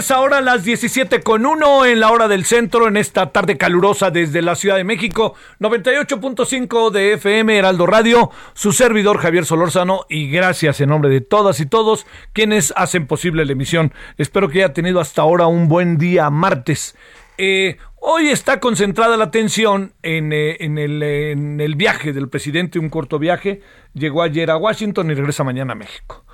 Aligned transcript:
Tardes, 0.00 0.10
ahora 0.12 0.40
las 0.40 0.64
17 0.64 1.20
con 1.20 1.44
1 1.44 1.84
en 1.84 2.00
la 2.00 2.10
hora 2.10 2.26
del 2.26 2.46
centro, 2.46 2.88
en 2.88 2.96
esta 2.96 3.32
tarde 3.32 3.58
calurosa 3.58 4.10
desde 4.10 4.40
la 4.40 4.54
Ciudad 4.54 4.76
de 4.76 4.84
México, 4.84 5.34
98.5 5.58 6.90
de 6.90 7.14
FM 7.14 7.58
Heraldo 7.58 7.86
Radio, 7.86 8.30
su 8.54 8.72
servidor 8.72 9.18
Javier 9.18 9.44
Solórzano 9.44 10.06
y 10.08 10.30
gracias 10.30 10.80
en 10.80 10.88
nombre 10.88 11.10
de 11.10 11.20
todas 11.20 11.60
y 11.60 11.66
todos 11.66 12.06
quienes 12.32 12.72
hacen 12.76 13.06
posible 13.06 13.44
la 13.44 13.52
emisión. 13.52 13.92
Espero 14.16 14.48
que 14.48 14.64
haya 14.64 14.72
tenido 14.72 15.00
hasta 15.00 15.20
ahora 15.20 15.46
un 15.48 15.68
buen 15.68 15.98
día 15.98 16.30
martes. 16.30 16.96
Eh, 17.36 17.76
hoy 17.96 18.28
está 18.28 18.58
concentrada 18.58 19.18
la 19.18 19.24
atención 19.24 19.92
en, 20.02 20.32
eh, 20.32 20.56
en, 20.60 20.78
el, 20.78 21.02
en 21.02 21.60
el 21.60 21.74
viaje 21.74 22.14
del 22.14 22.28
presidente, 22.30 22.78
un 22.78 22.88
corto 22.88 23.18
viaje, 23.18 23.60
llegó 23.92 24.22
ayer 24.22 24.50
a 24.50 24.56
Washington 24.56 25.10
y 25.10 25.14
regresa 25.14 25.44
mañana 25.44 25.72
a 25.72 25.76
México. 25.76 26.24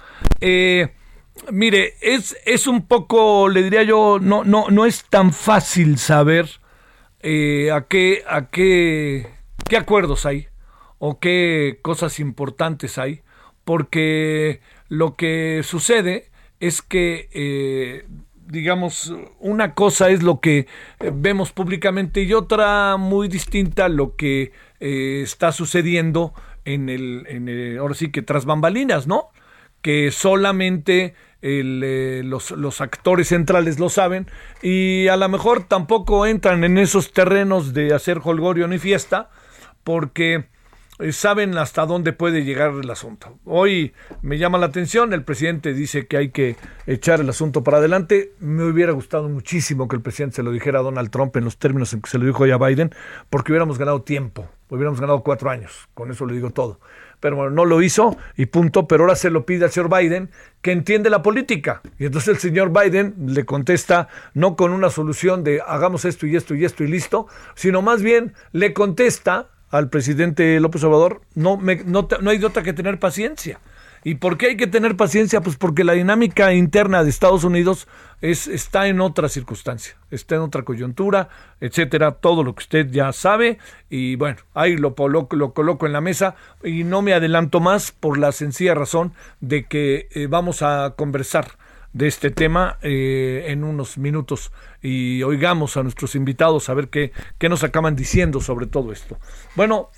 Eh, 1.36 1.52
Mire, 1.52 1.94
es, 2.00 2.36
es 2.44 2.66
un 2.66 2.86
poco, 2.86 3.48
le 3.48 3.62
diría 3.62 3.82
yo, 3.82 4.18
no, 4.20 4.44
no, 4.44 4.68
no 4.70 4.86
es 4.86 5.04
tan 5.04 5.32
fácil 5.32 5.98
saber 5.98 6.48
eh, 7.20 7.70
a 7.72 7.86
qué, 7.86 8.22
a 8.28 8.50
qué, 8.50 9.26
qué 9.68 9.76
acuerdos 9.76 10.26
hay 10.26 10.48
o 10.98 11.18
qué 11.18 11.78
cosas 11.82 12.20
importantes 12.20 12.98
hay, 12.98 13.22
porque 13.64 14.60
lo 14.88 15.16
que 15.16 15.62
sucede 15.64 16.30
es 16.60 16.82
que, 16.82 17.28
eh, 17.32 18.06
digamos, 18.46 19.12
una 19.40 19.74
cosa 19.74 20.10
es 20.10 20.22
lo 20.22 20.40
que 20.40 20.66
vemos 21.12 21.52
públicamente 21.52 22.22
y 22.22 22.32
otra 22.32 22.96
muy 22.96 23.28
distinta 23.28 23.88
lo 23.88 24.16
que 24.16 24.52
eh, 24.80 25.20
está 25.22 25.52
sucediendo 25.52 26.32
en 26.64 26.88
el, 26.88 27.26
en 27.28 27.48
el, 27.48 27.78
ahora 27.78 27.94
sí 27.94 28.10
que 28.10 28.22
tras 28.22 28.44
bambalinas, 28.44 29.06
¿no? 29.06 29.28
Que 29.86 30.10
solamente 30.10 31.14
eh, 31.42 32.22
los, 32.24 32.80
actores 32.80 33.28
centrales 33.28 33.78
lo 33.78 33.88
saben 33.88 34.26
y 34.62 35.06
a 35.06 35.16
lo 35.16 35.28
mejor 35.28 35.62
tampoco 35.62 36.26
entran 36.26 36.64
en 36.64 36.76
esos 36.76 37.12
terrenos 37.12 37.72
de 37.72 37.94
hacer 37.94 38.20
holgorio 38.24 38.66
ni 38.66 38.80
fiesta 38.80 39.30
porque 39.84 40.48
eh, 40.98 41.12
saben 41.12 41.56
hasta 41.56 41.86
dónde 41.86 42.12
puede 42.12 42.42
llegar 42.42 42.72
el 42.72 42.90
asunto. 42.90 43.38
Hoy 43.44 43.94
me 44.22 44.38
llama 44.38 44.58
la 44.58 44.66
atención, 44.66 45.12
el 45.12 45.22
presidente 45.22 45.72
dice 45.72 46.08
que 46.08 46.16
hay 46.16 46.30
que 46.30 46.56
echar 46.88 47.20
el 47.20 47.28
asunto 47.28 47.62
para 47.62 47.78
adelante. 47.78 48.32
Me 48.40 48.64
hubiera 48.64 48.90
gustado 48.90 49.28
muchísimo 49.28 49.86
que 49.86 49.94
el 49.94 50.02
presidente 50.02 50.34
se 50.34 50.42
lo 50.42 50.50
dijera 50.50 50.80
a 50.80 50.82
Donald 50.82 51.10
Trump 51.10 51.36
en 51.36 51.44
los 51.44 51.58
términos 51.58 51.92
en 51.92 52.02
que 52.02 52.10
se 52.10 52.18
lo 52.18 52.26
dijo 52.26 52.44
ya 52.44 52.56
a 52.56 52.58
Biden, 52.58 52.92
porque 53.30 53.52
hubiéramos 53.52 53.78
ganado 53.78 54.02
tiempo, 54.02 54.48
hubiéramos 54.68 55.00
ganado 55.00 55.22
cuatro 55.22 55.48
años, 55.48 55.88
con 55.94 56.10
eso 56.10 56.26
le 56.26 56.34
digo 56.34 56.50
todo 56.50 56.80
pero 57.20 57.36
bueno, 57.36 57.50
no 57.50 57.64
lo 57.64 57.82
hizo 57.82 58.16
y 58.36 58.46
punto, 58.46 58.86
pero 58.86 59.04
ahora 59.04 59.16
se 59.16 59.30
lo 59.30 59.46
pide 59.46 59.64
al 59.64 59.70
señor 59.70 59.94
Biden 59.96 60.30
que 60.62 60.72
entiende 60.72 61.10
la 61.10 61.22
política. 61.22 61.82
Y 61.98 62.06
entonces 62.06 62.28
el 62.28 62.38
señor 62.38 62.72
Biden 62.72 63.14
le 63.26 63.44
contesta 63.44 64.08
no 64.34 64.56
con 64.56 64.72
una 64.72 64.90
solución 64.90 65.44
de 65.44 65.60
hagamos 65.66 66.04
esto 66.04 66.26
y 66.26 66.36
esto 66.36 66.54
y 66.54 66.64
esto 66.64 66.84
y 66.84 66.88
listo, 66.88 67.26
sino 67.54 67.82
más 67.82 68.02
bien 68.02 68.34
le 68.52 68.72
contesta 68.72 69.48
al 69.70 69.88
presidente 69.90 70.60
López 70.60 70.84
Obrador, 70.84 71.22
no, 71.34 71.56
me, 71.56 71.76
no, 71.84 72.08
no 72.20 72.30
hay 72.30 72.42
otra 72.44 72.62
que 72.62 72.72
tener 72.72 72.98
paciencia. 72.98 73.60
¿Y 74.06 74.14
por 74.14 74.38
qué 74.38 74.46
hay 74.46 74.56
que 74.56 74.68
tener 74.68 74.96
paciencia? 74.96 75.40
Pues 75.40 75.56
porque 75.56 75.82
la 75.82 75.94
dinámica 75.94 76.54
interna 76.54 77.02
de 77.02 77.10
Estados 77.10 77.42
Unidos 77.42 77.88
es, 78.20 78.46
está 78.46 78.86
en 78.86 79.00
otra 79.00 79.28
circunstancia, 79.28 79.96
está 80.12 80.36
en 80.36 80.42
otra 80.42 80.62
coyuntura, 80.62 81.28
etcétera, 81.60 82.12
todo 82.12 82.44
lo 82.44 82.54
que 82.54 82.62
usted 82.62 82.88
ya 82.88 83.12
sabe. 83.12 83.58
Y 83.90 84.14
bueno, 84.14 84.36
ahí 84.54 84.76
lo, 84.76 84.94
lo, 85.08 85.26
lo 85.28 85.52
coloco 85.52 85.86
en 85.86 85.92
la 85.92 86.00
mesa 86.00 86.36
y 86.62 86.84
no 86.84 87.02
me 87.02 87.14
adelanto 87.14 87.58
más 87.58 87.90
por 87.90 88.16
la 88.16 88.30
sencilla 88.30 88.76
razón 88.76 89.12
de 89.40 89.64
que 89.64 90.06
eh, 90.12 90.28
vamos 90.28 90.62
a 90.62 90.94
conversar 90.96 91.58
de 91.92 92.06
este 92.06 92.30
tema 92.30 92.78
eh, 92.82 93.46
en 93.48 93.64
unos 93.64 93.98
minutos 93.98 94.52
y 94.82 95.24
oigamos 95.24 95.76
a 95.76 95.82
nuestros 95.82 96.14
invitados 96.14 96.68
a 96.68 96.74
ver 96.74 96.90
qué, 96.90 97.10
qué 97.38 97.48
nos 97.48 97.64
acaban 97.64 97.96
diciendo 97.96 98.40
sobre 98.40 98.68
todo 98.68 98.92
esto. 98.92 99.18
Bueno, 99.56 99.90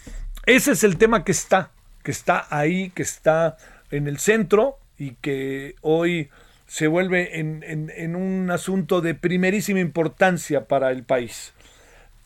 ese 0.47 0.73
es 0.73 0.83
el 0.83 0.97
tema 0.97 1.25
que 1.25 1.33
está, 1.33 1.73
que 2.03 2.11
está 2.11 2.47
ahí, 2.49 2.89
que 2.89 3.03
está 3.03 3.59
en 3.91 4.07
el 4.07 4.19
centro 4.19 4.79
y 4.99 5.13
que 5.21 5.75
hoy 5.81 6.31
se 6.67 6.87
vuelve 6.87 7.41
en, 7.41 7.65
en, 7.65 8.17
un 8.17 8.51
asunto 8.51 9.01
de 9.01 9.15
primerísima 9.15 9.81
importancia 9.81 10.67
para 10.67 10.91
el 10.91 11.03
país. 11.03 11.55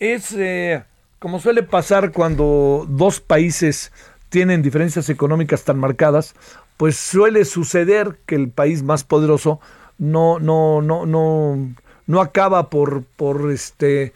Es 0.01 0.33
eh, 0.33 0.83
como 1.21 1.39
suele 1.39 1.63
pasar 1.63 2.11
cuando 2.11 2.87
dos 2.89 3.21
países 3.21 3.93
tienen 4.31 4.63
diferencias 4.63 5.09
económicas 5.09 5.63
tan 5.63 5.79
marcadas, 5.79 6.35
pues 6.77 6.97
suele 6.97 7.45
suceder 7.45 8.19
que 8.27 8.35
el 8.35 8.49
país 8.49 8.83
más 8.83 9.05
poderoso 9.05 9.61
no, 9.99 10.41
no, 10.41 10.83
no, 10.83 11.07
no, 11.07 11.75
no 12.07 12.21
acaba 12.21 12.71
por, 12.71 13.05
por 13.05 13.53
este 13.53 14.13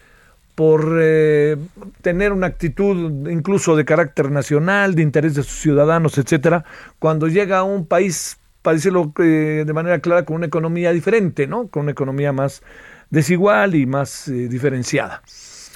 por 0.56 0.98
eh, 1.00 1.56
tener 2.00 2.32
una 2.32 2.46
actitud 2.46 3.28
incluso 3.28 3.76
de 3.76 3.84
carácter 3.84 4.30
nacional, 4.30 4.94
de 4.94 5.02
interés 5.02 5.34
de 5.34 5.42
sus 5.42 5.60
ciudadanos, 5.60 6.16
etcétera, 6.16 6.64
cuando 6.98 7.28
llega 7.28 7.58
a 7.58 7.62
un 7.62 7.86
país, 7.86 8.38
para 8.62 8.74
decirlo 8.74 9.12
eh, 9.18 9.64
de 9.66 9.72
manera 9.74 10.00
clara, 10.00 10.24
con 10.24 10.36
una 10.36 10.46
economía 10.46 10.92
diferente, 10.92 11.46
¿no? 11.46 11.68
Con 11.68 11.82
una 11.82 11.92
economía 11.92 12.32
más 12.32 12.62
desigual 13.10 13.74
y 13.74 13.84
más 13.84 14.28
eh, 14.28 14.48
diferenciada. 14.48 15.22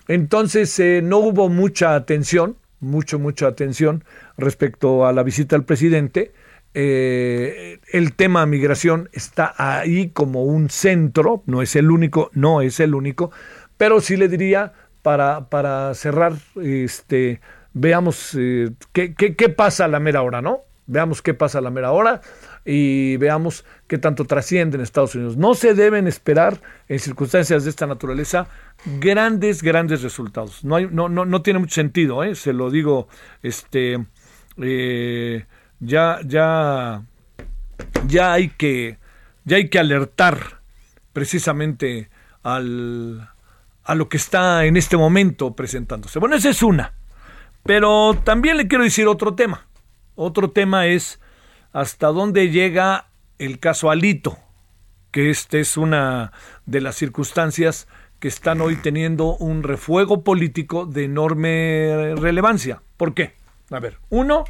Entonces 0.09 0.81
no 1.05 1.19
hubo 1.19 1.51
mucha 1.51 1.95
atención, 1.95 2.57
mucho, 2.81 3.19
mucha 3.19 3.49
atención 3.49 4.03
respecto 4.39 5.07
a 5.07 5.13
la 5.13 5.23
visita 5.23 5.57
del 5.57 5.65
presidente. 5.65 6.33
el 6.73 8.13
tema 8.17 8.47
migración 8.47 9.11
está 9.13 9.55
ahí 9.59 10.09
como 10.09 10.45
un 10.45 10.71
centro, 10.71 11.43
no 11.47 11.63
es 11.63 11.77
el 11.77 11.91
único, 11.91 12.31
no 12.33 12.63
es 12.63 12.81
el 12.81 12.95
único, 12.95 13.31
pero 13.81 14.03
sí 14.03 14.19
le 14.19 14.29
diría, 14.29 14.75
para, 15.01 15.49
para 15.49 15.95
cerrar, 15.95 16.35
este, 16.63 17.41
veamos 17.73 18.37
eh, 18.39 18.73
qué, 18.93 19.15
qué, 19.15 19.49
pasa 19.49 19.87
a 19.87 19.89
la 19.89 19.99
mera 20.01 20.21
hora, 20.21 20.43
¿no? 20.43 20.65
Veamos 20.85 21.23
qué 21.23 21.33
pasa 21.33 21.61
a 21.61 21.61
la 21.63 21.71
mera 21.71 21.91
hora 21.91 22.21
y 22.67 23.17
veamos 23.17 23.65
qué 23.87 23.97
tanto 23.97 24.27
trasciende 24.27 24.77
en 24.77 24.83
Estados 24.83 25.15
Unidos. 25.15 25.39
No 25.39 25.55
se 25.55 25.73
deben 25.73 26.07
esperar 26.07 26.61
en 26.89 26.99
circunstancias 26.99 27.65
de 27.65 27.71
esta 27.71 27.87
naturaleza 27.87 28.49
grandes, 28.99 29.63
grandes 29.63 30.03
resultados. 30.03 30.63
No, 30.63 30.79
no, 30.79 31.09
no, 31.09 31.25
no 31.25 31.41
tiene 31.41 31.61
mucho 31.61 31.77
sentido, 31.77 32.23
¿eh? 32.23 32.35
se 32.35 32.53
lo 32.53 32.71
digo, 32.71 33.09
este, 33.43 34.05
eh, 34.59 35.47
ya, 35.79 36.19
ya, 36.27 37.03
ya 38.07 38.33
hay 38.35 38.51
que, 38.51 38.99
ya 39.47 39.57
hay 39.57 39.71
que 39.71 39.79
alertar 39.79 40.61
precisamente 41.15 42.11
al, 42.43 43.27
a 43.85 43.95
lo 43.95 44.09
que 44.09 44.17
está 44.17 44.65
en 44.67 44.77
este 44.77 44.97
momento 44.97 45.55
presentándose. 45.55 46.19
Bueno, 46.19 46.37
esa 46.37 46.51
es 46.51 46.63
una. 46.63 46.95
Pero 47.65 48.15
también 48.25 48.57
le 48.57 48.69
quiero 48.69 48.85
decir 48.85 49.07
otro 49.07 49.35
tema. 49.35 49.67
Otro 50.15 50.51
tema 50.51 50.87
es 50.87 51.21
hasta 51.73 52.09
dónde 52.09 52.51
llega 52.51 53.07
el 53.39 53.59
caso 53.59 53.91
Alito, 53.91 54.39
que 55.11 55.31
esta 55.31 55.59
es 55.59 55.77
una 55.77 56.33
de 56.67 56.81
las 56.81 56.97
circunstancias 56.97 57.89
que 58.19 58.29
están 58.29 58.61
hoy 58.61 58.77
teniendo 58.77 59.37
un 59.37 59.63
refuego 59.63 60.23
político 60.23 60.85
de 60.85 61.05
enorme 61.05 62.15
relevancia. 62.17 62.83
¿Por 62.97 63.15
qué? 63.15 63.35
A 63.71 63.81
ver, 63.81 63.99
uno, 64.11 64.45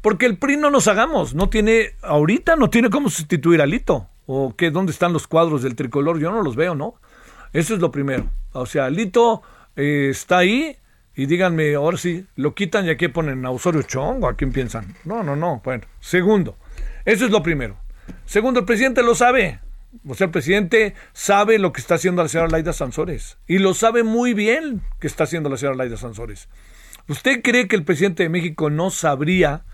porque 0.00 0.26
el 0.26 0.36
PRI 0.36 0.56
no 0.56 0.70
nos 0.70 0.88
hagamos, 0.88 1.34
no 1.34 1.48
tiene, 1.48 1.92
ahorita 2.02 2.56
no 2.56 2.70
tiene 2.70 2.90
cómo 2.90 3.08
sustituir 3.08 3.60
a 3.60 3.64
Alito. 3.64 4.08
¿O 4.26 4.54
qué? 4.56 4.70
¿Dónde 4.70 4.92
están 4.92 5.12
los 5.12 5.26
cuadros 5.26 5.62
del 5.62 5.74
tricolor? 5.74 6.18
Yo 6.18 6.30
no 6.30 6.42
los 6.42 6.54
veo, 6.54 6.74
¿no? 6.74 6.96
Eso 7.52 7.74
es 7.74 7.80
lo 7.80 7.90
primero. 7.90 8.30
O 8.52 8.66
sea, 8.66 8.86
Alito 8.86 9.42
eh, 9.76 10.08
está 10.10 10.38
ahí 10.38 10.76
y 11.14 11.26
díganme, 11.26 11.74
ahora 11.74 11.96
sí, 11.96 12.26
lo 12.36 12.54
quitan 12.54 12.86
y 12.86 12.90
aquí 12.90 13.08
ponen 13.08 13.44
a 13.44 13.50
Osorio 13.50 13.82
Chong 13.82 14.22
o 14.22 14.28
a 14.28 14.36
quién 14.36 14.52
piensan. 14.52 14.94
No, 15.04 15.22
no, 15.22 15.34
no. 15.34 15.60
Bueno, 15.64 15.84
segundo, 16.00 16.56
eso 17.04 17.24
es 17.24 17.30
lo 17.30 17.42
primero. 17.42 17.76
Segundo, 18.24 18.60
el 18.60 18.66
presidente 18.66 19.02
lo 19.02 19.14
sabe. 19.14 19.60
O 20.06 20.14
sea, 20.14 20.26
el 20.26 20.30
presidente 20.30 20.94
sabe 21.12 21.58
lo 21.58 21.72
que 21.72 21.80
está 21.80 21.94
haciendo 21.94 22.22
la 22.22 22.28
señora 22.28 22.50
Laida 22.50 22.72
Sansores. 22.72 23.38
Y 23.46 23.58
lo 23.58 23.74
sabe 23.74 24.02
muy 24.02 24.34
bien 24.34 24.82
que 25.00 25.06
está 25.06 25.24
haciendo 25.24 25.48
la 25.48 25.56
señora 25.56 25.76
Laida 25.76 25.96
Sansores. 25.96 26.48
¿Usted 27.08 27.42
cree 27.42 27.68
que 27.68 27.76
el 27.76 27.84
presidente 27.84 28.22
de 28.22 28.28
México 28.28 28.70
no 28.70 28.90
sabría 28.90 29.64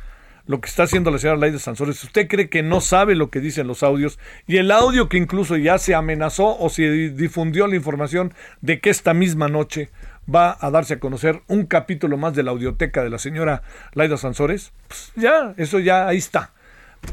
lo 0.47 0.61
que 0.61 0.69
está 0.69 0.83
haciendo 0.83 1.11
la 1.11 1.19
señora 1.19 1.39
Laida 1.39 1.59
Sansores? 1.59 2.03
¿Usted 2.05 2.29
cree 2.29 2.49
que 2.49 2.63
no 2.63 2.81
sabe 2.81 3.15
lo 3.15 3.31
que 3.31 3.41
dicen 3.41 3.67
los 3.67 3.83
audios? 3.83 4.19
Y 4.47 4.59
el 4.59 4.71
audio 4.71 5.09
que 5.09 5.17
incluso 5.17 5.57
ya 5.57 5.79
se 5.79 5.95
amenazó 5.95 6.59
o 6.59 6.69
se 6.69 6.91
difundió 7.11 7.67
la 7.67 7.77
información 7.77 8.35
de 8.61 8.81
que 8.81 8.91
esta 8.91 9.15
misma 9.15 9.49
noche 9.49 9.91
va 10.33 10.57
a 10.61 10.71
darse 10.71 10.95
a 10.95 11.01
conocer 11.01 11.43
un 11.49 11.67
capítulo 11.67 12.17
más 12.17 12.35
de 12.35 12.43
la 12.43 12.51
audioteca 12.51 13.03
de 13.03 13.11
la 13.11 13.19
señora 13.19 13.63
Laida 13.93 14.17
Sansores. 14.17 14.73
Pues 14.89 15.13
ya, 15.17 15.55
eso 15.57 15.79
ya 15.79 16.09
ahí 16.09 16.19
está. 16.19 16.53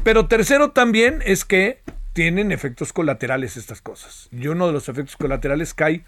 Pero 0.04 0.26
tercero 0.26 0.70
también 0.70 1.22
es 1.24 1.44
que 1.44 1.80
tienen 2.12 2.52
efectos 2.52 2.92
colaterales 2.92 3.56
estas 3.56 3.80
cosas. 3.80 4.28
Y 4.32 4.48
uno 4.48 4.66
de 4.66 4.72
los 4.72 4.88
efectos 4.88 5.16
colaterales 5.16 5.74
cae 5.74 6.04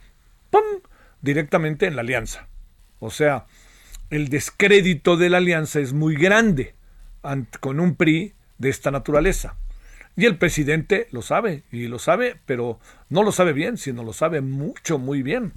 directamente 1.23 1.87
en 1.87 1.97
la 1.97 2.03
alianza. 2.03 2.49
O 2.99 3.11
sea, 3.11 3.47
el 4.11 4.29
descrédito 4.29 5.17
de 5.17 5.31
la 5.31 5.39
alianza 5.39 5.81
es 5.81 5.93
muy 5.93 6.15
grande 6.17 6.75
con 7.61 7.81
un 7.81 7.97
PRI 7.97 8.35
de 8.59 8.71
esta 8.71 8.91
naturaleza. 8.91 9.57
Y 10.17 10.27
el 10.27 10.39
presidente 10.39 11.09
lo 11.11 11.23
sabe, 11.23 11.65
y 11.73 11.89
lo 11.89 11.99
sabe, 11.99 12.37
pero 12.47 12.79
no 13.09 13.25
lo 13.25 13.33
sabe 13.33 13.53
bien, 13.53 13.77
sino 13.77 14.05
lo 14.05 14.13
sabe 14.13 14.41
mucho, 14.41 14.99
muy 14.99 15.23
bien. 15.23 15.53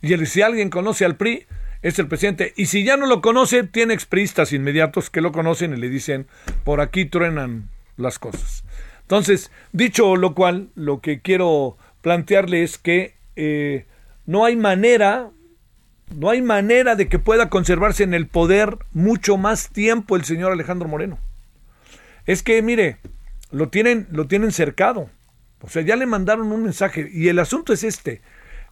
Y 0.00 0.16
si 0.26 0.42
alguien 0.42 0.70
conoce 0.70 1.04
al 1.04 1.16
PRI, 1.16 1.46
es 1.82 1.98
el 1.98 2.08
presidente. 2.08 2.52
Y 2.56 2.66
si 2.66 2.84
ya 2.84 2.96
no 2.96 3.06
lo 3.06 3.20
conoce, 3.20 3.62
tiene 3.64 3.94
expristas 3.94 4.52
inmediatos 4.52 5.10
que 5.10 5.20
lo 5.20 5.30
conocen 5.32 5.72
y 5.72 5.76
le 5.76 5.88
dicen, 5.88 6.26
por 6.64 6.80
aquí 6.80 7.04
truenan 7.04 7.68
las 7.96 8.18
cosas. 8.18 8.64
Entonces, 9.02 9.50
dicho 9.72 10.16
lo 10.16 10.34
cual, 10.34 10.70
lo 10.74 11.00
que 11.00 11.20
quiero 11.20 11.76
plantearle 12.00 12.62
es 12.62 12.78
que 12.78 13.14
eh, 13.36 13.86
no 14.26 14.44
hay 14.44 14.56
manera, 14.56 15.30
no 16.10 16.30
hay 16.30 16.42
manera 16.42 16.94
de 16.96 17.08
que 17.08 17.18
pueda 17.18 17.48
conservarse 17.48 18.02
en 18.02 18.14
el 18.14 18.26
poder 18.26 18.78
mucho 18.92 19.36
más 19.36 19.70
tiempo 19.70 20.16
el 20.16 20.24
señor 20.24 20.52
Alejandro 20.52 20.88
Moreno. 20.88 21.18
Es 22.26 22.42
que, 22.42 22.60
mire, 22.62 22.98
lo 23.50 23.68
tienen, 23.68 24.06
lo 24.10 24.26
tienen 24.26 24.52
cercado. 24.52 25.10
O 25.60 25.68
sea, 25.68 25.82
ya 25.82 25.96
le 25.96 26.06
mandaron 26.06 26.52
un 26.52 26.62
mensaje. 26.62 27.08
Y 27.12 27.28
el 27.28 27.38
asunto 27.38 27.72
es 27.72 27.84
este. 27.84 28.20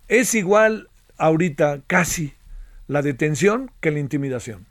Es 0.08 0.34
igual 0.34 0.88
ahorita 1.16 1.80
casi 1.86 2.34
la 2.88 3.02
detención 3.02 3.70
que 3.80 3.90
la 3.90 4.00
intimidación. 4.00 4.66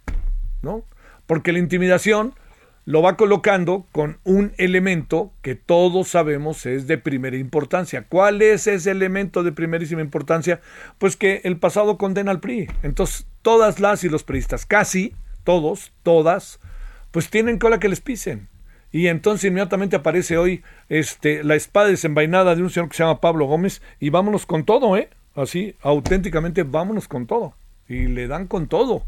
¿No? 0.62 0.84
Porque 1.26 1.54
la 1.54 1.60
intimidación 1.60 2.34
lo 2.90 3.04
va 3.04 3.18
colocando 3.18 3.86
con 3.92 4.18
un 4.24 4.52
elemento 4.58 5.32
que 5.44 5.54
todos 5.54 6.08
sabemos 6.08 6.66
es 6.66 6.88
de 6.88 6.98
primera 6.98 7.38
importancia. 7.38 8.08
¿Cuál 8.10 8.42
es 8.42 8.66
ese 8.66 8.90
elemento 8.90 9.44
de 9.44 9.52
primerísima 9.52 10.02
importancia? 10.02 10.60
Pues 10.98 11.16
que 11.16 11.42
el 11.44 11.58
pasado 11.58 12.00
condena 12.00 12.32
al 12.32 12.40
PRI. 12.40 12.68
Entonces, 12.82 13.28
todas 13.44 13.80
las 13.80 14.04
y 14.04 14.10
los 14.10 14.24
priistas, 14.24 14.66
casi 14.66 15.14
todos, 15.44 15.94
todas, 16.02 16.60
pues 17.12 17.30
tienen 17.30 17.60
cola 17.60 17.80
que 17.80 17.90
les 17.90 18.02
pisen. 18.02 18.48
Y 18.92 19.06
entonces 19.06 19.48
inmediatamente 19.48 19.96
aparece 19.96 20.40
hoy 20.40 20.64
este, 20.90 21.44
la 21.44 21.54
espada 21.54 21.90
desenvainada 21.90 22.56
de 22.56 22.64
un 22.64 22.72
señor 22.72 22.90
que 22.90 22.98
se 22.98 23.04
llama 23.04 23.22
Pablo 23.22 23.46
Gómez 23.46 23.84
y 24.00 24.10
vámonos 24.10 24.48
con 24.48 24.66
todo, 24.66 24.98
¿eh? 24.98 25.12
Así, 25.36 25.76
auténticamente 25.84 26.64
vámonos 26.64 27.08
con 27.08 27.28
todo. 27.28 27.54
Y 27.88 28.08
le 28.08 28.28
dan 28.28 28.48
con 28.48 28.68
todo. 28.68 29.06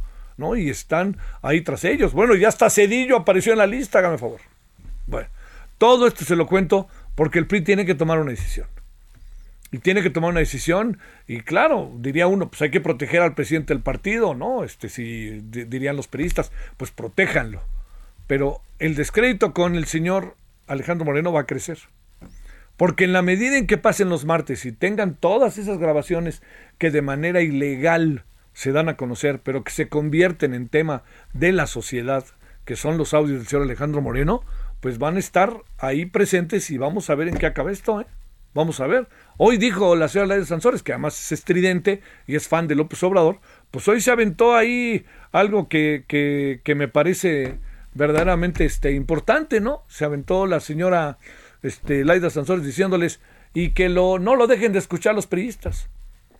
Y 0.56 0.70
están 0.70 1.18
ahí 1.42 1.62
tras 1.62 1.84
ellos. 1.84 2.14
Bueno, 2.14 2.36
ya 2.36 2.48
hasta 2.48 2.70
Cedillo 2.70 3.18
apareció 3.18 3.54
en 3.54 3.60
la 3.60 3.68
lista, 3.68 4.00
hágame 4.00 4.18
favor. 4.18 4.42
Bueno, 5.08 5.28
todo 5.78 6.08
esto 6.08 6.26
se 6.26 6.36
lo 6.36 6.48
cuento 6.48 6.88
porque 7.16 7.40
el 7.40 7.48
PRI 7.48 7.62
tiene 7.62 7.86
que 7.86 7.96
tomar 7.96 8.20
una 8.20 8.32
decisión. 8.32 8.68
Y 9.72 9.78
tiene 9.78 10.02
que 10.02 10.10
tomar 10.10 10.32
una 10.32 10.42
decisión, 10.42 11.00
y 11.28 11.42
claro, 11.42 11.94
diría 12.00 12.28
uno, 12.28 12.50
pues 12.50 12.62
hay 12.62 12.72
que 12.72 12.82
proteger 12.82 13.22
al 13.22 13.36
presidente 13.36 13.74
del 13.74 13.82
partido, 13.82 14.34
¿no? 14.34 14.66
Este, 14.66 14.90
si 14.90 15.40
dirían 15.40 15.96
los 15.96 16.10
periodistas, 16.10 16.52
pues 16.76 16.92
protéjanlo. 16.92 17.62
Pero 18.28 18.62
el 18.80 18.96
descrédito 18.96 19.54
con 19.54 19.76
el 19.76 19.86
señor 19.86 20.36
Alejandro 20.68 21.06
Moreno 21.06 21.32
va 21.32 21.42
a 21.42 21.46
crecer. 21.46 21.80
Porque 22.76 23.04
en 23.06 23.14
la 23.14 23.22
medida 23.22 23.58
en 23.58 23.68
que 23.68 23.78
pasen 23.78 24.10
los 24.10 24.26
martes 24.26 24.66
y 24.66 24.72
tengan 24.72 25.16
todas 25.16 25.58
esas 25.58 25.78
grabaciones 25.78 26.42
que 26.78 26.92
de 26.92 27.02
manera 27.02 27.42
ilegal 27.42 28.24
se 28.62 28.72
dan 28.72 28.90
a 28.90 28.96
conocer, 28.96 29.42
pero 29.44 29.64
que 29.64 29.72
se 29.72 29.90
convierten 29.90 30.54
en 30.54 30.70
tema 30.70 31.02
de 31.34 31.52
la 31.52 31.66
sociedad, 31.66 32.24
que 32.64 32.76
son 32.76 32.96
los 32.96 33.16
audios 33.16 33.40
del 33.40 33.48
señor 33.48 33.64
Alejandro 33.64 34.02
Moreno, 34.02 34.44
pues 34.82 35.00
van 35.00 35.16
a 35.16 35.20
estar 35.20 35.64
ahí 35.80 36.06
presentes 36.06 36.70
y 36.70 36.78
vamos 36.78 37.10
a 37.10 37.16
ver 37.16 37.28
en 37.28 37.38
qué 37.38 37.48
acaba 37.48 37.72
esto, 37.72 38.02
¿eh? 38.02 38.06
Vamos 38.54 38.80
a 38.80 38.86
ver. 38.86 39.08
Hoy 39.38 39.58
dijo 39.58 39.96
la 39.96 40.08
señora 40.10 40.38
de 40.38 40.46
Sansores, 40.46 40.84
que 40.84 40.92
además 40.92 41.20
es 41.20 41.32
estridente 41.32 42.04
y 42.28 42.36
es 42.36 42.48
fan 42.48 42.68
de 42.68 42.76
López 42.76 43.02
Obrador, 43.02 43.40
pues 43.72 43.88
hoy 43.88 44.00
se 44.00 44.12
aventó 44.12 44.56
ahí 44.56 45.06
algo 45.32 45.68
que, 45.68 46.06
que, 46.08 46.62
que 46.64 46.76
me 46.76 46.88
parece 46.88 47.58
verdaderamente 47.96 48.64
este, 48.66 48.92
importante, 48.92 49.60
¿no? 49.60 49.82
Se 49.88 50.06
aventó 50.06 50.46
la 50.46 50.60
señora 50.60 51.18
este, 51.64 52.06
Laida 52.06 52.30
Sansores 52.30 52.64
diciéndoles 52.64 53.22
y 53.56 53.72
que 53.72 53.90
lo, 53.90 54.20
no 54.20 54.36
lo 54.36 54.46
dejen 54.46 54.72
de 54.72 54.78
escuchar 54.78 55.16
los 55.16 55.26
periodistas. 55.26 55.90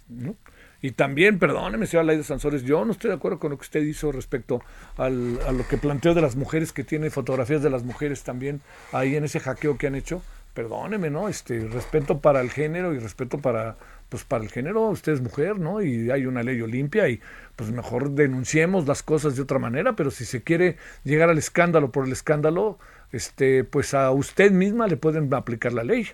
¿no? 0.08 0.36
Y 0.82 0.92
también, 0.92 1.38
perdóneme, 1.38 1.86
señora 1.86 2.08
Laida 2.08 2.24
Sansores, 2.24 2.64
yo 2.64 2.84
no 2.86 2.92
estoy 2.92 3.10
de 3.10 3.16
acuerdo 3.16 3.38
con 3.38 3.52
lo 3.52 3.58
que 3.58 3.64
usted 3.64 3.82
hizo 3.82 4.12
respecto 4.12 4.64
al, 4.98 5.40
a 5.48 5.52
lo 5.52 5.68
que 5.68 5.78
planteó 5.78 6.16
de 6.16 6.22
las 6.22 6.36
mujeres, 6.36 6.74
que 6.74 6.84
tiene 6.84 7.12
fotografías 7.12 7.62
de 7.62 7.70
las 7.70 7.84
mujeres 7.84 8.24
también 8.24 8.62
ahí 8.92 9.16
en 9.16 9.24
ese 9.24 9.40
hackeo 9.40 9.78
que 9.78 9.88
han 9.88 9.96
hecho. 9.96 10.24
Perdóneme, 10.56 11.10
¿no? 11.12 11.30
Este, 11.30 11.68
respeto 11.68 12.20
para 12.20 12.42
el 12.42 12.50
género 12.50 12.94
y 12.94 13.00
respeto 13.00 13.38
para, 13.38 13.78
pues 14.10 14.24
para 14.24 14.44
el 14.44 14.50
género, 14.50 14.90
usted 14.90 15.14
es 15.14 15.22
mujer, 15.22 15.60
¿no? 15.60 15.82
Y 15.82 16.10
hay 16.10 16.26
una 16.26 16.42
ley 16.42 16.60
olimpia 16.62 17.08
y 17.08 17.22
pues 17.56 17.72
mejor 17.72 18.10
denunciemos 18.10 18.88
las 18.88 19.04
cosas 19.04 19.36
de 19.36 19.44
otra 19.44 19.60
manera, 19.60 19.96
pero 19.96 20.10
si 20.10 20.26
se 20.26 20.42
quiere 20.42 20.78
llegar 21.04 21.30
al 21.30 21.38
escándalo 21.38 21.92
por 21.92 22.06
el 22.06 22.12
escándalo, 22.12 22.80
este, 23.12 23.64
pues 23.64 23.94
a 23.94 24.10
usted 24.12 24.52
misma 24.52 24.88
le 24.88 24.98
pueden 24.98 25.32
aplicar 25.34 25.74
la 25.74 25.84
ley. 25.84 26.08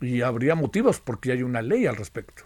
Y 0.00 0.22
habría 0.22 0.54
motivos 0.56 0.98
porque 0.98 1.30
hay 1.30 1.42
una 1.42 1.62
ley 1.62 1.86
al 1.86 1.96
respecto. 1.96 2.42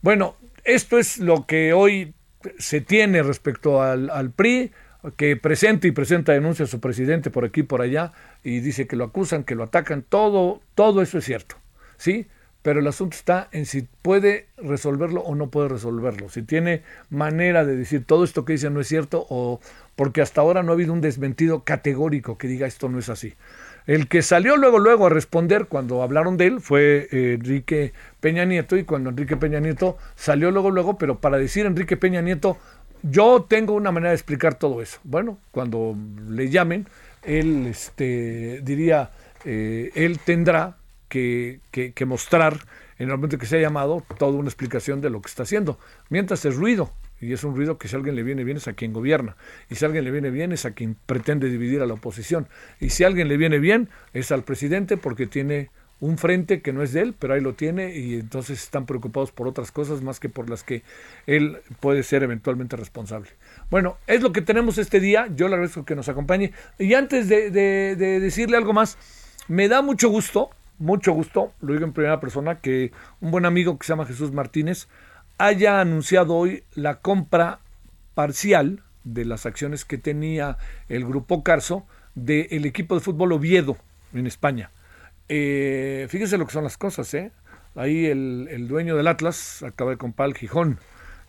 Bueno, 0.00 0.36
esto 0.68 0.98
es 0.98 1.18
lo 1.18 1.46
que 1.46 1.72
hoy 1.72 2.14
se 2.58 2.80
tiene 2.82 3.22
respecto 3.22 3.82
al, 3.82 4.30
PRI, 4.32 4.70
que 5.16 5.36
presenta 5.36 5.86
y 5.86 5.92
presenta 5.92 6.32
denuncias 6.32 6.68
a 6.68 6.70
su 6.70 6.80
presidente 6.80 7.30
por 7.30 7.44
aquí 7.46 7.60
y 7.60 7.64
por 7.64 7.80
allá, 7.80 8.12
y 8.44 8.60
dice 8.60 8.86
que 8.86 8.94
lo 8.94 9.04
acusan, 9.04 9.44
que 9.44 9.54
lo 9.54 9.64
atacan, 9.64 10.02
todo, 10.02 10.60
todo 10.74 11.00
eso 11.00 11.18
es 11.18 11.24
cierto, 11.24 11.56
¿sí? 11.96 12.26
Pero 12.60 12.80
el 12.80 12.86
asunto 12.86 13.16
está 13.16 13.48
en 13.52 13.64
si 13.64 13.88
puede 14.02 14.48
resolverlo 14.58 15.22
o 15.22 15.34
no 15.34 15.48
puede 15.48 15.68
resolverlo, 15.68 16.28
si 16.28 16.42
tiene 16.42 16.82
manera 17.08 17.64
de 17.64 17.74
decir 17.74 18.04
todo 18.04 18.24
esto 18.24 18.44
que 18.44 18.52
dice 18.52 18.68
no 18.68 18.80
es 18.80 18.88
cierto, 18.88 19.26
o 19.30 19.60
porque 19.96 20.20
hasta 20.20 20.42
ahora 20.42 20.62
no 20.62 20.72
ha 20.72 20.74
habido 20.74 20.92
un 20.92 21.00
desmentido 21.00 21.64
categórico 21.64 22.36
que 22.36 22.46
diga 22.46 22.66
esto 22.66 22.88
no 22.90 22.98
es 22.98 23.08
así. 23.08 23.34
El 23.88 24.06
que 24.06 24.20
salió 24.20 24.58
luego, 24.58 24.78
luego 24.78 25.06
a 25.06 25.08
responder 25.08 25.64
cuando 25.64 26.02
hablaron 26.02 26.36
de 26.36 26.46
él 26.46 26.60
fue 26.60 27.08
eh, 27.10 27.38
Enrique 27.40 27.94
Peña 28.20 28.44
Nieto 28.44 28.76
y 28.76 28.84
cuando 28.84 29.08
Enrique 29.08 29.38
Peña 29.38 29.60
Nieto 29.60 29.96
salió 30.14 30.50
luego, 30.50 30.70
luego, 30.70 30.98
pero 30.98 31.20
para 31.20 31.38
decir 31.38 31.64
Enrique 31.64 31.96
Peña 31.96 32.20
Nieto, 32.20 32.58
yo 33.02 33.46
tengo 33.48 33.72
una 33.72 33.90
manera 33.90 34.10
de 34.10 34.16
explicar 34.16 34.56
todo 34.56 34.82
eso. 34.82 35.00
Bueno, 35.04 35.38
cuando 35.52 35.96
le 36.28 36.50
llamen, 36.50 36.86
él 37.22 37.66
este, 37.66 38.60
diría, 38.62 39.10
eh, 39.46 39.90
él 39.94 40.18
tendrá 40.22 40.76
que, 41.08 41.60
que, 41.70 41.94
que 41.94 42.04
mostrar 42.04 42.58
en 42.98 43.08
el 43.08 43.16
momento 43.16 43.38
que 43.38 43.46
se 43.46 43.56
ha 43.56 43.60
llamado 43.62 44.04
toda 44.18 44.32
una 44.32 44.50
explicación 44.50 45.00
de 45.00 45.08
lo 45.08 45.22
que 45.22 45.28
está 45.30 45.44
haciendo. 45.44 45.78
Mientras 46.10 46.44
es 46.44 46.56
ruido, 46.56 46.92
y 47.20 47.32
es 47.32 47.44
un 47.44 47.56
ruido 47.56 47.78
que 47.78 47.88
si 47.88 47.96
a 47.96 47.98
alguien 47.98 48.16
le 48.16 48.22
viene 48.22 48.44
bien 48.44 48.56
es 48.56 48.68
a 48.68 48.72
quien 48.72 48.92
gobierna. 48.92 49.36
Y 49.70 49.74
si 49.74 49.84
a 49.84 49.88
alguien 49.88 50.04
le 50.04 50.10
viene 50.10 50.30
bien 50.30 50.52
es 50.52 50.64
a 50.64 50.72
quien 50.72 50.96
pretende 51.06 51.50
dividir 51.50 51.82
a 51.82 51.86
la 51.86 51.94
oposición. 51.94 52.48
Y 52.80 52.90
si 52.90 53.04
a 53.04 53.06
alguien 53.06 53.28
le 53.28 53.36
viene 53.36 53.58
bien 53.58 53.88
es 54.12 54.32
al 54.32 54.44
presidente 54.44 54.96
porque 54.96 55.26
tiene 55.26 55.70
un 56.00 56.16
frente 56.16 56.62
que 56.62 56.72
no 56.72 56.82
es 56.82 56.92
de 56.92 57.00
él, 57.00 57.14
pero 57.18 57.34
ahí 57.34 57.40
lo 57.40 57.54
tiene 57.54 57.96
y 57.96 58.14
entonces 58.14 58.62
están 58.62 58.86
preocupados 58.86 59.32
por 59.32 59.48
otras 59.48 59.72
cosas 59.72 60.00
más 60.00 60.20
que 60.20 60.28
por 60.28 60.48
las 60.48 60.62
que 60.62 60.82
él 61.26 61.58
puede 61.80 62.02
ser 62.02 62.22
eventualmente 62.22 62.76
responsable. 62.76 63.30
Bueno, 63.70 63.96
es 64.06 64.22
lo 64.22 64.32
que 64.32 64.40
tenemos 64.40 64.78
este 64.78 65.00
día. 65.00 65.28
Yo 65.34 65.48
le 65.48 65.54
agradezco 65.54 65.84
que 65.84 65.96
nos 65.96 66.08
acompañe. 66.08 66.52
Y 66.78 66.94
antes 66.94 67.28
de, 67.28 67.50
decirle 67.96 68.56
algo 68.56 68.72
más, 68.72 68.96
me 69.48 69.68
da 69.68 69.82
mucho 69.82 70.08
gusto, 70.08 70.50
mucho 70.78 71.12
gusto, 71.12 71.52
lo 71.60 71.72
digo 71.72 71.84
en 71.84 71.92
primera 71.92 72.20
persona, 72.20 72.60
que 72.60 72.92
un 73.20 73.32
buen 73.32 73.44
amigo 73.44 73.76
que 73.76 73.86
se 73.86 73.92
llama 73.92 74.06
Jesús 74.06 74.32
Martínez 74.32 74.86
haya 75.38 75.80
anunciado 75.80 76.34
hoy 76.34 76.64
la 76.74 77.00
compra 77.00 77.60
parcial 78.14 78.82
de 79.04 79.24
las 79.24 79.46
acciones 79.46 79.84
que 79.84 79.96
tenía 79.96 80.58
el 80.88 81.04
grupo 81.04 81.42
Carso 81.42 81.86
del 82.14 82.66
equipo 82.66 82.94
de 82.94 83.00
fútbol 83.00 83.32
Oviedo 83.32 83.76
en 84.12 84.26
España. 84.26 84.70
Eh, 85.28 86.06
fíjese 86.10 86.38
lo 86.38 86.46
que 86.46 86.52
son 86.52 86.64
las 86.64 86.76
cosas, 86.76 87.12
¿eh? 87.14 87.30
Ahí 87.74 88.06
el, 88.06 88.66
dueño 88.66 88.96
del 88.96 89.06
Atlas 89.06 89.62
acaba 89.62 89.92
de 89.92 89.96
comprar 89.96 90.28
el 90.28 90.34
Gijón 90.34 90.78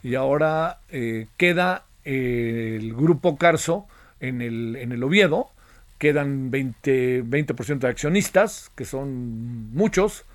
y 0.01 0.15
ahora 0.15 0.79
eh, 0.89 1.27
queda 1.37 1.85
el 2.03 2.93
grupo 2.95 3.37
Carso 3.37 3.87
en 4.19 4.41
el, 4.41 4.75
en 4.77 4.91
el 4.91 5.03
Oviedo, 5.03 5.51
quedan 5.99 6.49
20%, 6.49 7.23
20 7.25 7.53
de 7.75 7.87
accionistas, 7.87 8.71
que 8.75 8.85
son 8.85 9.71
muchos, 9.73 10.25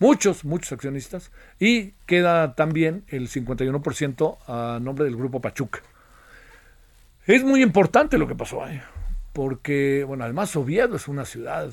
muchos, 0.00 0.44
muchos 0.44 0.72
accionistas, 0.72 1.30
y 1.60 1.92
queda 2.06 2.56
también 2.56 3.04
el 3.08 3.28
51% 3.28 4.38
a 4.48 4.80
nombre 4.80 5.04
del 5.04 5.14
grupo 5.14 5.40
Pachuca. 5.40 5.80
Es 7.26 7.44
muy 7.44 7.62
importante 7.62 8.18
lo 8.18 8.26
que 8.26 8.34
pasó 8.34 8.64
ahí, 8.64 8.80
porque, 9.32 10.02
bueno, 10.04 10.24
además 10.24 10.56
Oviedo 10.56 10.96
es 10.96 11.06
una 11.06 11.24
ciudad, 11.24 11.70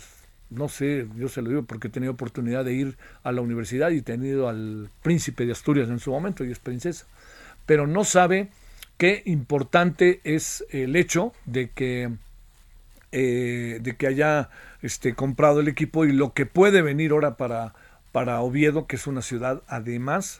no 0.50 0.68
sé, 0.68 1.08
yo 1.16 1.30
se 1.30 1.42
lo 1.42 1.50
digo 1.50 1.64
porque 1.64 1.88
he 1.88 1.92
tenido 1.92 2.12
oportunidad 2.12 2.64
de 2.64 2.74
ir 2.74 2.98
a 3.24 3.32
la 3.32 3.42
universidad 3.42 3.90
y 3.90 4.00
he 4.00 4.04
tenido 4.04 4.50
al 4.50 4.90
príncipe 5.02 5.46
de 5.46 5.54
Asturias 5.54 5.90
en 5.90 6.00
su 6.00 6.12
momento, 6.12 6.44
y 6.44 6.52
es 6.52 6.60
princesa, 6.60 7.08
pero 7.66 7.88
no 7.88 8.04
sabe 8.04 8.50
qué 8.98 9.24
importante 9.26 10.20
es 10.26 10.66
el 10.72 10.98
hecho 10.98 11.32
de 11.46 11.70
que, 11.70 12.12
eh, 13.14 13.80
de 13.82 13.96
que 13.96 14.08
haya 14.08 14.50
este, 14.82 15.16
comprado 15.16 15.62
el 15.62 15.70
equipo 15.70 16.04
y 16.04 16.12
lo 16.12 16.34
que 16.34 16.46
puede 16.46 16.82
venir 16.82 17.12
ahora 17.12 17.38
para, 17.38 17.74
para 18.18 18.42
Oviedo, 18.42 18.88
que 18.88 18.96
es 18.96 19.06
una 19.06 19.22
ciudad 19.22 19.62
además, 19.68 20.40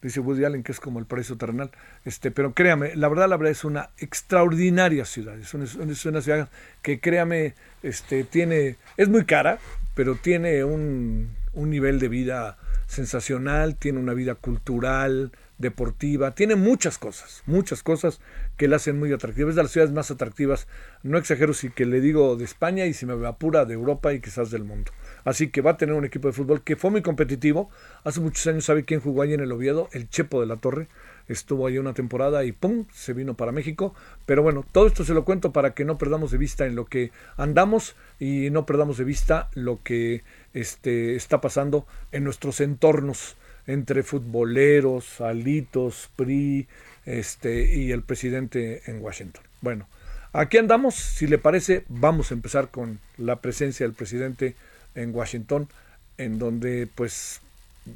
dice 0.00 0.20
Woody 0.20 0.44
Allen 0.44 0.62
que 0.62 0.70
es 0.70 0.78
como 0.78 1.00
el 1.00 1.04
paraíso 1.04 1.36
terrenal, 1.36 1.72
este, 2.04 2.30
pero 2.30 2.54
créame, 2.54 2.94
la 2.94 3.08
verdad, 3.08 3.28
la 3.28 3.36
verdad 3.36 3.50
es 3.50 3.64
una 3.64 3.90
extraordinaria 3.98 5.04
ciudad, 5.04 5.36
es 5.36 5.52
una, 5.52 5.64
es 5.64 6.06
una 6.06 6.20
ciudad 6.20 6.48
que 6.80 7.00
créame, 7.00 7.56
este, 7.82 8.22
tiene, 8.22 8.76
es 8.96 9.08
muy 9.08 9.24
cara, 9.24 9.58
pero 9.96 10.14
tiene 10.14 10.62
un, 10.62 11.34
un 11.54 11.70
nivel 11.70 11.98
de 11.98 12.06
vida 12.06 12.56
sensacional, 12.86 13.74
tiene 13.74 13.98
una 13.98 14.14
vida 14.14 14.36
cultural, 14.36 15.32
deportiva, 15.58 16.34
tiene 16.34 16.54
muchas 16.56 16.98
cosas, 16.98 17.42
muchas 17.46 17.82
cosas 17.82 18.20
que 18.56 18.68
la 18.68 18.76
hacen 18.76 18.98
muy 18.98 19.12
atractiva. 19.12 19.50
Es 19.50 19.56
de 19.56 19.62
las 19.62 19.72
ciudades 19.72 19.92
más 19.92 20.10
atractivas, 20.10 20.68
no 21.02 21.18
exagero 21.18 21.52
si 21.52 21.70
que 21.70 21.84
le 21.84 22.00
digo 22.00 22.36
de 22.36 22.44
España 22.44 22.86
y 22.86 22.94
si 22.94 23.06
me 23.06 23.26
apura 23.26 23.64
de 23.64 23.74
Europa 23.74 24.12
y 24.12 24.20
quizás 24.20 24.50
del 24.50 24.64
mundo. 24.64 24.92
Así 25.24 25.48
que 25.48 25.60
va 25.60 25.72
a 25.72 25.76
tener 25.76 25.94
un 25.94 26.04
equipo 26.04 26.28
de 26.28 26.32
fútbol 26.32 26.62
que 26.62 26.76
fue 26.76 26.90
muy 26.90 27.02
competitivo. 27.02 27.70
Hace 28.04 28.20
muchos 28.20 28.46
años, 28.46 28.64
¿sabe 28.64 28.84
quién 28.84 29.00
jugó 29.00 29.22
ahí 29.22 29.34
en 29.34 29.40
el 29.40 29.52
Oviedo? 29.52 29.88
El 29.92 30.08
Chepo 30.08 30.40
de 30.40 30.46
la 30.46 30.56
Torre. 30.56 30.88
Estuvo 31.26 31.66
ahí 31.66 31.76
una 31.76 31.92
temporada 31.92 32.44
y 32.44 32.52
¡pum! 32.52 32.86
se 32.92 33.12
vino 33.12 33.34
para 33.34 33.52
México. 33.52 33.94
Pero 34.24 34.42
bueno, 34.42 34.64
todo 34.72 34.86
esto 34.86 35.04
se 35.04 35.12
lo 35.12 35.24
cuento 35.24 35.52
para 35.52 35.74
que 35.74 35.84
no 35.84 35.98
perdamos 35.98 36.30
de 36.30 36.38
vista 36.38 36.66
en 36.66 36.76
lo 36.76 36.86
que 36.86 37.10
andamos 37.36 37.96
y 38.18 38.48
no 38.50 38.64
perdamos 38.64 38.96
de 38.96 39.04
vista 39.04 39.50
lo 39.54 39.82
que 39.82 40.22
este, 40.54 41.16
está 41.16 41.40
pasando 41.40 41.86
en 42.12 42.24
nuestros 42.24 42.60
entornos 42.60 43.36
entre 43.68 44.02
futboleros, 44.02 45.20
alitos, 45.20 46.10
PRI 46.16 46.66
este, 47.06 47.76
y 47.76 47.92
el 47.92 48.02
presidente 48.02 48.82
en 48.86 49.00
Washington. 49.00 49.44
Bueno, 49.60 49.86
aquí 50.32 50.56
andamos, 50.56 50.96
si 50.96 51.28
le 51.28 51.38
parece, 51.38 51.84
vamos 51.88 52.30
a 52.30 52.34
empezar 52.34 52.70
con 52.70 52.98
la 53.18 53.36
presencia 53.36 53.86
del 53.86 53.94
presidente 53.94 54.56
en 54.96 55.14
Washington, 55.14 55.68
en 56.16 56.38
donde 56.38 56.88
pues, 56.92 57.40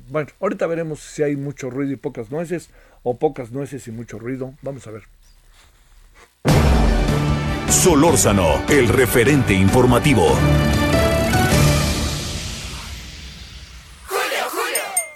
bueno, 0.08 0.28
ahorita 0.40 0.66
veremos 0.66 1.00
si 1.00 1.24
hay 1.24 1.36
mucho 1.36 1.70
ruido 1.70 1.92
y 1.92 1.96
pocas 1.96 2.30
nueces, 2.30 2.70
o 3.02 3.18
pocas 3.18 3.50
nueces 3.50 3.88
y 3.88 3.90
mucho 3.90 4.18
ruido, 4.18 4.54
vamos 4.62 4.86
a 4.86 4.90
ver. 4.92 5.02
Solórzano, 7.68 8.62
el 8.68 8.88
referente 8.88 9.54
informativo. 9.54 10.36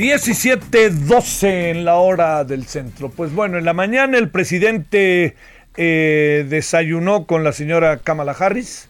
17.12 0.00 1.72
en 1.72 1.84
la 1.84 1.96
hora 1.96 2.42
del 2.44 2.64
centro. 2.64 3.10
Pues 3.10 3.34
bueno, 3.34 3.58
en 3.58 3.66
la 3.66 3.74
mañana 3.74 4.16
el 4.16 4.30
presidente 4.30 5.36
eh, 5.76 6.46
desayunó 6.48 7.26
con 7.26 7.44
la 7.44 7.52
señora 7.52 7.98
Kamala 7.98 8.32
Harris, 8.32 8.88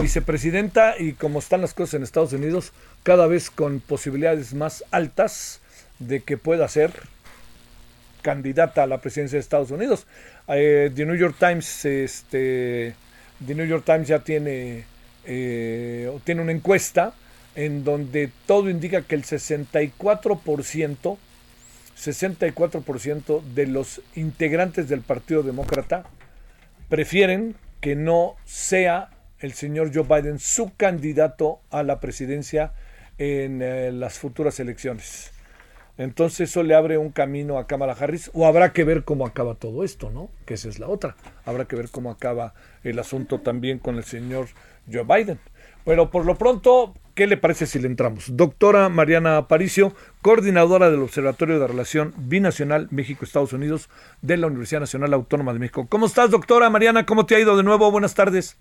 vicepresidenta, 0.00 0.94
y 0.98 1.12
como 1.12 1.40
están 1.40 1.60
las 1.60 1.74
cosas 1.74 1.92
en 1.94 2.04
Estados 2.04 2.32
Unidos, 2.32 2.72
cada 3.02 3.26
vez 3.26 3.50
con 3.50 3.80
posibilidades 3.80 4.54
más 4.54 4.82
altas 4.92 5.60
de 5.98 6.20
que 6.20 6.38
pueda 6.38 6.66
ser 6.68 6.90
candidata 8.22 8.84
a 8.84 8.86
la 8.86 9.02
presidencia 9.02 9.36
de 9.36 9.40
Estados 9.40 9.70
Unidos. 9.70 10.06
Eh, 10.48 10.90
The 10.94 11.04
New 11.04 11.16
York 11.16 11.36
Times, 11.38 11.84
este, 11.84 12.94
The 13.46 13.54
New 13.54 13.66
York 13.66 13.84
Times 13.84 14.08
ya 14.08 14.20
tiene, 14.20 14.86
eh, 15.26 16.10
tiene 16.24 16.40
una 16.40 16.52
encuesta 16.52 17.12
en 17.56 17.82
donde 17.84 18.30
todo 18.46 18.70
indica 18.70 19.02
que 19.02 19.16
el 19.16 19.24
64%, 19.24 21.16
64% 21.98 23.42
de 23.42 23.66
los 23.66 24.02
integrantes 24.14 24.88
del 24.88 25.00
Partido 25.00 25.42
Demócrata 25.42 26.04
prefieren 26.88 27.56
que 27.80 27.96
no 27.96 28.36
sea 28.44 29.10
el 29.40 29.54
señor 29.54 29.90
Joe 29.92 30.04
Biden 30.04 30.38
su 30.38 30.72
candidato 30.76 31.60
a 31.70 31.82
la 31.82 31.98
presidencia 31.98 32.72
en 33.18 33.62
eh, 33.62 33.90
las 33.90 34.18
futuras 34.18 34.60
elecciones. 34.60 35.32
Entonces 35.98 36.50
eso 36.50 36.62
le 36.62 36.74
abre 36.74 36.98
un 36.98 37.10
camino 37.10 37.58
a 37.58 37.66
Kamala 37.66 37.96
Harris 37.98 38.30
o 38.34 38.46
habrá 38.46 38.74
que 38.74 38.84
ver 38.84 39.04
cómo 39.04 39.26
acaba 39.26 39.54
todo 39.54 39.82
esto, 39.82 40.10
¿no? 40.10 40.28
Que 40.44 40.54
esa 40.54 40.68
es 40.68 40.78
la 40.78 40.88
otra. 40.88 41.16
Habrá 41.46 41.64
que 41.64 41.76
ver 41.76 41.88
cómo 41.88 42.10
acaba 42.10 42.52
el 42.84 42.98
asunto 42.98 43.40
también 43.40 43.78
con 43.78 43.96
el 43.96 44.04
señor 44.04 44.48
Joe 44.92 45.04
Biden. 45.04 45.38
Bueno, 45.86 46.10
por 46.10 46.26
lo 46.26 46.34
pronto, 46.34 46.94
¿qué 47.14 47.28
le 47.28 47.36
parece 47.36 47.64
si 47.64 47.78
le 47.78 47.86
entramos? 47.86 48.36
Doctora 48.36 48.88
Mariana 48.88 49.36
Aparicio, 49.36 49.92
coordinadora 50.20 50.90
del 50.90 51.00
Observatorio 51.00 51.60
de 51.60 51.66
Relación 51.68 52.12
Binacional 52.16 52.88
México-Estados 52.90 53.52
Unidos 53.52 53.88
de 54.20 54.36
la 54.36 54.48
Universidad 54.48 54.80
Nacional 54.80 55.14
Autónoma 55.14 55.52
de 55.52 55.60
México. 55.60 55.86
¿Cómo 55.88 56.06
estás, 56.06 56.32
doctora 56.32 56.70
Mariana? 56.70 57.06
¿Cómo 57.06 57.24
te 57.24 57.36
ha 57.36 57.38
ido 57.38 57.56
de 57.56 57.62
nuevo? 57.62 57.88
Buenas 57.92 58.16
tardes. 58.16 58.58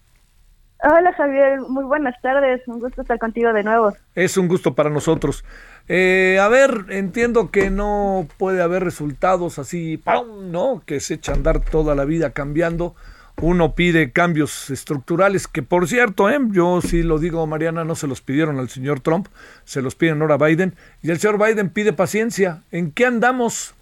Hola 0.84 1.14
Javier, 1.14 1.62
muy 1.62 1.84
buenas 1.86 2.14
tardes, 2.22 2.62
un 2.68 2.80
gusto 2.80 3.02
estar 3.02 3.18
contigo 3.18 3.52
de 3.54 3.64
nuevo. 3.64 3.92
Es 4.14 4.38
un 4.38 4.48
gusto 4.48 4.76
para 4.76 4.92
nosotros. 4.92 5.44
Eh, 5.88 6.38
a 6.40 6.48
ver, 6.48 6.86
entiendo 6.90 7.50
que 7.50 7.72
no 7.72 8.28
puede 8.38 8.62
haber 8.62 8.84
resultados 8.84 9.58
así, 9.58 9.98
¡pum! 9.98 10.52
¿no? 10.52 10.84
Que 10.86 11.00
se 11.00 11.16
echa 11.16 11.32
a 11.32 11.36
andar 11.36 11.60
toda 11.60 11.96
la 11.96 12.06
vida 12.06 12.34
cambiando 12.34 12.94
uno 13.42 13.74
pide 13.74 14.12
cambios 14.12 14.70
estructurales, 14.70 15.48
que 15.48 15.62
por 15.62 15.88
cierto, 15.88 16.30
¿eh? 16.30 16.38
yo 16.52 16.82
sí 16.82 17.04
lo 17.04 17.20
digo, 17.20 17.46
Mariana, 17.48 17.84
no 17.84 17.96
se 17.96 18.08
los 18.08 18.22
pidieron 18.22 18.60
al 18.60 18.70
señor 18.70 19.02
Trump, 19.02 19.28
se 19.66 19.82
los 19.82 19.96
piden 19.96 20.22
ahora 20.22 20.38
Biden, 20.38 20.74
y 21.02 21.12
el 21.12 21.20
señor 21.20 21.38
Biden 21.38 21.70
pide 21.70 21.92
paciencia. 21.94 22.62
¿En 22.72 22.92
qué 22.92 23.06
andamos? 23.06 23.76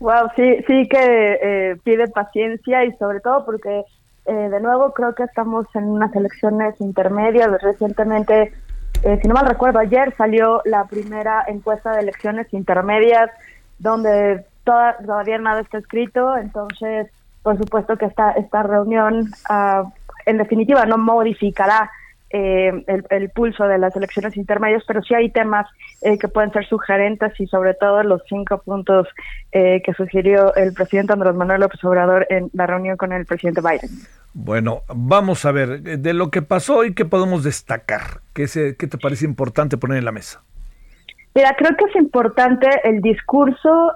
Wow, 0.00 0.30
sí, 0.34 0.64
sí 0.66 0.88
que 0.88 1.38
eh, 1.42 1.76
pide 1.84 2.08
paciencia 2.08 2.84
y 2.84 2.92
sobre 2.96 3.20
todo 3.20 3.44
porque, 3.44 3.84
eh, 4.24 4.32
de 4.32 4.60
nuevo, 4.60 4.94
creo 4.94 5.14
que 5.14 5.24
estamos 5.24 5.66
en 5.74 5.84
unas 5.84 6.14
elecciones 6.16 6.80
intermedias. 6.80 7.60
Recientemente, 7.60 8.54
eh, 9.02 9.18
si 9.20 9.28
no 9.28 9.34
mal 9.34 9.46
recuerdo, 9.46 9.78
ayer 9.78 10.14
salió 10.16 10.62
la 10.64 10.86
primera 10.86 11.44
encuesta 11.46 11.92
de 11.92 12.00
elecciones 12.00 12.46
intermedias 12.54 13.30
donde 13.78 14.44
todavía 14.64 15.38
nada 15.38 15.60
está 15.60 15.78
escrito, 15.78 16.36
entonces 16.36 17.10
por 17.42 17.56
supuesto 17.58 17.96
que 17.96 18.06
esta, 18.06 18.32
esta 18.32 18.62
reunión 18.62 19.30
uh, 19.48 19.90
en 20.26 20.38
definitiva 20.38 20.84
no 20.86 20.98
modificará 20.98 21.90
eh, 22.32 22.84
el, 23.10 23.30
pulso 23.30 23.64
de 23.64 23.78
las 23.78 23.96
elecciones 23.96 24.36
intermedias, 24.36 24.84
pero 24.86 25.02
sí 25.02 25.14
hay 25.14 25.30
temas 25.30 25.66
eh, 26.00 26.16
que 26.16 26.28
pueden 26.28 26.52
ser 26.52 26.64
sugerentes 26.64 27.32
y 27.40 27.48
sobre 27.48 27.74
todo 27.74 28.04
los 28.04 28.22
cinco 28.28 28.58
puntos 28.58 29.08
eh, 29.50 29.82
que 29.84 29.92
sugirió 29.94 30.54
el 30.54 30.72
presidente 30.72 31.12
Andrés 31.12 31.34
Manuel 31.34 31.60
López 31.60 31.82
Obrador 31.82 32.28
en 32.30 32.48
la 32.52 32.68
reunión 32.68 32.96
con 32.96 33.12
el 33.12 33.26
presidente 33.26 33.60
Biden. 33.60 33.90
Bueno, 34.32 34.82
vamos 34.94 35.44
a 35.44 35.50
ver, 35.50 35.80
de 35.80 36.14
lo 36.14 36.30
que 36.30 36.40
pasó 36.40 36.76
hoy, 36.76 36.94
¿qué 36.94 37.04
podemos 37.04 37.42
destacar? 37.42 38.20
¿Qué, 38.32 38.46
se, 38.46 38.76
¿Qué 38.76 38.86
te 38.86 38.96
parece 38.96 39.24
importante 39.24 39.76
poner 39.76 39.98
en 39.98 40.04
la 40.04 40.12
mesa? 40.12 40.40
Mira, 41.34 41.56
creo 41.58 41.76
que 41.76 41.84
es 41.86 41.96
importante 41.96 42.68
el 42.84 43.00
discurso 43.02 43.92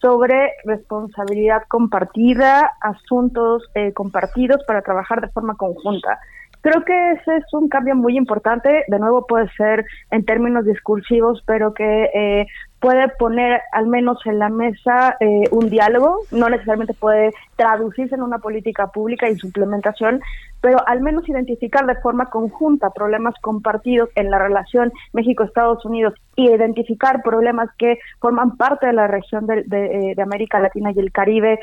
sobre 0.00 0.52
responsabilidad 0.64 1.62
compartida, 1.68 2.72
asuntos 2.80 3.64
compartidos 3.94 4.62
para 4.66 4.82
trabajar 4.82 5.20
de 5.20 5.28
forma 5.28 5.56
conjunta. 5.56 6.18
Creo 6.60 6.84
que 6.84 7.12
ese 7.12 7.36
es 7.36 7.44
un 7.52 7.68
cambio 7.68 7.94
muy 7.94 8.16
importante, 8.16 8.84
de 8.88 8.98
nuevo 8.98 9.26
puede 9.26 9.48
ser 9.56 9.84
en 10.10 10.24
términos 10.24 10.64
discursivos, 10.64 11.42
pero 11.46 11.72
que 11.72 12.10
eh, 12.12 12.46
puede 12.80 13.08
poner 13.18 13.60
al 13.72 13.86
menos 13.86 14.24
en 14.26 14.38
la 14.38 14.48
mesa 14.48 15.16
eh, 15.20 15.44
un 15.50 15.68
diálogo, 15.68 16.20
no 16.30 16.48
necesariamente 16.48 16.94
puede 16.94 17.32
traducirse 17.56 18.14
en 18.14 18.22
una 18.22 18.38
política 18.38 18.88
pública 18.88 19.28
y 19.28 19.36
su 19.36 19.48
implementación, 19.48 20.20
pero 20.60 20.78
al 20.86 21.00
menos 21.00 21.28
identificar 21.28 21.86
de 21.86 21.96
forma 21.96 22.26
conjunta 22.26 22.90
problemas 22.90 23.34
compartidos 23.40 24.10
en 24.14 24.30
la 24.30 24.38
relación 24.38 24.92
México-Estados 25.12 25.84
Unidos 25.84 26.14
y 26.36 26.50
identificar 26.50 27.22
problemas 27.22 27.68
que 27.78 27.98
forman 28.20 28.56
parte 28.56 28.86
de 28.86 28.92
la 28.92 29.08
región 29.08 29.46
de, 29.46 29.64
de, 29.64 30.12
eh, 30.12 30.22
América 30.22 30.60
Latina 30.60 30.92
y 30.94 30.98
el 31.00 31.12
Caribe 31.12 31.58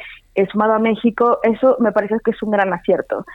sumado 0.52 0.74
a 0.74 0.80
México, 0.80 1.40
eso 1.44 1.78
me 1.80 1.92
parece 1.92 2.16
que 2.24 2.32
es 2.32 2.44
un 2.44 2.52
gran 2.52 2.74
acierto. 2.74 3.26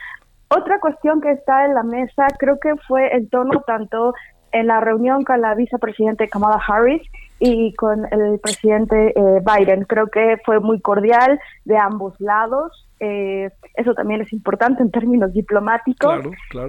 Otra 0.49 0.79
cuestión 0.79 1.21
que 1.21 1.31
está 1.31 1.65
en 1.65 1.73
la 1.73 1.83
mesa 1.83 2.27
creo 2.37 2.59
que 2.59 2.75
fue 2.87 3.07
el 3.15 3.29
tono 3.29 3.61
tanto 3.61 4.13
en 4.51 4.67
la 4.67 4.81
reunión 4.81 5.23
con 5.23 5.41
la 5.41 5.55
vicepresidenta 5.55 6.27
Kamala 6.27 6.61
Harris 6.67 7.01
y 7.43 7.73
con 7.73 8.05
el 8.11 8.39
presidente 8.39 9.13
eh, 9.15 9.41
Biden. 9.43 9.83
Creo 9.85 10.07
que 10.07 10.37
fue 10.45 10.59
muy 10.59 10.79
cordial 10.79 11.39
de 11.65 11.75
ambos 11.75 12.13
lados. 12.21 12.87
Eh, 12.99 13.49
eso 13.73 13.95
también 13.95 14.21
es 14.21 14.31
importante 14.31 14.83
en 14.83 14.91
términos 14.91 15.33
diplomáticos. 15.33 16.19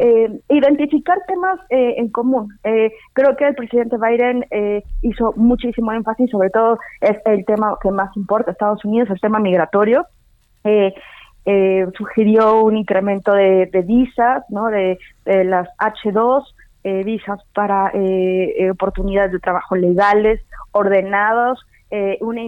Eh, 0.00 0.40
identificar 0.48 1.18
temas 1.28 1.60
en 1.68 2.08
común. 2.08 2.48
creo 3.12 3.36
que 3.36 3.48
el 3.48 3.54
presidente 3.54 3.96
Biden 3.98 4.46
hizo 5.02 5.34
muchísimo 5.36 5.92
énfasis, 5.92 6.30
sobre 6.30 6.48
todo 6.48 6.78
es 7.02 7.18
el 7.26 7.44
tema 7.44 7.76
que 7.82 7.90
más 7.90 8.16
importa 8.16 8.50
a 8.50 8.52
Estados 8.52 8.82
Unidos, 8.86 9.10
el 9.10 9.20
tema 9.20 9.38
migratorio 9.38 10.06
eh, 11.44 11.86
sugirió 11.96 12.62
un 12.62 12.76
incremento 12.76 13.32
de, 13.32 13.68
visas, 13.84 14.44
¿no? 14.48 14.66
de, 14.66 14.98
las 15.24 15.68
H2, 15.78 16.44
eh, 16.84 17.02
visas 17.04 17.40
para 17.54 17.90
eh, 17.94 18.54
eh, 18.58 18.70
oportunidades 18.70 19.32
de 19.32 19.38
trabajo 19.38 19.76
legales, 19.76 20.40
ordenados, 20.72 21.64
una 22.20 22.40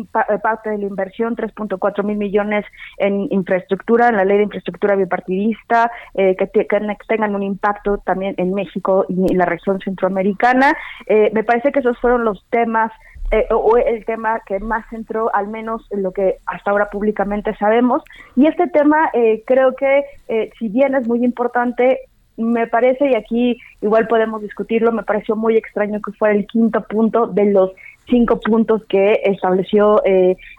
parte 0.42 0.70
de 0.70 0.78
la 0.78 0.86
inversión, 0.86 1.36
3.4 1.36 2.02
mil 2.02 2.16
millones 2.16 2.64
en 2.96 3.28
infraestructura, 3.30 4.08
en 4.08 4.16
la 4.16 4.24
ley 4.24 4.38
de 4.38 4.44
infraestructura 4.44 4.96
bipartidista, 4.96 5.90
que, 6.14 6.34
que, 6.34 6.66
tengan 7.06 7.34
un 7.34 7.42
impacto 7.42 7.98
también 7.98 8.34
en 8.38 8.54
México 8.54 9.04
y 9.06 9.30
en 9.30 9.36
la 9.36 9.44
región 9.44 9.80
centroamericana. 9.80 10.74
me 11.06 11.44
parece 11.44 11.72
que 11.72 11.80
esos 11.80 12.00
fueron 12.00 12.24
los 12.24 12.42
temas 12.48 12.90
eh, 13.30 13.48
o 13.50 13.76
el 13.76 14.04
tema 14.04 14.40
que 14.46 14.60
más 14.60 14.84
entró, 14.92 15.34
al 15.34 15.48
menos 15.48 15.84
en 15.90 16.04
lo 16.04 16.12
que 16.12 16.38
hasta 16.46 16.70
ahora 16.70 16.90
públicamente 16.90 17.52
sabemos. 17.56 18.02
Y 18.36 18.46
este 18.46 18.68
tema 18.68 19.10
eh, 19.12 19.42
creo 19.44 19.74
que, 19.74 20.04
eh, 20.28 20.50
si 20.58 20.68
bien 20.68 20.94
es 20.94 21.08
muy 21.08 21.24
importante, 21.24 22.00
me 22.36 22.66
parece, 22.66 23.10
y 23.10 23.14
aquí 23.14 23.58
igual 23.80 24.08
podemos 24.08 24.42
discutirlo, 24.42 24.92
me 24.92 25.02
pareció 25.02 25.36
muy 25.36 25.56
extraño 25.56 26.00
que 26.00 26.12
fuera 26.12 26.34
el 26.34 26.46
quinto 26.46 26.82
punto 26.82 27.26
de 27.26 27.46
los 27.46 27.72
cinco 28.06 28.40
puntos 28.40 28.84
que 28.86 29.20
estableció 29.24 30.02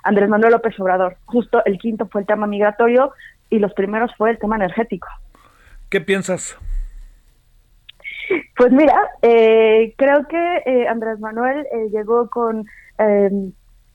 Andrés 0.03 0.29
Manuel 0.29 0.53
López 0.53 0.79
Obrador. 0.79 1.17
Justo 1.25 1.61
el 1.65 1.77
quinto 1.77 2.07
fue 2.07 2.21
el 2.21 2.27
tema 2.27 2.47
migratorio 2.47 3.11
y 3.49 3.59
los 3.59 3.73
primeros 3.73 4.11
fue 4.17 4.31
el 4.31 4.39
tema 4.39 4.55
energético. 4.55 5.07
¿Qué 5.89 6.01
piensas? 6.01 6.57
Pues 8.57 8.71
mira, 8.71 8.95
eh, 9.21 9.93
creo 9.97 10.27
que 10.27 10.63
eh, 10.65 10.87
Andrés 10.87 11.19
Manuel 11.19 11.65
eh, 11.71 11.89
llegó 11.91 12.29
con, 12.29 12.65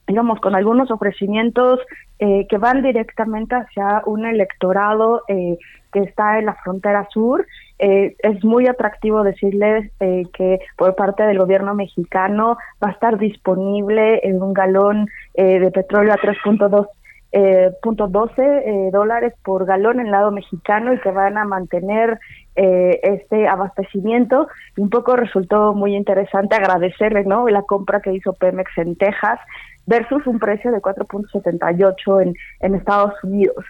digamos, 0.06 0.40
con 0.40 0.54
algunos 0.54 0.90
ofrecimientos 0.90 1.80
que 2.18 2.58
van 2.58 2.82
directamente 2.82 3.54
hacia 3.54 4.02
un 4.04 4.26
electorado 4.26 5.22
que 5.26 6.00
está 6.00 6.38
en 6.38 6.46
la 6.46 6.54
frontera 6.56 7.08
sur. 7.10 7.46
Es 7.80 8.44
muy 8.44 8.66
atractivo 8.66 9.22
decirles 9.22 9.90
que 9.98 10.58
por 10.76 10.94
parte 10.94 11.22
del 11.22 11.38
gobierno 11.38 11.74
mexicano 11.74 12.58
va 12.82 12.88
a 12.88 12.92
estar 12.92 13.18
disponible 13.18 14.20
en 14.22 14.42
un 14.42 14.52
galón 14.52 15.08
de 15.34 15.70
petróleo 15.72 16.12
a 16.12 16.16
3.2 16.16 16.86
eh, 17.32 17.70
punto 17.80 18.08
12 18.08 18.42
eh, 18.42 18.90
dólares 18.92 19.34
por 19.44 19.64
galón 19.64 20.00
en 20.00 20.06
el 20.06 20.12
lado 20.12 20.32
mexicano 20.32 20.92
y 20.92 20.98
que 20.98 21.12
van 21.12 21.38
a 21.38 21.44
mantener 21.44 22.18
eh, 22.56 22.98
este 23.04 23.46
abastecimiento. 23.46 24.48
Un 24.76 24.90
poco 24.90 25.14
resultó 25.14 25.72
muy 25.72 25.94
interesante 25.94 26.56
agradecerle 26.56 27.24
¿no? 27.24 27.46
la 27.48 27.62
compra 27.62 28.00
que 28.00 28.12
hizo 28.12 28.32
Pemex 28.32 28.76
en 28.78 28.96
Texas 28.96 29.38
versus 29.86 30.26
un 30.26 30.40
precio 30.40 30.72
de 30.72 30.78
4.78 30.78 32.22
en, 32.22 32.34
en 32.60 32.74
Estados 32.74 33.14
Unidos. 33.22 33.64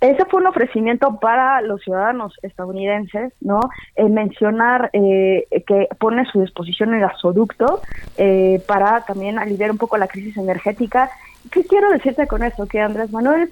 Ese 0.00 0.24
fue 0.24 0.40
un 0.40 0.46
ofrecimiento 0.46 1.20
para 1.20 1.60
los 1.60 1.82
ciudadanos 1.82 2.32
estadounidenses, 2.40 3.34
¿no? 3.42 3.60
Eh, 3.96 4.08
mencionar 4.08 4.88
eh, 4.94 5.46
que 5.66 5.88
pone 5.98 6.22
a 6.22 6.32
su 6.32 6.40
disposición 6.40 6.94
el 6.94 7.00
gasoducto 7.00 7.82
eh, 8.16 8.62
para 8.66 9.04
también 9.04 9.38
aliviar 9.38 9.70
un 9.70 9.76
poco 9.76 9.98
la 9.98 10.08
crisis 10.08 10.38
energética. 10.38 11.10
¿Qué 11.50 11.64
quiero 11.64 11.90
decirte 11.90 12.26
con 12.26 12.42
eso? 12.42 12.66
Que 12.66 12.80
Andrés 12.80 13.12
Manuel 13.12 13.50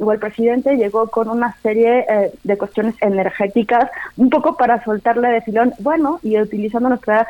o 0.00 0.12
el 0.12 0.18
presidente 0.18 0.76
llegó 0.76 1.08
con 1.08 1.28
una 1.28 1.54
serie 1.60 2.06
de 2.44 2.56
cuestiones 2.56 2.94
energéticas, 3.02 3.90
un 4.16 4.30
poco 4.30 4.56
para 4.56 4.82
soltarle 4.84 5.28
de 5.28 5.42
filón, 5.42 5.74
bueno, 5.80 6.18
y 6.22 6.40
utilizando 6.40 6.88
nuestra 6.88 7.26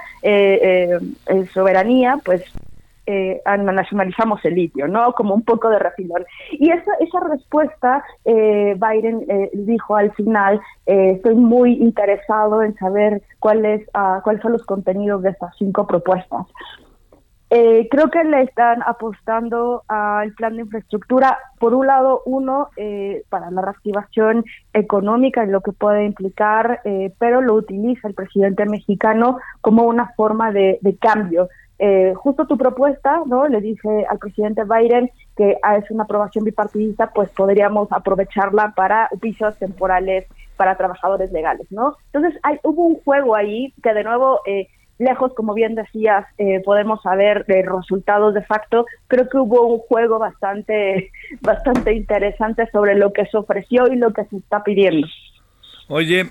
soberanía, 1.52 2.20
pues 2.24 2.44
eh, 3.06 3.40
nacionalizamos 3.58 4.44
el 4.44 4.54
litio, 4.54 4.88
¿no? 4.88 5.12
Como 5.12 5.34
un 5.34 5.42
poco 5.42 5.68
de 5.70 5.78
refilón. 5.78 6.24
Y 6.52 6.70
esa, 6.70 6.92
esa 7.00 7.20
respuesta, 7.28 8.04
eh, 8.24 8.76
Biden 8.76 9.24
eh, 9.28 9.50
dijo 9.52 9.96
al 9.96 10.12
final, 10.12 10.60
eh, 10.86 11.12
estoy 11.16 11.34
muy 11.34 11.72
interesado 11.74 12.62
en 12.62 12.74
saber 12.76 13.22
cuáles, 13.38 13.82
uh, 13.94 14.22
cuáles 14.22 14.42
son 14.42 14.52
los 14.52 14.64
contenidos 14.64 15.22
de 15.22 15.30
estas 15.30 15.56
cinco 15.58 15.86
propuestas. 15.86 16.46
creo 17.90 18.10
que 18.12 18.22
le 18.22 18.42
están 18.42 18.80
apostando 18.86 19.82
al 19.88 20.32
plan 20.34 20.54
de 20.54 20.62
infraestructura, 20.62 21.36
por 21.58 21.74
un 21.74 21.88
lado, 21.88 22.22
uno, 22.24 22.68
para 23.28 23.50
la 23.50 23.60
reactivación 23.60 24.44
económica 24.72 25.44
y 25.44 25.48
lo 25.48 25.60
que 25.60 25.72
puede 25.72 26.04
implicar, 26.04 26.80
pero 27.18 27.40
lo 27.40 27.54
utiliza 27.54 28.06
el 28.06 28.14
presidente 28.14 28.66
mexicano 28.66 29.38
como 29.62 29.82
una 29.82 30.12
forma 30.14 30.52
de 30.52 30.96
cambio 31.00 31.48
eh, 31.82 32.12
justo 32.14 32.46
tu 32.46 32.58
propuesta, 32.58 33.22
¿no? 33.24 33.48
Le 33.48 33.62
dije 33.62 34.04
al 34.10 34.18
presidente 34.18 34.64
Biden 34.64 35.10
que 35.34 35.52
es 35.78 35.90
una 35.90 36.04
aprobación 36.04 36.44
bipartidista, 36.44 37.10
pues 37.14 37.30
podríamos 37.30 37.90
aprovecharla 37.90 38.74
para 38.76 39.08
pisos 39.18 39.56
temporales 39.58 40.26
para 40.58 40.76
trabajadores 40.76 41.32
legales, 41.32 41.66
¿no? 41.70 41.96
Entonces 42.12 42.38
hay, 42.42 42.58
hubo 42.64 42.84
un 42.84 43.00
juego 43.00 43.34
ahí 43.34 43.72
que 43.82 43.94
de 43.94 44.04
nuevo, 44.04 44.40
eh, 44.44 44.68
lejos, 44.98 45.32
como 45.32 45.54
bien 45.54 45.74
decías, 45.74 46.26
eh, 46.36 46.60
podemos 46.62 47.00
saber 47.00 47.46
de 47.46 47.62
resultados 47.62 48.34
de 48.34 48.42
facto, 48.42 48.84
creo 49.06 49.30
que 49.30 49.38
hubo 49.38 49.66
un 49.66 49.78
juego 49.78 50.18
bastante, 50.18 51.10
bastante 51.40 51.94
interesante 51.94 52.68
sobre 52.72 52.94
lo 52.94 53.14
que 53.14 53.24
se 53.24 53.38
ofreció 53.38 53.90
y 53.90 53.96
lo 53.96 54.12
que 54.12 54.26
se 54.26 54.36
está 54.36 54.62
pidiendo. 54.62 55.06
Oye, 55.88 56.26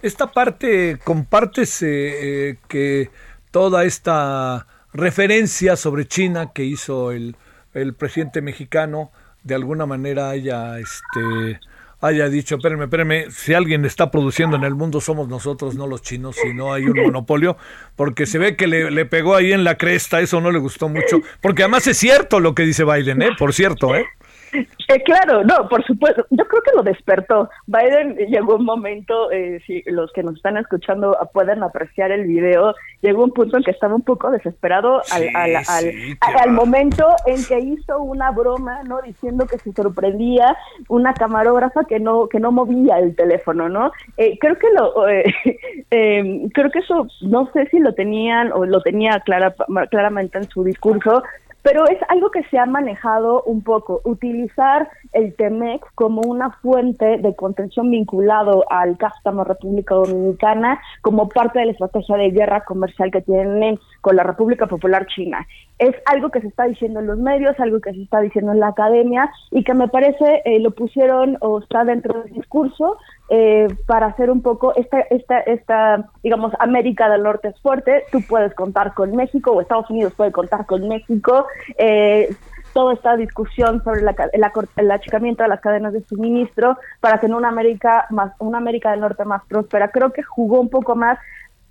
esta 0.00 0.28
parte, 0.28 0.96
compartes 1.04 1.80
que 1.80 3.10
toda 3.50 3.84
esta 3.84 4.66
referencia 4.92 5.76
sobre 5.76 6.06
China 6.06 6.52
que 6.52 6.64
hizo 6.64 7.12
el, 7.12 7.36
el 7.74 7.94
presidente 7.94 8.42
mexicano 8.42 9.10
de 9.42 9.54
alguna 9.54 9.86
manera 9.86 10.30
haya 10.30 10.78
este 10.78 11.60
haya 12.02 12.30
dicho, 12.30 12.56
espérenme, 12.56 12.84
espérenme, 12.84 13.30
si 13.30 13.52
alguien 13.52 13.84
está 13.84 14.10
produciendo 14.10 14.56
en 14.56 14.64
el 14.64 14.74
mundo 14.74 15.00
somos 15.00 15.28
nosotros, 15.28 15.74
no 15.74 15.86
los 15.86 16.00
chinos, 16.00 16.36
si 16.36 16.54
no 16.54 16.72
hay 16.72 16.84
un 16.84 16.96
monopolio, 17.02 17.58
porque 17.94 18.24
se 18.24 18.38
ve 18.38 18.56
que 18.56 18.66
le, 18.66 18.90
le, 18.90 19.04
pegó 19.04 19.34
ahí 19.36 19.52
en 19.52 19.64
la 19.64 19.76
cresta, 19.76 20.20
eso 20.20 20.40
no 20.40 20.50
le 20.50 20.58
gustó 20.58 20.88
mucho, 20.88 21.20
porque 21.42 21.62
además 21.62 21.86
es 21.86 21.98
cierto 21.98 22.40
lo 22.40 22.54
que 22.54 22.62
dice 22.62 22.84
Biden, 22.84 23.20
¿eh? 23.20 23.30
Por 23.38 23.52
cierto, 23.52 23.94
¿eh? 23.94 24.06
Eh, 24.90 25.04
claro, 25.04 25.44
no, 25.44 25.68
por 25.68 25.84
supuesto. 25.84 26.26
Yo 26.30 26.44
creo 26.48 26.62
que 26.62 26.72
lo 26.74 26.82
despertó. 26.82 27.48
Biden 27.68 28.16
llegó 28.28 28.56
un 28.56 28.64
momento, 28.64 29.30
eh, 29.30 29.62
si 29.64 29.84
los 29.86 30.12
que 30.12 30.24
nos 30.24 30.34
están 30.34 30.56
escuchando 30.56 31.16
pueden 31.32 31.62
apreciar 31.62 32.10
el 32.10 32.26
video, 32.26 32.74
llegó 33.00 33.22
un 33.22 33.30
punto 33.30 33.56
en 33.56 33.62
que 33.62 33.70
estaba 33.70 33.94
un 33.94 34.02
poco 34.02 34.32
desesperado 34.32 35.00
al, 35.12 35.28
al, 35.36 35.56
al, 35.56 35.92
al, 36.20 36.50
momento 36.50 37.06
en 37.26 37.44
que 37.44 37.60
hizo 37.60 38.02
una 38.02 38.32
broma, 38.32 38.82
¿no? 38.82 39.00
Diciendo 39.00 39.46
que 39.46 39.58
se 39.58 39.72
sorprendía 39.72 40.56
una 40.88 41.14
camarógrafa 41.14 41.84
que 41.84 42.00
no 42.00 42.28
que 42.28 42.40
no 42.40 42.50
movía 42.50 42.98
el 42.98 43.14
teléfono, 43.14 43.68
¿no? 43.68 43.92
Eh, 44.16 44.38
creo 44.40 44.58
que 44.58 44.66
lo, 44.76 45.08
eh, 45.08 45.24
eh, 45.90 46.48
creo 46.52 46.70
que 46.70 46.80
eso, 46.80 47.06
no 47.20 47.50
sé 47.52 47.66
si 47.70 47.78
lo 47.78 47.94
tenían 47.94 48.52
o 48.52 48.64
lo 48.64 48.82
tenía 48.82 49.20
clara, 49.20 49.54
claramente 49.90 50.38
en 50.38 50.48
su 50.48 50.64
discurso, 50.64 51.22
pero 51.62 51.86
es 51.88 51.98
algo 52.08 52.30
que 52.30 52.42
se 52.44 52.58
ha 52.58 52.66
manejado 52.66 53.42
un 53.42 53.62
poco, 53.62 54.00
utilizar 54.04 54.88
el 55.12 55.34
TEMEX 55.34 55.86
como 55.94 56.22
una 56.22 56.50
fuente 56.62 57.18
de 57.18 57.34
contención 57.34 57.90
vinculado 57.90 58.64
al 58.70 58.96
cástamo 58.96 59.44
República 59.44 59.94
Dominicana 59.94 60.80
como 61.02 61.28
parte 61.28 61.58
de 61.58 61.66
la 61.66 61.72
estrategia 61.72 62.16
de 62.16 62.30
guerra 62.30 62.64
comercial 62.64 63.10
que 63.10 63.22
tienen 63.22 63.78
con 64.00 64.16
la 64.16 64.22
República 64.22 64.66
Popular 64.66 65.06
China. 65.06 65.46
Es 65.78 65.94
algo 66.06 66.30
que 66.30 66.40
se 66.40 66.48
está 66.48 66.64
diciendo 66.64 67.00
en 67.00 67.06
los 67.06 67.18
medios, 67.18 67.58
algo 67.58 67.80
que 67.80 67.92
se 67.92 68.02
está 68.02 68.20
diciendo 68.20 68.52
en 68.52 68.60
la 68.60 68.68
academia 68.68 69.30
y 69.50 69.64
que 69.64 69.74
me 69.74 69.88
parece 69.88 70.42
eh, 70.44 70.60
lo 70.60 70.72
pusieron 70.72 71.38
o 71.40 71.60
está 71.60 71.84
dentro 71.84 72.22
del 72.22 72.32
discurso 72.32 72.98
eh, 73.32 73.68
para 73.86 74.06
hacer 74.06 74.28
un 74.28 74.42
poco 74.42 74.74
esta, 74.74 75.00
esta, 75.02 75.38
esta, 75.40 76.10
digamos, 76.22 76.52
América 76.58 77.08
del 77.08 77.22
Norte 77.22 77.48
es 77.48 77.60
fuerte, 77.60 78.02
tú 78.10 78.18
puedes 78.28 78.52
contar 78.54 78.92
con 78.92 79.14
México 79.14 79.52
o 79.52 79.60
Estados 79.60 79.88
Unidos 79.88 80.12
puede 80.16 80.32
contar 80.32 80.66
con 80.66 80.88
México. 80.88 81.46
Eh, 81.78 82.34
toda 82.72 82.94
esta 82.94 83.16
discusión 83.16 83.82
sobre 83.84 84.02
la, 84.02 84.14
el, 84.76 84.90
achicamiento 84.90 85.42
de 85.42 85.48
las 85.48 85.60
cadenas 85.60 85.92
de 85.92 86.02
suministro 86.02 86.76
para 87.00 87.18
tener 87.18 87.36
una 87.36 87.48
América 87.48 88.06
más 88.10 88.32
una 88.38 88.58
América 88.58 88.90
del 88.90 89.00
Norte 89.00 89.24
más 89.24 89.44
próspera. 89.46 89.90
Creo 89.90 90.12
que 90.12 90.22
jugó 90.22 90.60
un 90.60 90.68
poco 90.68 90.94
más 90.96 91.18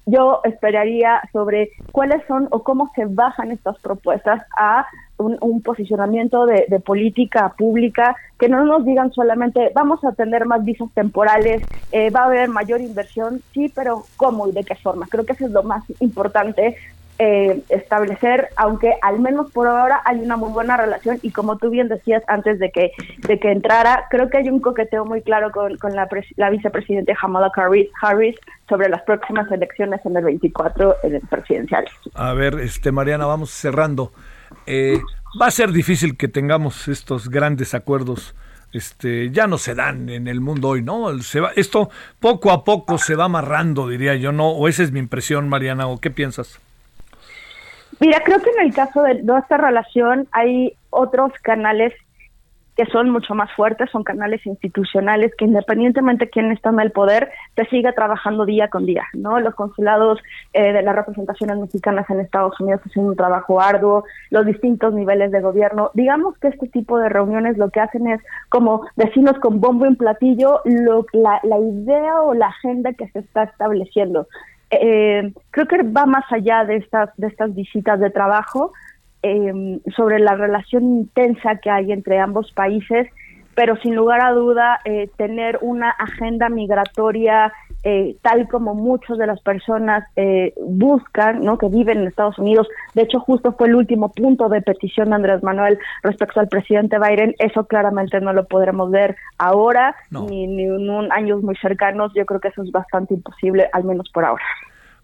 yo 0.05 0.41
esperaría 0.43 1.21
sobre 1.31 1.71
cuáles 1.91 2.25
son 2.27 2.47
o 2.51 2.63
cómo 2.63 2.89
se 2.95 3.05
bajan 3.05 3.51
estas 3.51 3.77
propuestas 3.79 4.43
a 4.57 4.85
un, 5.19 5.61
posicionamiento 5.61 6.45
de, 6.45 6.79
política 6.79 7.53
pública, 7.57 8.15
que 8.39 8.49
no 8.49 8.63
nos 8.63 8.85
digan 8.85 9.11
solamente 9.11 9.71
vamos 9.75 10.03
a 10.03 10.13
tener 10.13 10.45
más 10.45 10.63
visas 10.63 10.89
temporales, 10.93 11.61
eh, 11.91 12.09
va 12.09 12.21
a 12.21 12.25
haber 12.25 12.49
mayor 12.49 12.81
inversión, 12.81 13.41
sí, 13.53 13.71
pero 13.73 14.03
cómo 14.17 14.47
y 14.47 14.51
de 14.51 14.63
qué 14.63 14.75
forma. 14.75 15.07
Creo 15.09 15.25
que 15.25 15.33
eso 15.33 15.45
es 15.45 15.51
lo 15.51 15.63
más 15.63 15.83
importante 15.99 16.77
eh, 17.21 17.61
establecer, 17.67 18.47
aunque 18.55 18.93
al 19.01 19.19
menos 19.19 19.51
por 19.51 19.67
ahora 19.67 20.01
hay 20.05 20.21
una 20.21 20.37
muy 20.37 20.51
buena 20.51 20.77
relación 20.77 21.19
y 21.21 21.31
como 21.31 21.57
tú 21.57 21.69
bien 21.69 21.89
decías 21.89 22.23
antes 22.27 22.59
de 22.59 22.71
que 22.71 22.91
de 23.27 23.37
que 23.39 23.51
entrara, 23.51 24.05
creo 24.09 24.29
que 24.29 24.37
hay 24.37 24.47
un 24.47 24.61
coqueteo 24.61 25.03
muy 25.03 25.21
claro 25.21 25.51
con, 25.51 25.75
con 25.77 25.93
la, 25.95 26.07
la 26.37 26.49
vicepresidenta 26.49 27.13
Kamala 27.19 27.51
Harris, 28.01 28.37
sobre 28.69 28.87
las 28.87 29.01
próximas 29.01 29.51
elecciones 29.51 29.99
en 30.05 30.15
el 30.15 30.23
24 30.23 30.95
en 31.03 31.19
presidenciales. 31.27 31.91
A 32.13 32.33
ver, 32.33 32.57
este 32.59 32.93
Mariana, 32.93 33.25
vamos 33.25 33.49
cerrando. 33.49 34.13
Eh, 34.65 34.99
va 35.39 35.47
a 35.47 35.51
ser 35.51 35.71
difícil 35.71 36.17
que 36.17 36.27
tengamos 36.27 36.87
estos 36.87 37.29
grandes 37.29 37.73
acuerdos. 37.73 38.35
Este, 38.71 39.31
ya 39.31 39.47
no 39.47 39.57
se 39.57 39.73
dan 39.73 40.09
en 40.09 40.27
el 40.27 40.41
mundo 40.41 40.69
hoy, 40.69 40.83
¿no? 40.83 41.09
Esto 41.55 41.89
poco 42.19 42.51
a 42.51 42.63
poco 42.63 42.97
se 42.99 43.15
va 43.15 43.25
amarrando, 43.25 43.87
diría 43.87 44.15
yo, 44.15 44.31
¿no? 44.31 44.49
O 44.49 44.67
esa 44.67 44.83
es 44.83 44.91
mi 44.91 44.99
impresión, 44.99 45.49
Mariana, 45.49 45.87
¿o 45.87 45.97
qué 45.99 46.11
piensas? 46.11 46.59
Mira, 47.99 48.21
creo 48.23 48.39
que 48.41 48.51
en 48.51 48.67
el 48.67 48.73
caso 48.73 49.01
de 49.01 49.23
nuestra 49.23 49.57
relación 49.57 50.27
hay 50.31 50.73
otros 50.91 51.33
canales 51.41 51.93
que 52.79 52.85
son 52.93 53.09
mucho 53.09 53.35
más 53.35 53.51
fuertes, 53.57 53.89
son 53.91 54.05
canales 54.05 54.39
institucionales 54.45 55.33
que 55.37 55.43
independientemente 55.43 56.23
de 56.25 56.31
quién 56.31 56.49
está 56.53 56.69
en 56.69 56.79
el 56.79 56.93
poder, 56.93 57.29
te 57.53 57.65
sigue 57.65 57.91
trabajando 57.91 58.45
día 58.45 58.69
con 58.69 58.85
día, 58.85 59.03
¿no? 59.11 59.37
Los 59.41 59.53
consulados 59.53 60.17
eh, 60.53 60.71
de 60.71 60.81
las 60.81 60.95
representaciones 60.95 61.57
mexicanas 61.57 62.09
en 62.09 62.21
Estados 62.21 62.57
Unidos 62.61 62.79
hacen 62.85 63.03
un 63.03 63.17
trabajo 63.17 63.59
arduo, 63.59 64.05
los 64.29 64.45
distintos 64.45 64.93
niveles 64.93 65.29
de 65.33 65.41
gobierno. 65.41 65.91
Digamos 65.93 66.37
que 66.37 66.47
este 66.47 66.69
tipo 66.69 66.97
de 66.99 67.09
reuniones 67.09 67.57
lo 67.57 67.69
que 67.69 67.81
hacen 67.81 68.07
es 68.07 68.21
como 68.47 68.87
decirnos 68.95 69.37
con 69.39 69.59
bombo 69.59 69.85
en 69.85 69.97
platillo 69.97 70.61
lo, 70.63 71.05
la, 71.11 71.41
la 71.43 71.57
idea 71.59 72.21
o 72.21 72.33
la 72.33 72.47
agenda 72.47 72.93
que 72.93 73.09
se 73.09 73.19
está 73.19 73.43
estableciendo 73.43 74.25
eh, 74.71 75.33
creo 75.51 75.67
que 75.67 75.83
va 75.83 76.05
más 76.05 76.25
allá 76.31 76.63
de 76.63 76.77
estas, 76.77 77.09
de 77.17 77.27
estas 77.27 77.53
visitas 77.55 77.99
de 77.99 78.09
trabajo, 78.09 78.71
eh, 79.23 79.79
sobre 79.95 80.19
la 80.19 80.35
relación 80.35 80.83
intensa 80.83 81.57
que 81.57 81.69
hay 81.69 81.91
entre 81.91 82.19
ambos 82.19 82.51
países, 82.51 83.07
pero 83.55 83.75
sin 83.77 83.95
lugar 83.95 84.21
a 84.21 84.31
duda 84.31 84.79
eh, 84.85 85.09
tener 85.17 85.59
una 85.61 85.89
agenda 85.89 86.49
migratoria 86.49 87.51
eh, 87.83 88.17
tal 88.21 88.49
como 88.49 88.75
muchas 88.75 89.17
de 89.17 89.25
las 89.25 89.39
personas 89.39 90.03
eh, 90.17 90.53
buscan, 90.61 91.41
¿no? 91.45 91.57
que 91.57 91.69
viven 91.69 91.99
en 91.99 92.07
Estados 92.07 92.37
Unidos. 92.37 92.67
De 92.93 93.03
hecho, 93.03 93.21
justo 93.21 93.53
fue 93.53 93.67
el 93.67 93.75
último 93.75 94.11
punto 94.11 94.49
de 94.49 94.61
petición 94.61 95.09
de 95.09 95.15
Andrés 95.15 95.43
Manuel 95.43 95.79
respecto 96.03 96.41
al 96.41 96.49
presidente 96.49 96.99
Biden. 96.99 97.35
Eso 97.39 97.65
claramente 97.67 98.19
no 98.19 98.33
lo 98.33 98.45
podremos 98.47 98.91
ver 98.91 99.15
ahora 99.37 99.95
ni, 100.11 100.45
ni 100.47 100.63
en 100.63 100.89
un 100.89 101.11
años 101.13 101.41
muy 101.41 101.55
cercanos. 101.55 102.11
Yo 102.15 102.25
creo 102.25 102.41
que 102.41 102.49
eso 102.49 102.63
es 102.63 102.71
bastante 102.71 103.13
imposible, 103.13 103.69
al 103.71 103.85
menos 103.85 104.09
por 104.09 104.25
ahora. 104.25 104.43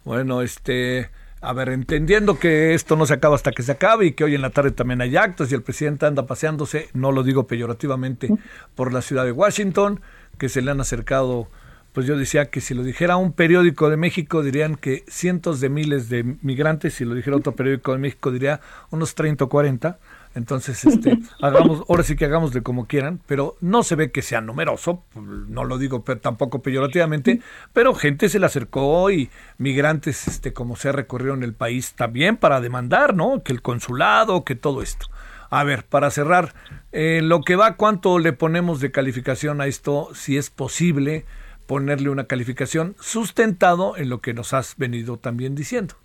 Bueno, 0.04 0.42
este, 0.42 1.10
a 1.46 1.54
ver, 1.54 1.70
entendiendo 1.70 2.40
que 2.40 2.74
esto 2.74 2.96
no 2.96 3.06
se 3.06 3.14
acaba 3.14 3.36
hasta 3.36 3.52
que 3.52 3.64
se 3.64 3.72
acabe 3.72 4.08
y 4.08 4.12
que 4.14 4.24
hoy 4.24 4.36
en 4.36 4.42
la 4.42 4.50
tarde 4.50 4.72
también 4.72 5.02
hay 5.02 5.16
actos 5.16 5.52
y 5.52 5.56
el 5.56 5.62
presidente 5.62 6.06
anda 6.06 6.26
paseándose, 6.26 6.90
no 6.94 7.12
lo 7.12 7.24
digo 7.24 7.48
peyorativamente, 7.48 8.30
por 8.74 8.92
la 8.92 9.02
ciudad 9.02 9.26
de 9.26 9.32
Washington, 9.32 10.02
que 10.38 10.50
se 10.50 10.62
le 10.62 10.72
han 10.72 10.82
acercado, 10.82 11.48
pues 11.94 12.08
yo 12.08 12.18
decía 12.18 12.46
que 12.46 12.62
si 12.62 12.74
lo 12.74 12.84
dijera 12.84 13.18
un 13.18 13.32
periódico 13.32 13.90
de 13.90 13.98
México 13.98 14.44
dirían 14.44 14.76
que 14.76 15.04
cientos 15.08 15.60
de 15.60 15.70
miles 15.70 16.10
de 16.10 16.24
migrantes, 16.42 16.96
si 16.96 17.06
lo 17.06 17.14
dijera 17.14 17.38
otro 17.38 17.56
periódico 17.56 17.94
de 17.94 18.00
México 18.00 18.32
diría 18.32 18.60
unos 18.90 19.16
30 19.16 19.46
o 19.46 19.50
40 19.50 20.00
entonces, 20.36 20.84
este, 20.86 21.18
hagamos, 21.42 21.84
ahora 21.90 22.04
sí 22.04 22.16
que 22.16 22.26
hagamos 22.26 22.52
de 22.52 22.62
como 22.62 22.88
quieran, 22.88 23.22
pero 23.26 23.56
no 23.62 23.84
se 23.84 23.96
ve 23.96 24.12
que 24.12 24.22
sea 24.22 24.42
numeroso, 24.42 25.04
no 25.16 25.64
lo 25.64 25.78
digo 25.78 26.04
tampoco 26.22 26.62
peyorativamente, 26.62 27.42
pero 27.72 27.96
gente 27.96 28.28
se 28.28 28.40
le 28.40 28.46
acercó 28.46 29.10
y 29.10 29.30
migrantes, 29.58 30.28
este, 30.28 30.54
como 30.54 30.76
se 30.76 30.90
en 30.90 31.44
el 31.44 31.54
país 31.54 31.94
también 31.94 32.38
para 32.38 32.62
demandar, 32.62 33.16
¿no? 33.16 33.44
Que 33.44 33.54
el 33.54 33.62
consulado, 33.62 34.44
que 34.44 34.56
todo 34.56 34.82
esto. 34.82 35.08
A 35.50 35.64
ver, 35.64 35.86
para 35.86 36.12
cerrar, 36.12 36.54
eh, 36.92 37.22
lo 37.24 37.42
que 37.42 37.56
va, 37.56 37.76
¿cuánto 37.76 38.20
le 38.20 38.34
ponemos 38.34 38.82
de 38.82 38.92
calificación 38.92 39.62
a 39.62 39.68
esto? 39.68 40.10
Si 40.14 40.38
es 40.38 40.50
posible 40.50 41.26
ponerle 41.66 42.10
una 42.10 42.26
calificación 42.26 42.96
sustentado 43.00 43.96
en 43.98 44.10
lo 44.10 44.20
que 44.20 44.34
nos 44.34 44.54
has 44.54 44.76
venido 44.78 45.18
también 45.18 45.56
diciendo 45.56 45.96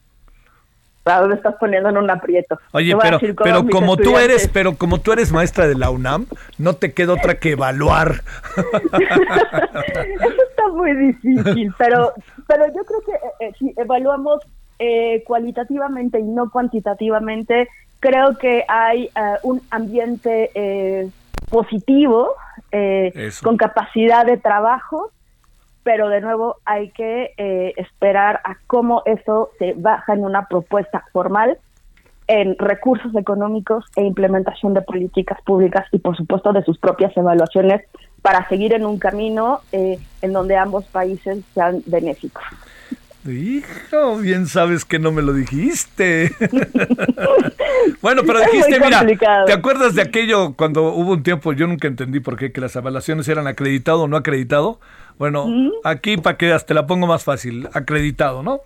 me 1.05 1.35
estás 1.35 1.55
poniendo 1.57 1.89
en 1.89 1.97
un 1.97 2.11
aprieto. 2.11 2.59
Oye, 2.73 2.97
pero, 3.01 3.19
pero 3.43 3.67
como 3.69 3.97
tú 3.97 4.19
eres, 4.19 4.49
pero 4.49 4.77
como 4.77 4.99
tú 4.99 5.13
eres 5.13 5.33
maestra 5.33 5.67
de 5.67 5.75
la 5.75 5.91
UNAM, 5.91 6.27
no 6.59 6.75
te 6.75 6.93
queda 6.93 7.15
otra 7.15 7.37
que 7.37 7.53
evaluar. 7.53 8.23
Eso 8.57 8.69
está 10.51 10.69
muy 10.73 10.95
difícil, 10.95 11.73
pero, 11.79 12.13
pero 12.47 12.67
yo 12.69 12.85
creo 12.85 13.01
que 13.01 13.13
eh, 13.13 13.49
eh, 13.49 13.53
si 13.59 13.75
evaluamos 13.77 14.41
eh, 14.79 15.23
cualitativamente 15.27 16.21
y 16.21 16.25
no 16.25 16.51
cuantitativamente, 16.51 17.69
creo 17.99 18.37
que 18.39 18.65
hay 18.69 19.11
un 19.43 19.61
ambiente 19.71 21.11
positivo, 21.51 22.35
con 23.43 23.59
capacidad 23.59 24.25
de 24.25 24.39
trabajo, 24.39 25.11
pero 25.83 26.09
de 26.09 26.21
nuevo 26.21 26.57
hay 26.65 26.91
que 26.91 27.33
eh, 27.37 27.73
esperar 27.77 28.41
a 28.45 28.57
cómo 28.67 29.03
eso 29.07 29.51
se 29.59 29.75
baja 29.75 30.13
en 30.13 30.25
una 30.25 30.47
propuesta 30.47 31.05
formal 31.13 31.59
en 32.27 32.57
recursos 32.59 33.13
económicos 33.17 33.85
e 33.97 34.05
implementación 34.05 34.73
de 34.73 34.83
políticas 34.83 35.39
públicas 35.43 35.87
y 35.91 35.99
por 35.99 36.17
supuesto 36.17 36.53
de 36.53 36.63
sus 36.63 36.79
propias 36.79 37.17
evaluaciones 37.17 37.83
para 38.23 38.49
seguir 38.49 38.73
en 38.73 38.87
un 38.87 38.99
camino 38.99 39.61
eh, 39.73 39.99
en 40.23 40.33
donde 40.33 40.57
ambos 40.57 40.85
países 40.85 41.39
sean 41.55 41.83
benéficos. 41.87 42.45
Hijo, 43.27 44.17
bien 44.17 44.47
sabes 44.47 44.85
que 44.85 44.99
no 44.99 45.13
me 45.13 45.21
lo 45.21 45.35
dijiste. 45.35 46.31
bueno, 48.01 48.23
pero 48.25 48.41
dijiste, 48.41 48.81
mira, 48.81 49.05
¿te 49.45 49.53
acuerdas 49.53 49.95
de 49.95 50.03
aquello 50.03 50.55
cuando 50.55 50.95
hubo 50.95 51.13
un 51.13 51.23
tiempo, 51.23 51.53
yo 51.53 51.67
nunca 51.67 51.87
entendí 51.87 52.21
por 52.21 52.39
qué, 52.39 52.51
que 52.51 52.63
las 52.63 52.77
evaluaciones 52.77 53.29
eran 53.29 53.47
acreditado 53.47 54.03
o 54.03 54.09
no 54.09 54.17
acreditado? 54.17 54.81
Bueno, 55.19 55.47
aquí 55.85 56.17
para 56.17 56.37
que 56.37 56.57
te 56.67 56.75
la 56.75 56.87
pongo 56.87 57.07
más 57.07 57.25
fácil, 57.25 57.69
acreditado, 57.73 58.43
¿no? 58.43 58.61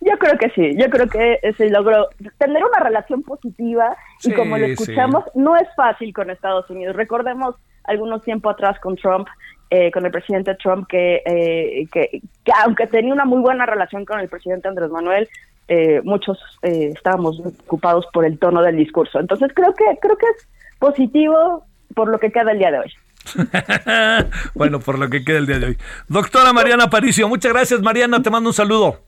Yo 0.00 0.18
creo 0.18 0.38
que 0.38 0.50
sí, 0.50 0.76
yo 0.76 0.88
creo 0.90 1.08
que 1.08 1.40
se 1.56 1.70
logró 1.70 2.08
tener 2.38 2.62
una 2.62 2.78
relación 2.80 3.22
positiva 3.22 3.96
y 4.22 4.32
como 4.32 4.56
lo 4.56 4.66
escuchamos, 4.66 5.24
no 5.34 5.56
es 5.56 5.66
fácil 5.74 6.12
con 6.12 6.30
Estados 6.30 6.68
Unidos. 6.70 6.94
Recordemos 6.94 7.56
algunos 7.84 8.22
tiempo 8.22 8.50
atrás 8.50 8.78
con 8.80 8.96
Trump, 8.96 9.26
eh, 9.70 9.90
con 9.90 10.04
el 10.04 10.12
presidente 10.12 10.54
Trump, 10.56 10.86
que, 10.88 11.22
eh, 11.24 11.88
que, 11.92 12.20
aunque 12.64 12.86
tenía 12.86 13.12
una 13.12 13.24
muy 13.24 13.40
buena 13.40 13.66
relación 13.66 14.04
con 14.04 14.20
el 14.20 14.28
presidente 14.28 14.68
Andrés 14.68 14.90
Manuel, 14.90 15.28
eh, 15.68 16.00
muchos 16.04 16.38
estábamos 16.62 17.40
ocupados 17.40 18.06
por 18.12 18.24
el 18.24 18.38
tono 18.38 18.62
del 18.62 18.76
discurso. 18.76 19.18
Entonces 19.18 19.50
creo 19.54 19.74
que 19.74 19.84
creo 20.00 20.16
que 20.16 20.26
es 20.26 20.48
positivo 20.78 21.64
por 21.94 22.08
lo 22.08 22.20
que 22.20 22.30
queda 22.30 22.52
el 22.52 22.58
día 22.58 22.70
de 22.70 22.78
hoy. 22.78 22.92
bueno, 24.54 24.80
por 24.80 24.98
lo 24.98 25.08
que 25.10 25.24
queda 25.24 25.38
el 25.38 25.46
día 25.46 25.58
de 25.58 25.66
hoy. 25.66 25.78
Doctora 26.08 26.52
Mariana 26.52 26.90
Paricio, 26.90 27.28
muchas 27.28 27.52
gracias 27.52 27.80
Mariana, 27.82 28.22
te 28.22 28.30
mando 28.30 28.50
un 28.50 28.54
saludo. 28.54 29.00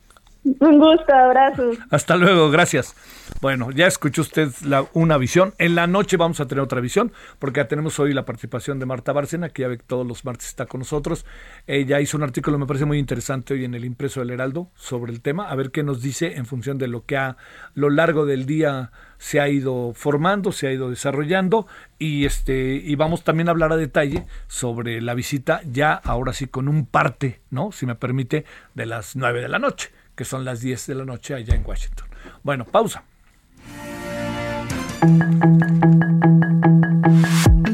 Un 0.45 0.79
gusto, 0.79 1.13
abrazos. 1.13 1.77
Hasta 1.91 2.17
luego, 2.17 2.51
gracias. 2.51 2.95
Bueno, 3.41 3.71
ya 3.71 3.87
escuchó 3.87 4.23
usted 4.23 4.51
la, 4.65 4.87
una 4.95 5.19
visión. 5.19 5.55
En 5.59 5.75
la 5.75 5.87
noche 5.87 6.17
vamos 6.17 6.41
a 6.41 6.47
tener 6.47 6.63
otra 6.63 6.81
visión, 6.81 7.13
porque 7.39 7.59
ya 7.59 7.69
tenemos 7.69 7.99
hoy 7.99 8.13
la 8.13 8.25
participación 8.25 8.79
de 8.79 8.87
Marta 8.87 9.13
Bárcena, 9.13 9.51
que 9.51 9.63
ya 9.63 9.69
ve 9.69 9.79
que 9.79 9.85
todos 9.85 10.07
los 10.07 10.25
martes 10.25 10.49
está 10.49 10.67
con 10.67 10.81
nosotros. 10.81 11.27
Ella 11.67 12.01
hizo 12.01 12.17
un 12.17 12.23
artículo, 12.23 12.59
me 12.59 12.67
parece 12.67 12.85
muy 12.85 12.99
interesante, 12.99 13.55
hoy 13.55 13.65
en 13.65 13.75
el 13.75 13.85
impreso 13.85 14.21
del 14.21 14.31
Heraldo 14.31 14.71
sobre 14.75 15.13
el 15.13 15.21
tema, 15.21 15.51
a 15.51 15.55
ver 15.55 15.71
qué 15.71 15.83
nos 15.83 16.03
dice 16.03 16.37
en 16.37 16.47
función 16.47 16.79
de 16.79 16.89
lo 16.89 17.05
que 17.05 17.17
a 17.17 17.37
lo 17.75 17.91
largo 17.91 18.27
del 18.27 18.47
día 18.47 18.91
se 19.19 19.41
ha 19.41 19.49
ido 19.49 19.93
formando, 19.95 20.53
se 20.53 20.69
ha 20.69 20.73
ido 20.73 20.91
desarrollando 20.91 21.67
y 21.99 22.25
este 22.25 22.75
y 22.75 22.95
vamos 22.95 23.25
también 23.25 23.49
a 23.49 23.51
hablar 23.51 23.73
a 23.73 23.77
detalle 23.77 24.27
sobre 24.47 25.01
la 25.01 25.15
visita 25.15 25.61
ya 25.71 25.93
ahora 25.93 26.33
sí 26.33 26.47
con 26.47 26.69
un 26.69 26.87
parte, 26.87 27.41
¿no? 27.51 27.73
Si 27.73 27.85
me 27.85 27.97
permite, 27.97 28.45
de 28.75 28.87
las 28.87 29.17
nueve 29.17 29.41
de 29.41 29.49
la 29.49 29.59
noche 29.59 29.91
que 30.19 30.25
son 30.25 30.45
las 30.45 30.61
10 30.61 30.89
de 30.89 30.95
la 30.97 31.05
noche 31.05 31.33
allá 31.33 31.55
en 31.55 31.63
Washington. 31.65 32.09
Bueno, 32.43 32.65
pausa. 32.65 33.05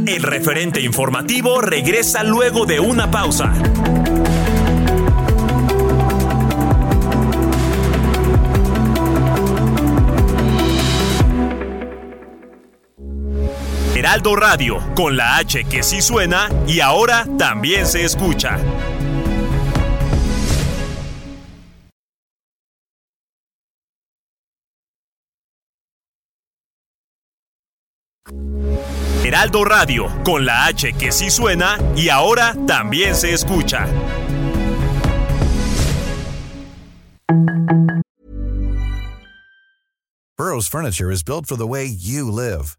El 0.07 0.23
referente 0.23 0.83
informativo 0.83 1.63
regresa 1.63 2.23
luego 2.23 2.67
de 2.67 2.81
una 2.81 3.11
pausa. 3.11 3.51
Heraldo 13.97 14.37
Radio, 14.37 14.81
con 14.95 15.17
la 15.17 15.39
H 15.39 15.65
que 15.65 15.83
sí 15.83 16.03
suena 16.03 16.51
y 16.67 16.81
ahora 16.81 17.27
también 17.39 17.87
se 17.87 18.05
escucha. 18.05 18.59
Heraldo 29.25 29.65
Radio, 29.65 30.09
con 30.25 30.45
la 30.45 30.67
H 30.67 30.93
que 30.93 31.11
sí 31.11 31.31
suena 31.31 31.79
y 31.97 32.09
ahora 32.09 32.55
también 32.67 33.15
se 33.15 33.33
escucha. 33.33 33.87
Burroughs 40.37 40.69
Furniture 40.69 41.11
is 41.11 41.23
built 41.23 41.47
for 41.47 41.57
the 41.57 41.67
way 41.67 41.87
you 41.87 42.31
live. 42.31 42.77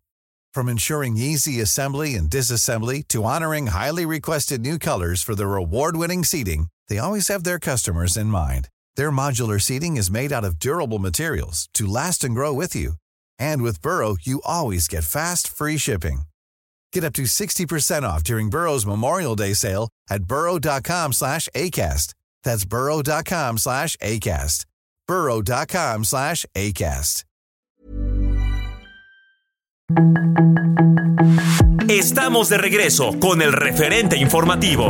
From 0.54 0.70
ensuring 0.70 1.18
easy 1.18 1.60
assembly 1.62 2.16
and 2.16 2.30
disassembly 2.30 3.08
to 3.08 3.24
honoring 3.24 3.68
highly 3.68 4.06
requested 4.06 4.62
new 4.62 4.78
colors 4.78 5.24
for 5.24 5.36
their 5.36 5.56
award-winning 5.56 6.24
seating, 6.24 6.68
they 6.90 6.98
always 6.98 7.28
have 7.30 7.44
their 7.44 7.60
customers 7.60 8.18
in 8.18 8.28
mind. 8.28 8.70
Their 8.96 9.12
modular 9.12 9.62
seating 9.62 9.98
is 9.98 10.12
made 10.12 10.32
out 10.32 10.46
of 10.46 10.60
durable 10.60 11.00
materials 11.00 11.70
to 11.74 11.86
last 11.86 12.24
and 12.24 12.36
grow 12.36 12.54
with 12.54 12.76
you. 12.76 12.94
And 13.40 13.62
with 13.62 13.82
Burrow, 13.82 14.18
you 14.22 14.42
always 14.46 14.88
get 14.88 15.06
fast, 15.06 15.48
free 15.48 15.78
shipping. 15.78 16.24
Get 16.92 17.04
up 17.04 17.14
to 17.14 17.24
60% 17.24 18.04
off 18.04 18.24
during 18.24 18.50
Burrow's 18.50 18.86
Memorial 18.86 19.36
Day 19.36 19.54
sale 19.54 19.90
at 20.10 20.26
burrow.com 20.26 21.14
slash 21.14 21.48
ACAST. 21.56 22.14
That's 22.44 22.66
burrow.com 22.66 23.58
slash 23.58 23.98
ACAST. 23.98 24.66
burrow.com 25.08 26.04
slash 26.04 26.46
ACAST. 26.56 27.24
Estamos 31.90 32.50
de 32.50 32.58
regreso 32.58 33.20
con 33.20 33.42
el 33.42 33.54
referente 33.54 34.18
informativo. 34.18 34.90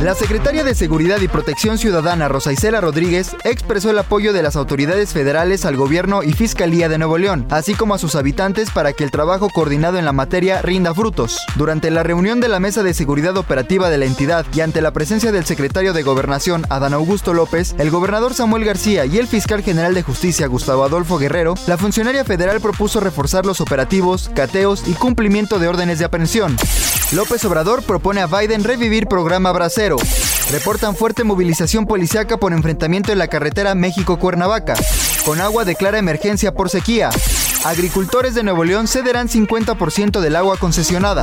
La 0.00 0.14
secretaria 0.14 0.62
de 0.62 0.74
Seguridad 0.74 1.20
y 1.22 1.26
Protección 1.28 1.78
Ciudadana, 1.78 2.28
Rosa 2.28 2.52
Isela 2.52 2.82
Rodríguez, 2.82 3.34
expresó 3.44 3.90
el 3.90 3.98
apoyo 3.98 4.34
de 4.34 4.42
las 4.42 4.54
autoridades 4.54 5.14
federales 5.14 5.64
al 5.64 5.76
gobierno 5.76 6.22
y 6.22 6.32
Fiscalía 6.34 6.90
de 6.90 6.98
Nuevo 6.98 7.16
León, 7.16 7.46
así 7.50 7.74
como 7.74 7.94
a 7.94 7.98
sus 7.98 8.14
habitantes 8.14 8.70
para 8.70 8.92
que 8.92 9.04
el 9.04 9.10
trabajo 9.10 9.48
coordinado 9.48 9.98
en 9.98 10.04
la 10.04 10.12
materia 10.12 10.60
rinda 10.60 10.94
frutos. 10.94 11.38
Durante 11.56 11.90
la 11.90 12.02
reunión 12.02 12.40
de 12.40 12.48
la 12.48 12.60
Mesa 12.60 12.82
de 12.82 12.92
Seguridad 12.92 13.38
Operativa 13.38 13.88
de 13.88 13.96
la 13.96 14.04
entidad 14.04 14.44
y 14.54 14.60
ante 14.60 14.82
la 14.82 14.92
presencia 14.92 15.32
del 15.32 15.46
secretario 15.46 15.94
de 15.94 16.02
Gobernación, 16.02 16.66
Adán 16.68 16.92
Augusto 16.92 17.32
López, 17.32 17.74
el 17.78 17.90
gobernador 17.90 18.34
Samuel 18.34 18.64
García 18.64 19.06
y 19.06 19.16
el 19.16 19.26
fiscal 19.26 19.62
general 19.62 19.94
de 19.94 20.02
Justicia, 20.02 20.46
Gustavo 20.46 20.84
Adolfo 20.84 21.16
Guerrero, 21.16 21.54
la 21.66 21.78
funcionaria 21.78 22.24
federal 22.24 22.60
propuso 22.60 23.00
reforzar 23.00 23.46
los 23.46 23.62
operativos, 23.62 24.30
cateos 24.34 24.86
y 24.86 24.92
cumplimiento 24.92 25.58
de 25.58 25.68
órdenes 25.68 25.98
de 25.98 26.04
aprehensión. 26.04 26.54
López 27.12 27.44
Obrador 27.44 27.84
propone 27.84 28.20
a 28.20 28.26
Biden 28.26 28.64
revivir 28.64 29.06
programa 29.06 29.52
Bracero. 29.52 29.96
Reportan 30.50 30.96
fuerte 30.96 31.22
movilización 31.22 31.86
policiaca 31.86 32.36
por 32.36 32.52
enfrentamiento 32.52 33.12
en 33.12 33.18
la 33.18 33.28
carretera 33.28 33.76
México-Cuernavaca. 33.76 34.74
Con 35.24 35.40
agua 35.40 35.64
declara 35.64 35.98
emergencia 35.98 36.52
por 36.52 36.68
sequía. 36.68 37.10
Agricultores 37.64 38.34
de 38.34 38.42
Nuevo 38.42 38.64
León 38.64 38.88
cederán 38.88 39.28
50% 39.28 40.20
del 40.20 40.34
agua 40.34 40.56
concesionada. 40.56 41.22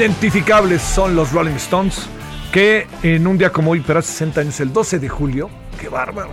Identificables 0.00 0.80
son 0.80 1.14
los 1.14 1.30
Rolling 1.30 1.56
Stones, 1.56 2.08
que 2.52 2.86
en 3.02 3.26
un 3.26 3.36
día 3.36 3.52
como 3.52 3.72
hoy, 3.72 3.84
pero 3.86 3.98
hace 3.98 4.12
60 4.12 4.40
años, 4.40 4.60
el 4.60 4.72
12 4.72 4.98
de 4.98 5.10
julio, 5.10 5.50
qué 5.78 5.90
bárbaro. 5.90 6.30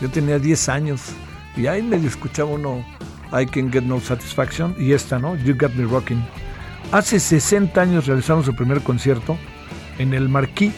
Yo 0.00 0.08
tenía 0.08 0.38
10 0.38 0.68
años 0.68 1.00
y 1.56 1.66
ahí 1.66 1.82
medio 1.82 2.08
escuchaba 2.08 2.48
uno 2.48 2.84
I 3.32 3.44
Can 3.46 3.72
Get 3.72 3.82
No 3.82 3.98
Satisfaction 3.98 4.76
y 4.78 4.92
esta, 4.92 5.18
¿no? 5.18 5.34
You 5.34 5.56
Got 5.58 5.74
Me 5.74 5.84
Rocking. 5.84 6.24
Hace 6.92 7.18
60 7.18 7.80
años 7.80 8.06
realizaron 8.06 8.44
su 8.44 8.54
primer 8.54 8.80
concierto 8.82 9.36
en 9.98 10.14
el 10.14 10.28
Marquis 10.28 10.72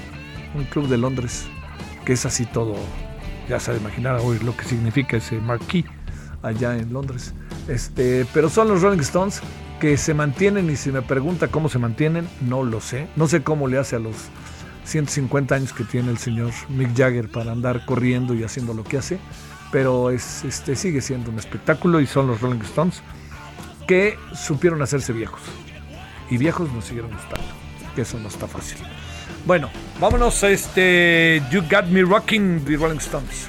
un 0.55 0.65
club 0.65 0.89
de 0.89 0.97
Londres, 0.97 1.45
que 2.07 2.15
es 2.15 2.25
así 2.25 2.47
todo, 2.47 2.75
ya 3.51 3.61
se 3.61 3.77
imaginar 3.77 4.19
hoy 4.23 4.39
lo 4.39 4.57
que 4.57 4.65
significa 4.65 5.19
ese 5.19 5.41
marquee 5.41 5.85
allá 6.43 6.75
en 6.75 6.91
Londres. 6.91 7.35
Este, 7.69 8.27
pero 8.33 8.49
son 8.49 8.69
los 8.69 8.81
Rolling 8.81 9.01
Stones 9.01 9.43
que 9.81 9.97
se 9.97 10.15
mantienen 10.15 10.71
y 10.71 10.77
si 10.77 10.93
me 10.93 11.03
pregunta 11.03 11.49
cómo 11.49 11.69
se 11.69 11.79
mantienen, 11.79 12.29
no 12.43 12.63
lo 12.63 12.81
sé. 12.81 13.09
No 13.17 13.27
sé 13.27 13.43
cómo 13.43 13.67
le 13.67 13.79
hace 13.79 13.97
a 13.97 13.99
los 13.99 14.15
150 14.85 15.55
años 15.55 15.73
que 15.73 15.85
tiene 15.85 16.11
el 16.11 16.19
señor 16.19 16.53
Mick 16.69 16.97
Jagger 16.97 17.29
para 17.29 17.53
andar 17.53 17.85
corriendo 17.87 18.35
y 18.35 18.45
haciendo 18.45 18.75
lo 18.75 18.85
que 18.85 18.99
hace, 18.99 19.19
pero 19.73 20.11
es, 20.11 20.45
este, 20.45 20.77
sigue 20.77 21.01
siendo 21.01 21.31
un 21.31 21.39
espectáculo 21.39 22.01
y 22.01 22.07
son 22.07 22.27
los 22.27 22.41
Rolling 22.41 22.61
Stones 22.61 23.03
que 23.89 24.17
supieron 24.35 24.83
hacerse 24.83 25.13
viejos. 25.13 25.41
Y 26.31 26.37
viejos 26.37 26.73
nos 26.73 26.85
siguieron 26.85 27.11
gustando, 27.11 27.49
que 27.97 28.03
eso 28.03 28.19
no 28.21 28.29
está 28.29 28.47
fácil. 28.47 28.79
Bueno, 29.47 29.71
vámonos 29.99 30.45
a 30.45 30.51
este 30.51 31.43
You 31.51 31.63
Got 31.63 31.87
Me 31.87 32.03
Rocking 32.03 32.65
the 32.65 32.77
Rolling 32.77 32.99
Stones. 32.99 33.49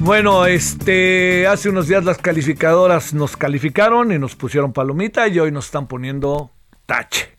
Bueno, 0.00 0.46
este, 0.46 1.46
hace 1.46 1.68
unos 1.68 1.86
días 1.86 2.06
las 2.06 2.16
calificadoras 2.16 3.12
nos 3.12 3.36
calificaron 3.36 4.12
y 4.12 4.18
nos 4.18 4.34
pusieron 4.34 4.72
palomita 4.72 5.28
y 5.28 5.38
hoy 5.38 5.52
nos 5.52 5.66
están 5.66 5.88
poniendo 5.88 6.50
tache. 6.86 7.36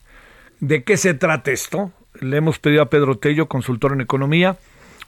¿De 0.59 0.83
qué 0.83 0.95
se 0.95 1.15
trata 1.15 1.49
esto? 1.49 1.91
Le 2.19 2.37
hemos 2.37 2.59
pedido 2.59 2.83
a 2.83 2.89
Pedro 2.91 3.17
Tello, 3.17 3.47
consultor 3.47 3.93
en 3.93 4.01
economía, 4.01 4.59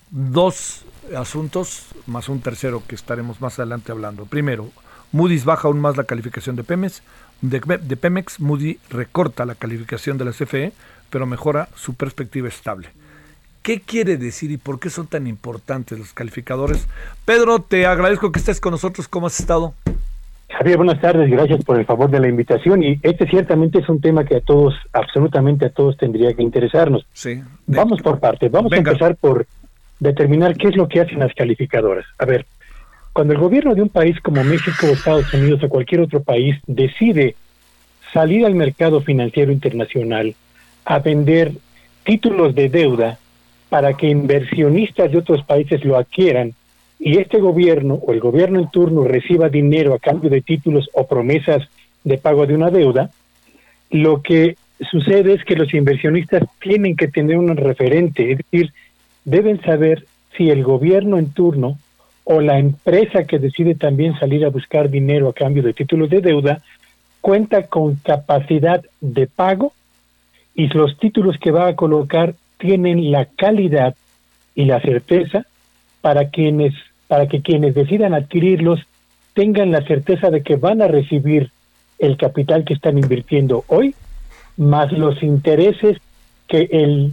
dos 0.09 0.83
asuntos, 1.15 1.89
más 2.07 2.27
un 2.27 2.41
tercero 2.41 2.81
que 2.87 2.95
estaremos 2.95 3.39
más 3.39 3.59
adelante 3.59 3.91
hablando. 3.91 4.25
Primero, 4.25 4.71
Moody's 5.11 5.45
baja 5.45 5.67
aún 5.67 5.79
más 5.79 5.95
la 5.95 6.05
calificación 6.05 6.55
de 6.55 6.63
Pemex, 6.63 7.03
de, 7.41 7.59
de 7.59 7.97
Pemex, 7.97 8.39
Moody 8.39 8.79
recorta 8.89 9.45
la 9.45 9.53
calificación 9.53 10.17
de 10.17 10.25
la 10.25 10.31
CFE, 10.31 10.73
pero 11.11 11.27
mejora 11.27 11.69
su 11.75 11.93
perspectiva 11.93 12.47
estable. 12.47 12.89
¿Qué 13.63 13.79
quiere 13.79 14.17
decir 14.17 14.51
y 14.51 14.57
por 14.57 14.77
qué 14.77 14.89
son 14.89 15.07
tan 15.07 15.25
importantes 15.25 15.97
los 15.97 16.11
calificadores? 16.11 16.85
Pedro, 17.23 17.59
te 17.59 17.85
agradezco 17.85 18.29
que 18.29 18.39
estés 18.39 18.59
con 18.59 18.71
nosotros. 18.71 19.07
¿Cómo 19.07 19.27
has 19.27 19.39
estado? 19.39 19.73
Javier, 20.49 20.75
buenas 20.75 20.99
tardes. 20.99 21.31
Gracias 21.31 21.63
por 21.63 21.79
el 21.79 21.85
favor 21.85 22.11
de 22.11 22.19
la 22.19 22.27
invitación. 22.27 22.83
Y 22.83 22.99
este 23.01 23.25
ciertamente 23.25 23.79
es 23.79 23.87
un 23.87 24.01
tema 24.01 24.25
que 24.25 24.35
a 24.35 24.41
todos, 24.41 24.75
absolutamente 24.91 25.65
a 25.67 25.69
todos, 25.69 25.95
tendría 25.95 26.33
que 26.33 26.43
interesarnos. 26.43 27.05
Sí. 27.13 27.41
Vamos 27.65 28.01
por 28.01 28.19
partes. 28.19 28.51
Vamos 28.51 28.69
Venga. 28.69 28.91
a 28.91 28.93
empezar 28.93 29.15
por 29.15 29.47
determinar 29.97 30.57
qué 30.57 30.67
es 30.67 30.75
lo 30.75 30.89
que 30.89 30.99
hacen 30.99 31.19
las 31.19 31.33
calificadoras. 31.33 32.05
A 32.19 32.25
ver, 32.25 32.45
cuando 33.13 33.33
el 33.33 33.39
gobierno 33.39 33.75
de 33.75 33.81
un 33.81 33.89
país 33.89 34.19
como 34.19 34.43
México, 34.43 34.87
Estados 34.87 35.33
Unidos 35.33 35.63
o 35.63 35.69
cualquier 35.69 36.01
otro 36.01 36.21
país 36.21 36.57
decide 36.67 37.37
salir 38.11 38.45
al 38.45 38.55
mercado 38.55 38.99
financiero 38.99 39.53
internacional 39.53 40.35
a 40.83 40.99
vender 40.99 41.53
títulos 42.03 42.53
de 42.55 42.67
deuda 42.67 43.19
para 43.73 43.95
que 43.95 44.07
inversionistas 44.07 45.11
de 45.11 45.17
otros 45.17 45.43
países 45.45 45.83
lo 45.83 45.97
adquieran 45.97 46.53
y 46.99 47.17
este 47.17 47.39
gobierno 47.39 47.95
o 47.95 48.13
el 48.13 48.19
gobierno 48.19 48.59
en 48.59 48.69
turno 48.69 49.03
reciba 49.03 49.49
dinero 49.49 49.95
a 49.95 49.97
cambio 49.97 50.29
de 50.29 50.41
títulos 50.41 50.91
o 50.93 51.07
promesas 51.07 51.67
de 52.03 52.19
pago 52.19 52.45
de 52.45 52.53
una 52.53 52.69
deuda, 52.69 53.09
lo 53.89 54.21
que 54.21 54.57
sucede 54.91 55.33
es 55.33 55.43
que 55.43 55.55
los 55.55 55.73
inversionistas 55.73 56.43
tienen 56.59 56.95
que 56.95 57.07
tener 57.07 57.35
un 57.35 57.57
referente, 57.57 58.33
es 58.33 58.37
decir, 58.37 58.71
deben 59.25 59.59
saber 59.63 60.05
si 60.37 60.51
el 60.51 60.63
gobierno 60.63 61.17
en 61.17 61.33
turno 61.33 61.79
o 62.25 62.41
la 62.41 62.59
empresa 62.59 63.23
que 63.23 63.39
decide 63.39 63.73
también 63.73 64.13
salir 64.19 64.45
a 64.45 64.49
buscar 64.49 64.91
dinero 64.91 65.29
a 65.29 65.33
cambio 65.33 65.63
de 65.63 65.73
títulos 65.73 66.11
de 66.11 66.21
deuda 66.21 66.61
cuenta 67.21 67.65
con 67.65 67.95
capacidad 67.95 68.85
de 69.01 69.25
pago 69.25 69.73
y 70.53 70.67
los 70.67 70.95
títulos 70.99 71.39
que 71.39 71.49
va 71.49 71.69
a 71.69 71.75
colocar 71.75 72.35
tienen 72.63 73.11
la 73.11 73.25
calidad 73.25 73.93
y 74.55 74.63
la 74.63 74.79
certeza 74.79 75.45
para 75.99 76.29
quienes 76.29 76.73
para 77.09 77.27
que 77.27 77.41
quienes 77.41 77.75
decidan 77.75 78.13
adquirirlos 78.13 78.79
tengan 79.33 79.71
la 79.71 79.85
certeza 79.85 80.29
de 80.29 80.43
que 80.43 80.55
van 80.55 80.81
a 80.81 80.87
recibir 80.87 81.51
el 81.99 82.15
capital 82.15 82.63
que 82.63 82.73
están 82.73 82.97
invirtiendo 82.97 83.65
hoy 83.67 83.93
más 84.55 84.93
los 84.93 85.21
intereses 85.21 85.97
que 86.47 86.69
el 86.71 87.11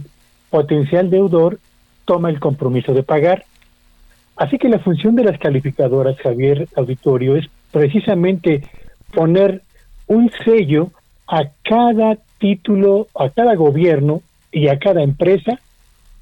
potencial 0.49 1.09
deudor 1.09 1.59
toma 2.05 2.29
el 2.29 2.39
compromiso 2.39 2.93
de 2.93 3.03
pagar. 3.03 3.43
Así 4.37 4.57
que 4.57 4.69
la 4.69 4.79
función 4.79 5.15
de 5.15 5.25
las 5.25 5.37
calificadoras, 5.37 6.17
Javier 6.19 6.69
Auditorio, 6.77 7.35
es 7.35 7.47
precisamente 7.71 8.63
poner 9.13 9.63
un 10.07 10.31
sello 10.45 10.91
a 11.27 11.49
cada 11.63 12.17
título, 12.39 13.07
a 13.15 13.29
cada 13.29 13.55
gobierno 13.55 14.21
y 14.51 14.67
a 14.67 14.79
cada 14.79 15.01
empresa 15.01 15.59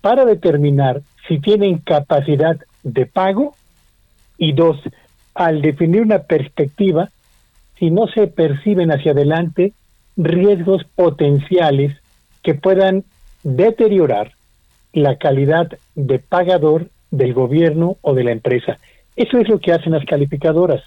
para 0.02 0.26
determinar 0.26 1.02
si 1.28 1.40
tienen 1.40 1.80
capacidad 1.80 2.58
de 2.84 3.06
pago 3.06 3.56
y 4.38 4.54
dos, 4.54 4.78
al 5.36 5.62
definir 5.62 6.02
una 6.02 6.20
perspectiva, 6.20 7.10
si 7.78 7.92
no 7.92 8.08
se 8.08 8.28
perciben 8.28 8.92
hacia 8.92 9.12
adelante 9.12 9.74
riesgos 10.18 10.84
potenciales 10.96 11.96
que 12.44 12.54
puedan 12.54 13.04
deteriorar 13.44 14.34
la 14.94 15.18
calidad 15.18 15.70
de 15.96 16.20
pagador 16.20 16.90
del 17.12 17.34
gobierno 17.34 17.98
o 18.02 18.14
de 18.14 18.24
la 18.24 18.32
empresa. 18.32 18.78
Eso 19.16 19.38
es 19.38 19.48
lo 19.50 19.60
que 19.60 19.72
hacen 19.72 19.94
las 19.94 20.06
calificadoras. 20.06 20.84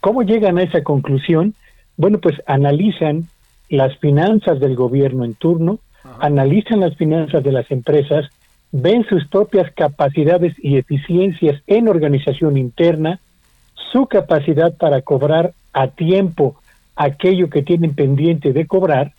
¿Cómo 0.00 0.22
llegan 0.22 0.58
a 0.58 0.62
esa 0.62 0.82
conclusión? 0.82 1.54
Bueno, 1.96 2.18
pues 2.18 2.40
analizan 2.46 3.28
las 3.68 3.96
finanzas 3.98 4.60
del 4.60 4.76
gobierno 4.76 5.24
en 5.24 5.34
turno, 5.34 5.78
analizan 6.20 6.80
las 6.80 6.96
finanzas 6.96 7.42
de 7.42 7.52
las 7.52 7.70
empresas, 7.70 8.26
ven 8.72 9.04
sus 9.08 9.26
propias 9.28 9.70
capacidades 9.72 10.54
y 10.58 10.76
eficiencias 10.76 11.62
en 11.66 11.88
organización 11.88 12.56
interna, 12.56 13.20
su 13.92 14.06
capacidad 14.06 14.76
para 14.76 15.02
cobrar 15.02 15.52
a 15.72 15.88
tiempo 15.88 16.56
aquello 16.96 17.50
que 17.50 17.62
tienen 17.62 17.94
pendiente 17.94 18.52
de 18.52 18.66
cobrar 18.66 19.12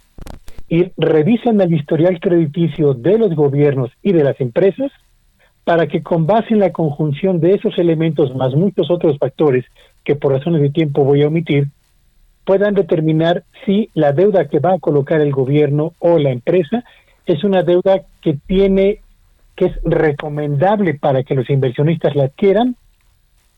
y 0.67 0.91
revisan 0.97 1.61
el 1.61 1.73
historial 1.73 2.19
crediticio 2.19 2.93
de 2.93 3.17
los 3.17 3.35
gobiernos 3.35 3.91
y 4.01 4.13
de 4.13 4.23
las 4.23 4.39
empresas 4.41 4.91
para 5.63 5.87
que 5.87 6.03
con 6.03 6.25
base 6.25 6.53
en 6.53 6.59
la 6.59 6.71
conjunción 6.71 7.39
de 7.39 7.51
esos 7.51 7.77
elementos 7.77 8.35
más 8.35 8.53
muchos 8.53 8.89
otros 8.89 9.17
factores 9.17 9.65
que 10.03 10.15
por 10.15 10.31
razones 10.31 10.61
de 10.61 10.69
tiempo 10.69 11.03
voy 11.03 11.23
a 11.23 11.27
omitir, 11.27 11.67
puedan 12.45 12.75
determinar 12.75 13.43
si 13.65 13.89
la 13.93 14.11
deuda 14.11 14.47
que 14.47 14.59
va 14.59 14.73
a 14.73 14.79
colocar 14.79 15.19
el 15.21 15.31
gobierno 15.31 15.93
o 15.99 16.17
la 16.17 16.31
empresa 16.31 16.83
es 17.25 17.43
una 17.43 17.63
deuda 17.63 18.01
que 18.21 18.37
tiene 18.45 18.99
que 19.55 19.65
es 19.65 19.79
recomendable 19.83 20.95
para 20.95 21.23
que 21.23 21.33
los 21.33 21.49
inversionistas 21.49 22.15
la 22.15 22.25
adquieran 22.25 22.75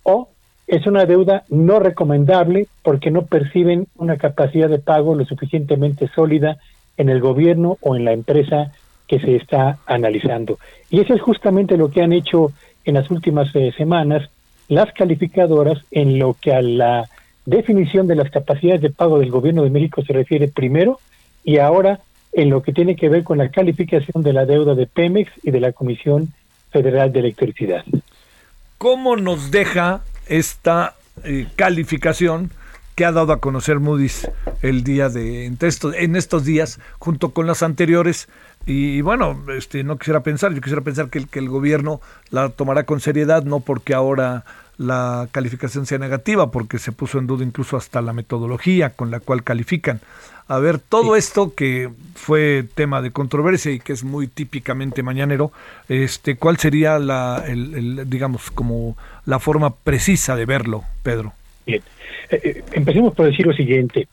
o 0.04 0.30
es 0.68 0.86
una 0.86 1.06
deuda 1.06 1.44
no 1.50 1.80
recomendable 1.80 2.68
porque 2.84 3.10
no 3.12 3.26
perciben 3.26 3.88
una 3.96 4.18
capacidad 4.18 4.70
de 4.70 4.80
pago 4.80 5.16
lo 5.16 5.26
suficientemente 5.26 6.08
sólida 6.14 6.58
en 6.98 7.10
el 7.10 7.20
gobierno 7.20 7.78
o 7.82 7.96
en 7.96 8.06
la 8.06 8.12
empresa 8.12 8.72
que 9.08 9.20
se 9.20 9.36
está 9.36 9.80
analizando. 9.86 10.60
Y 10.90 11.00
eso 11.00 11.14
es 11.14 11.22
justamente 11.22 11.78
lo 11.78 11.90
que 11.90 12.02
han 12.02 12.12
hecho 12.12 12.52
en 12.86 12.96
las 12.96 13.10
últimas 13.10 13.54
eh, 13.56 13.74
semanas 13.78 14.30
las 14.68 14.92
calificadoras 14.94 15.80
en 15.92 16.20
lo 16.20 16.36
que 16.40 16.54
a 16.54 16.62
la 16.62 17.10
definición 17.48 18.08
de 18.08 18.16
las 18.16 18.30
capacidades 18.30 18.82
de 18.82 18.90
pago 18.90 19.20
del 19.20 19.32
gobierno 19.32 19.64
de 19.64 19.70
México 19.70 20.04
se 20.04 20.12
refiere 20.12 20.50
primero 20.50 21.00
y 21.46 21.60
ahora 21.60 22.02
en 22.34 22.50
lo 22.50 22.62
que 22.62 22.74
tiene 22.74 22.98
que 22.98 23.08
ver 23.08 23.24
con 23.24 23.38
la 23.38 23.50
calificación 23.50 24.22
de 24.22 24.34
la 24.34 24.46
deuda 24.46 24.76
de 24.76 24.86
Pemex 24.86 25.32
y 25.44 25.52
de 25.52 25.62
la 25.62 25.72
Comisión 25.72 26.34
Federal 26.72 27.14
de 27.14 27.20
Electricidad. 27.20 27.86
¿Cómo 28.78 29.16
nos 29.16 29.50
deja 29.50 30.02
esta 30.28 30.96
eh, 31.24 31.48
calificación 31.56 32.52
que 32.96 33.06
ha 33.06 33.14
dado 33.14 33.32
a 33.32 33.40
conocer 33.40 33.80
Moody's 33.80 34.30
el 34.62 34.84
día 34.84 35.08
de 35.08 35.46
en 35.46 35.58
estos, 35.62 35.96
en 35.96 36.18
estos 36.18 36.44
días, 36.44 36.80
junto 37.00 37.30
con 37.30 37.48
las 37.48 37.64
anteriores. 37.64 38.28
Y, 38.66 39.00
bueno, 39.02 39.40
este, 39.56 39.84
no 39.84 39.98
quisiera 39.98 40.22
pensar, 40.22 40.54
yo 40.54 40.62
quisiera 40.62 40.82
pensar 40.82 41.10
que 41.10 41.26
que 41.26 41.40
el 41.40 41.48
gobierno 41.48 42.02
la 42.30 42.50
tomará 42.50 42.84
con 42.84 43.00
seriedad, 43.00 43.44
no 43.44 43.62
porque 43.62 43.94
ahora 43.94 44.44
la 44.78 45.28
calificación 45.32 45.86
sea 45.86 45.98
negativa, 45.98 46.52
porque 46.52 46.78
se 46.78 46.92
puso 46.92 47.20
en 47.20 47.28
duda 47.28 47.44
incluso 47.44 47.78
hasta 47.78 48.02
la 48.02 48.14
metodología 48.14 48.92
con 48.92 49.12
la 49.12 49.20
cual 49.20 49.44
califican. 49.44 50.00
A 50.50 50.60
ver, 50.60 50.80
todo 50.80 51.18
esto 51.18 51.54
que 51.56 51.90
fue 52.16 52.64
tema 52.74 53.02
de 53.02 53.12
controversia 53.12 53.72
y 53.72 53.80
que 53.80 53.92
es 53.92 54.06
muy 54.06 54.28
típicamente 54.28 55.04
mañanero, 55.04 55.52
este, 55.90 56.38
¿cuál 56.38 56.58
sería 56.58 57.00
la, 57.00 57.44
el, 57.46 58.10
digamos, 58.10 58.50
como 58.52 58.96
la 59.26 59.40
forma 59.40 59.76
precisa 59.76 60.38
de 60.38 60.46
verlo, 60.46 60.84
Pedro? 61.04 61.34
Bien, 61.66 61.82
eh, 62.30 62.40
eh, 62.42 62.64
empecemos 62.72 63.14
por 63.14 63.26
decir 63.26 63.46
lo 63.46 63.54
siguiente. 63.54 64.08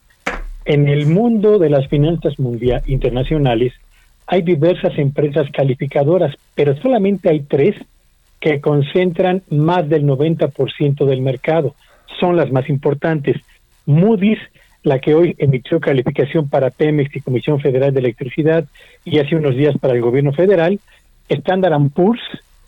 En 0.65 0.89
el 0.89 1.07
mundo 1.07 1.59
de 1.59 1.71
las 1.71 1.87
finanzas 1.89 2.39
mundial, 2.41 2.83
internacionales 2.87 3.73
hay 4.27 4.43
diversas 4.43 4.99
empresas 4.99 5.47
calificadoras, 5.53 6.35
pero 6.55 6.75
solamente 6.79 7.29
hay 7.29 7.41
tres 7.41 7.77
que 8.45 8.61
concentran 8.61 9.43
más 9.49 9.89
del 9.89 10.05
90% 10.05 11.07
del 11.07 11.23
mercado. 11.23 11.75
Son 12.21 12.37
las 12.37 12.53
más 12.53 12.69
importantes. 12.69 13.39
Moody's, 13.87 14.39
la 14.83 14.99
que 14.99 15.15
hoy 15.15 15.35
emitió 15.39 15.81
calificación 15.81 16.51
para 16.51 16.69
Pemex 16.69 17.17
y 17.17 17.23
Comisión 17.23 17.59
Federal 17.59 17.95
de 17.95 18.01
Electricidad 18.01 18.67
y 19.03 19.19
hace 19.19 19.35
unos 19.35 19.57
días 19.57 19.79
para 19.79 19.95
el 19.95 20.03
gobierno 20.03 20.35
federal, 20.35 20.79
Standard 21.31 21.91
Poor's 21.95 22.21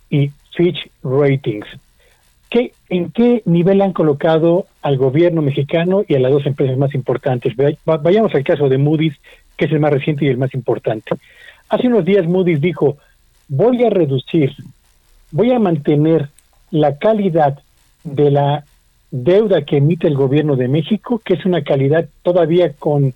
y 0.09 0.31
Fitch 0.55 0.89
Ratings. 1.03 1.67
¿Qué, 2.49 2.71
¿En 2.89 3.11
qué 3.11 3.43
nivel 3.45 3.83
han 3.83 3.93
colocado 3.93 4.65
al 4.81 4.97
gobierno 4.97 5.43
mexicano 5.43 6.03
y 6.07 6.15
a 6.15 6.19
las 6.19 6.31
dos 6.31 6.47
empresas 6.47 6.75
más 6.79 6.95
importantes? 6.95 7.53
Vayamos 7.85 8.33
al 8.33 8.43
caso 8.43 8.67
de 8.67 8.79
Moody's, 8.79 9.13
que 9.55 9.65
es 9.65 9.71
el 9.71 9.79
más 9.79 9.93
reciente 9.93 10.25
y 10.25 10.29
el 10.29 10.37
más 10.37 10.55
importante. 10.55 11.11
Hace 11.69 11.87
unos 11.87 12.03
días 12.03 12.25
Moody's 12.25 12.61
dijo, 12.61 12.97
voy 13.47 13.83
a 13.83 13.91
reducir, 13.91 14.55
voy 15.31 15.51
a 15.51 15.59
mantener 15.59 16.29
la 16.71 16.97
calidad 16.97 17.59
de 18.03 18.31
la 18.31 18.63
deuda 19.11 19.63
que 19.63 19.77
emite 19.77 20.07
el 20.07 20.15
gobierno 20.15 20.55
de 20.55 20.67
México, 20.67 21.21
que 21.23 21.35
es 21.35 21.45
una 21.45 21.63
calidad 21.63 22.07
todavía 22.23 22.73
con 22.73 23.13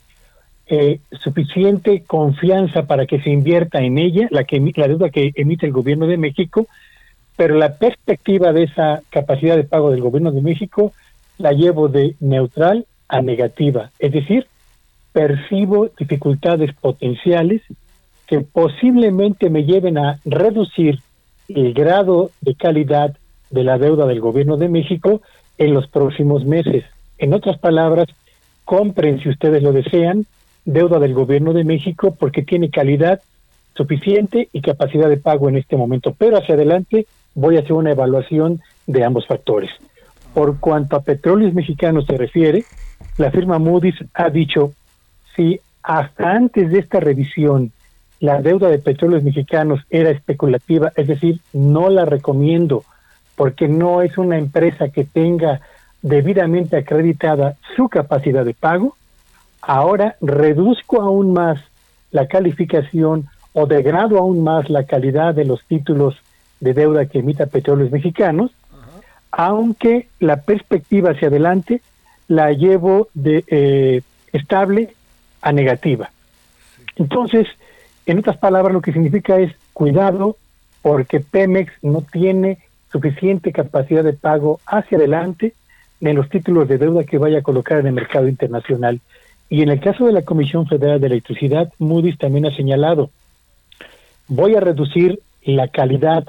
eh, 0.68 0.99
suficiente 1.20 2.03
confianza 2.07 2.84
para 2.84 3.05
que 3.05 3.22
se 3.22 3.30
invierta 3.30 3.80
en 3.82 3.97
ella, 3.97 4.28
la, 4.32 4.45
que, 4.45 4.59
la 4.76 4.88
deuda 4.88 5.09
que 5.09 5.32
emite 5.36 5.66
el 5.66 5.74
gobierno 5.74 6.07
de 6.07 6.18
México, 6.18 6.68
pero 7.36 7.55
la 7.55 7.74
perspectiva 7.74 8.53
de 8.53 8.64
esa 8.64 9.01
capacidad 9.09 9.55
de 9.55 9.64
pago 9.64 9.91
del 9.91 10.01
gobierno 10.01 10.32
de 10.32 10.41
México 10.41 10.93
la 11.38 11.51
llevo 11.51 11.88
de 11.88 12.16
neutral 12.20 12.86
a 13.09 13.22
negativa, 13.22 13.91
es 13.99 14.14
decir, 14.14 14.47
percibo 15.12 15.89
dificultades 15.97 16.74
potenciales 16.76 17.62
que 18.28 18.39
posiblemente 18.39 19.49
me 19.49 19.66
lleven 19.66 19.97
a 19.97 20.20
reducir 20.24 21.01
el 21.56 21.74
grado 21.74 22.32
de 22.41 22.56
calidad 22.56 23.16
de 23.49 23.64
la 23.64 23.78
deuda 23.78 24.06
del 24.06 24.20
gobierno 24.20 24.58
de 24.58 24.70
México 24.70 25.22
en 25.58 25.74
los 25.74 25.88
próximos 25.88 26.45
meses. 26.45 26.84
En 27.18 27.34
otras 27.34 27.58
palabras, 27.60 28.08
compren 28.66 29.22
si 29.22 29.30
ustedes 29.30 29.62
lo 29.62 29.74
desean 29.74 30.26
deuda 30.66 30.99
del 30.99 31.14
gobierno 31.14 31.54
de 31.54 31.64
México 31.64 32.16
porque 32.18 32.43
tiene 32.43 32.70
calidad 32.70 33.22
suficiente 33.76 34.49
y 34.54 34.62
capacidad 34.62 35.10
de 35.10 35.18
pago 35.18 35.49
en 35.49 35.58
este 35.58 35.78
momento, 35.78 36.14
pero 36.18 36.38
hacia 36.38 36.56
adelante 36.56 37.08
voy 37.34 37.58
a 37.58 37.62
hacer 37.62 37.74
una 37.74 37.91
evaluación 37.91 38.62
de 38.88 39.04
ambos 39.04 39.26
factores. 39.26 39.72
Por 40.34 40.60
cuanto 40.60 40.95
a 40.95 41.02
petróleos 41.02 41.54
mexicanos 41.54 42.06
se 42.06 42.18
refiere, 42.18 42.64
la 43.18 43.32
firma 43.32 43.60
Moody's 43.60 43.95
ha 44.14 44.30
dicho, 44.30 44.74
si 45.36 45.60
hasta 45.84 46.32
antes 46.32 46.72
de 46.72 46.80
esta 46.80 46.99
revisión 46.99 47.72
la 48.22 48.40
deuda 48.40 48.70
de 48.70 48.78
petróleos 48.78 49.24
mexicanos 49.24 49.82
era 49.90 50.12
especulativa, 50.12 50.94
es 50.96 51.08
decir, 51.08 51.42
no 51.54 51.90
la 51.90 52.06
recomiendo 52.06 52.84
porque 53.36 53.68
no 53.68 54.04
es 54.04 54.16
una 54.20 54.38
empresa 54.38 54.90
que 54.90 55.06
tenga 55.06 55.62
debidamente 56.04 56.78
acreditada 56.78 57.58
su 57.76 57.90
capacidad 57.90 58.46
de 58.46 58.54
pago, 58.54 58.96
ahora 59.60 60.18
reduzco 60.22 61.02
aún 61.02 61.34
más 61.34 61.60
la 62.12 62.28
calificación 62.28 63.28
o 63.54 63.66
degrado 63.66 64.20
aún 64.20 64.44
más 64.44 64.70
la 64.70 64.84
calidad 64.84 65.34
de 65.34 65.46
los 65.46 65.64
títulos 65.66 66.16
de 66.60 66.76
deuda 66.76 67.08
que 67.08 67.20
emita 67.20 67.48
petróleos 67.48 67.92
mexicanos, 67.92 68.52
aunque 69.32 70.10
la 70.20 70.42
perspectiva 70.42 71.12
hacia 71.12 71.30
adelante 71.30 71.82
la 72.28 72.52
llevo 72.52 73.08
de 73.16 73.44
eh, 73.48 74.02
estable 74.32 74.94
a 75.42 75.52
negativa. 75.52 76.12
Entonces, 76.98 77.48
en 78.06 78.20
otras 78.20 78.38
palabras, 78.38 78.74
lo 78.74 78.82
que 78.82 78.93
significa 78.93 79.39
es 79.39 79.54
cuidado 79.74 80.38
porque 80.82 81.20
Pemex 81.20 81.72
no 81.82 82.02
tiene 82.02 82.58
suficiente 82.91 83.52
capacidad 83.52 84.04
de 84.04 84.14
pago 84.14 84.60
hacia 84.66 84.97
adelante 84.97 85.54
en 86.02 86.16
los 86.16 86.30
títulos 86.30 86.68
de 86.68 86.78
deuda 86.78 87.04
que 87.04 87.18
vaya 87.18 87.39
a 87.39 87.43
colocar 87.43 87.80
en 87.80 87.88
el 87.88 87.93
mercado 87.93 88.28
internacional. 88.28 88.99
Y 89.49 89.62
en 89.62 89.70
el 89.70 89.80
caso 89.80 90.06
de 90.06 90.14
la 90.14 90.24
Comisión 90.24 90.68
Federal 90.68 90.99
de 90.99 91.08
Electricidad, 91.08 91.72
Moody's 91.78 92.18
también 92.18 92.45
ha 92.45 92.56
señalado, 92.56 93.12
voy 94.28 94.56
a 94.56 94.60
reducir 94.60 95.20
la 95.43 95.68
calidad 95.68 96.26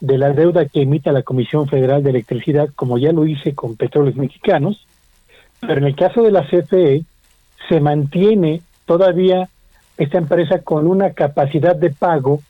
de 0.00 0.18
la 0.18 0.32
deuda 0.32 0.66
que 0.66 0.82
emita 0.82 1.12
la 1.12 1.22
Comisión 1.22 1.68
Federal 1.68 2.02
de 2.02 2.10
Electricidad, 2.10 2.68
como 2.74 2.98
ya 2.98 3.12
lo 3.12 3.26
hice 3.26 3.54
con 3.54 3.76
petróleos 3.76 4.16
mexicanos, 4.16 4.86
pero 5.60 5.76
en 5.76 5.84
el 5.84 5.94
caso 5.94 6.22
de 6.22 6.32
la 6.32 6.44
CFE 6.44 7.04
se 7.68 7.80
mantiene 7.80 8.62
todavía 8.84 9.48
esta 9.96 10.18
empresa 10.18 10.60
con 10.60 10.86
una 10.86 11.10
capacidad 11.10 11.76
de 11.76 11.90
pago 11.90 12.40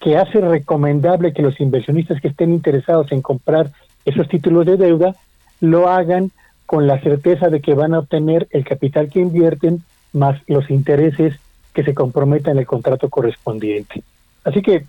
que 0.00 0.16
hace 0.16 0.40
recomendable 0.40 1.32
que 1.32 1.42
los 1.42 1.60
inversionistas 1.60 2.20
que 2.20 2.28
estén 2.28 2.52
interesados 2.52 3.12
en 3.12 3.22
comprar 3.22 3.70
esos 4.04 4.28
títulos 4.28 4.66
de 4.66 4.76
deuda 4.76 5.14
lo 5.60 5.88
hagan 5.88 6.32
con 6.66 6.86
la 6.86 7.00
certeza 7.00 7.48
de 7.48 7.60
que 7.60 7.74
van 7.74 7.94
a 7.94 8.00
obtener 8.00 8.48
el 8.50 8.64
capital 8.64 9.08
que 9.08 9.20
invierten 9.20 9.82
más 10.12 10.40
los 10.46 10.70
intereses 10.70 11.34
que 11.72 11.84
se 11.84 11.94
comprometan 11.94 12.52
en 12.52 12.60
el 12.60 12.66
contrato 12.66 13.08
correspondiente. 13.08 14.02
Así 14.44 14.60
que 14.60 14.84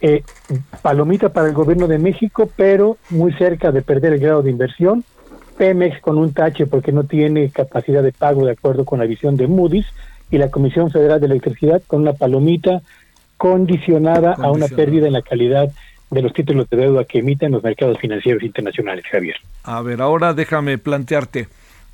eh, 0.00 0.22
palomita 0.82 1.28
para 1.28 1.48
el 1.48 1.54
gobierno 1.54 1.86
de 1.86 1.98
México, 1.98 2.50
pero 2.56 2.96
muy 3.10 3.32
cerca 3.34 3.72
de 3.72 3.82
perder 3.82 4.14
el 4.14 4.20
grado 4.20 4.42
de 4.42 4.50
inversión. 4.50 5.04
Pemex 5.56 6.00
con 6.00 6.18
un 6.18 6.32
tache 6.32 6.66
porque 6.66 6.92
no 6.92 7.04
tiene 7.04 7.50
capacidad 7.50 8.02
de 8.02 8.12
pago 8.12 8.44
de 8.44 8.52
acuerdo 8.52 8.84
con 8.84 8.98
la 8.98 9.06
visión 9.06 9.36
de 9.36 9.46
Moody's 9.46 9.86
y 10.30 10.38
la 10.38 10.50
Comisión 10.50 10.90
Federal 10.90 11.20
de 11.20 11.26
Electricidad 11.26 11.82
con 11.86 12.02
una 12.02 12.12
palomita 12.12 12.82
condicionada, 13.36 14.34
a 14.34 14.50
una 14.50 14.66
pérdida 14.66 15.06
en 15.06 15.12
la 15.12 15.22
calidad 15.22 15.70
de 16.10 16.22
los 16.22 16.32
títulos 16.32 16.68
de 16.70 16.76
deuda 16.76 17.04
que 17.04 17.18
emiten 17.18 17.52
los 17.52 17.62
mercados 17.62 17.98
financieros 17.98 18.42
internacionales, 18.42 19.04
Javier. 19.10 19.36
A 19.64 19.82
ver, 19.82 20.00
ahora 20.00 20.34
déjame 20.34 20.78
plantearte 20.78 21.48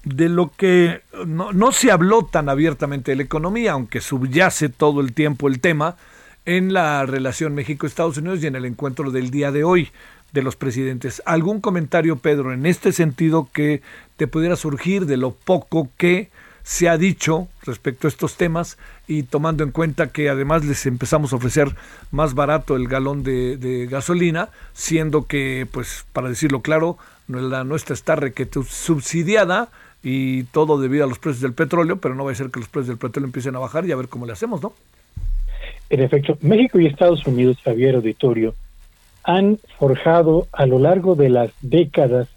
de 0.05 0.29
lo 0.29 0.53
que 0.57 1.01
no, 1.27 1.53
no 1.53 1.73
se 1.73 1.91
habló 1.91 2.25
tan 2.25 2.49
abiertamente 2.49 3.13
de 3.13 3.17
la 3.17 3.23
economía, 3.23 3.73
aunque 3.73 4.01
subyace 4.01 4.69
todo 4.69 5.01
el 5.01 5.13
tiempo 5.15 5.49
el 5.49 5.61
tema, 5.61 5.97
en 6.45 6.73
la 6.73 7.07
relación 7.07 7.55
México-Estados 7.55 8.17
Unidos 8.17 8.43
y 8.43 8.49
en 8.49 8.57
el 8.57 8.65
encuentro 8.65 9.11
del 9.11 9.31
día 9.31 9.53
de 9.53 9.65
hoy 9.65 9.91
de 10.33 10.43
los 10.43 10.57
presidentes. 10.57 11.23
¿Algún 11.25 11.61
comentario, 11.61 12.17
Pedro, 12.17 12.53
en 12.53 12.67
este 12.67 12.93
sentido 12.93 13.49
que 13.53 13.83
te 14.17 14.27
pudiera 14.27 14.57
surgir 14.57 15.07
de 15.07 15.17
lo 15.17 15.33
poco 15.33 15.89
que 15.97 16.31
se 16.63 16.89
ha 16.89 16.97
dicho 16.97 17.49
respecto 17.65 18.07
a 18.07 18.09
estos 18.09 18.37
temas 18.37 18.79
y 19.09 19.25
tomando 19.25 19.65
en 19.65 19.71
cuenta 19.71 20.09
que 20.09 20.29
además 20.29 20.65
les 20.65 20.87
empezamos 20.87 21.33
a 21.33 21.37
ofrecer 21.37 21.75
más 22.11 22.35
barato 22.35 22.77
el 22.77 22.89
galón 22.89 23.23
de, 23.23 23.89
gasolina, 23.91 24.49
siendo 24.73 25.27
que, 25.27 25.67
pues, 25.71 26.05
para 26.13 26.29
decirlo 26.29 26.61
claro, 26.61 26.99
la 27.29 27.65
nuestra 27.65 27.95
está 27.95 28.17
requete 28.17 28.61
subsidiada 28.65 29.69
y 30.03 30.45
todo 30.45 30.81
debido 30.81 31.05
a 31.05 31.09
los 31.09 31.19
precios 31.19 31.43
del 31.43 31.55
petróleo, 31.55 31.97
pero 31.97 32.15
no 32.15 32.25
va 32.25 32.33
a 32.33 32.35
ser 32.35 32.51
que 32.51 32.61
los 32.61 32.69
precios 32.69 32.89
del 32.89 32.99
petróleo 32.99 33.27
empiecen 33.27 33.57
a 33.57 33.61
bajar 33.61 33.87
y 33.87 33.93
a 33.93 33.97
ver 33.97 34.09
cómo 34.09 34.27
le 34.27 34.33
hacemos, 34.33 34.63
¿no? 34.63 34.73
En 35.91 36.01
efecto, 36.01 36.39
México 36.41 36.81
y 36.81 36.87
Estados 36.87 37.27
Unidos, 37.27 37.59
Javier 37.63 37.97
Auditorio, 37.97 38.55
han 39.25 39.59
forjado 39.79 40.49
a 40.53 40.67
lo 40.67 40.79
largo 40.79 41.15
de 41.15 41.29
las 41.29 41.51
décadas 41.61 42.29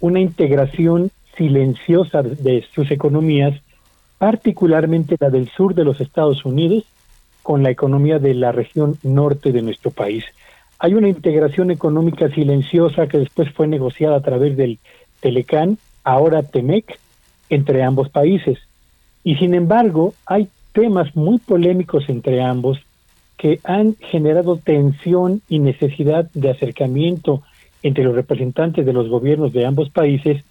una 0.00 0.20
integración 0.20 1.10
silenciosa 1.36 2.22
de 2.22 2.64
sus 2.74 2.90
economías, 2.90 3.60
particularmente 4.18 5.16
la 5.18 5.30
del 5.30 5.48
sur 5.48 5.74
de 5.74 5.84
los 5.84 6.00
Estados 6.00 6.44
Unidos, 6.44 6.84
con 7.42 7.62
la 7.62 7.70
economía 7.70 8.18
de 8.18 8.34
la 8.34 8.52
región 8.52 8.96
norte 9.02 9.52
de 9.52 9.62
nuestro 9.62 9.90
país. 9.90 10.24
Hay 10.78 10.94
una 10.94 11.08
integración 11.08 11.70
económica 11.70 12.28
silenciosa 12.28 13.06
que 13.06 13.18
después 13.18 13.50
fue 13.52 13.66
negociada 13.66 14.16
a 14.16 14.22
través 14.22 14.56
del 14.56 14.78
Telecán, 15.20 15.78
ahora 16.04 16.42
Temec, 16.42 16.98
entre 17.48 17.82
ambos 17.82 18.08
países. 18.08 18.58
Y 19.24 19.36
sin 19.36 19.54
embargo, 19.54 20.14
hay 20.26 20.48
temas 20.72 21.14
muy 21.14 21.38
polémicos 21.38 22.08
entre 22.08 22.42
ambos 22.42 22.78
que 23.36 23.60
han 23.64 23.96
generado 23.96 24.56
tensión 24.56 25.42
y 25.48 25.58
necesidad 25.58 26.30
de 26.32 26.50
acercamiento 26.50 27.42
entre 27.82 28.04
los 28.04 28.14
representantes 28.14 28.86
de 28.86 28.92
los 28.92 29.08
gobiernos 29.08 29.52
de 29.52 29.66
ambos 29.66 29.90
países 29.90 30.44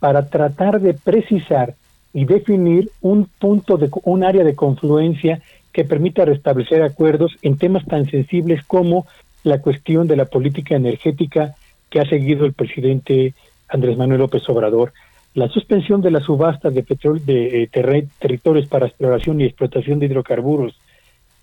para 0.00 0.28
tratar 0.28 0.80
de 0.80 0.94
precisar 0.94 1.74
y 2.12 2.24
definir 2.24 2.90
un 3.00 3.28
punto 3.38 3.76
de 3.76 3.90
un 4.04 4.24
área 4.24 4.44
de 4.44 4.54
confluencia 4.54 5.40
que 5.72 5.84
permita 5.84 6.24
restablecer 6.24 6.82
acuerdos 6.82 7.36
en 7.42 7.58
temas 7.58 7.84
tan 7.84 8.06
sensibles 8.06 8.64
como 8.64 9.06
la 9.44 9.60
cuestión 9.60 10.08
de 10.08 10.16
la 10.16 10.24
política 10.24 10.76
energética 10.76 11.54
que 11.90 12.00
ha 12.00 12.08
seguido 12.08 12.44
el 12.46 12.52
presidente 12.52 13.34
Andrés 13.68 13.96
Manuel 13.96 14.20
López 14.20 14.48
Obrador, 14.48 14.92
la 15.34 15.48
suspensión 15.48 16.00
de 16.00 16.10
las 16.10 16.24
subastas 16.24 16.74
de 16.74 16.82
petróleo 16.82 17.22
de 17.24 17.62
eh, 17.62 18.06
territorios 18.18 18.66
para 18.66 18.86
exploración 18.86 19.40
y 19.40 19.44
explotación 19.44 19.98
de 19.98 20.06
hidrocarburos 20.06 20.74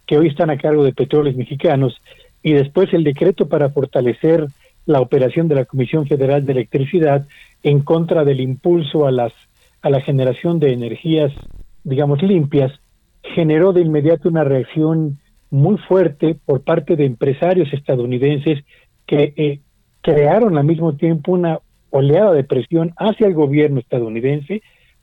que 0.05 0.17
hoy 0.17 0.27
están 0.27 0.49
a 0.49 0.57
cargo 0.57 0.83
de 0.83 0.93
petróleos 0.93 1.35
mexicanos 1.35 2.01
y 2.43 2.53
después 2.53 2.93
el 2.93 3.03
decreto 3.03 3.47
para 3.47 3.69
fortalecer 3.69 4.47
la 4.85 5.01
operación 5.01 5.47
de 5.47 5.55
la 5.55 5.65
Comisión 5.65 6.07
Federal 6.07 6.45
de 6.45 6.53
Electricidad 6.53 7.27
en 7.63 7.81
contra 7.81 8.23
del 8.23 8.39
impulso 8.39 9.07
a 9.07 9.11
las 9.11 9.33
a 9.81 9.89
la 9.89 10.01
generación 10.01 10.59
de 10.59 10.73
energías 10.73 11.31
digamos 11.83 12.21
limpias 12.21 12.71
generó 13.21 13.73
de 13.73 13.81
inmediato 13.81 14.29
una 14.29 14.43
reacción 14.43 15.19
muy 15.49 15.77
fuerte 15.77 16.35
por 16.45 16.63
parte 16.63 16.95
de 16.95 17.05
empresarios 17.05 17.71
estadounidenses 17.73 18.63
que 19.05 19.33
eh, 19.37 19.59
crearon 20.01 20.57
al 20.57 20.65
mismo 20.65 20.95
tiempo 20.95 21.31
una 21.31 21.59
oleada 21.89 22.33
de 22.33 22.43
presión 22.43 22.93
hacia 22.97 23.27
el 23.27 23.33
gobierno 23.33 23.79
estadounidense 23.79 24.61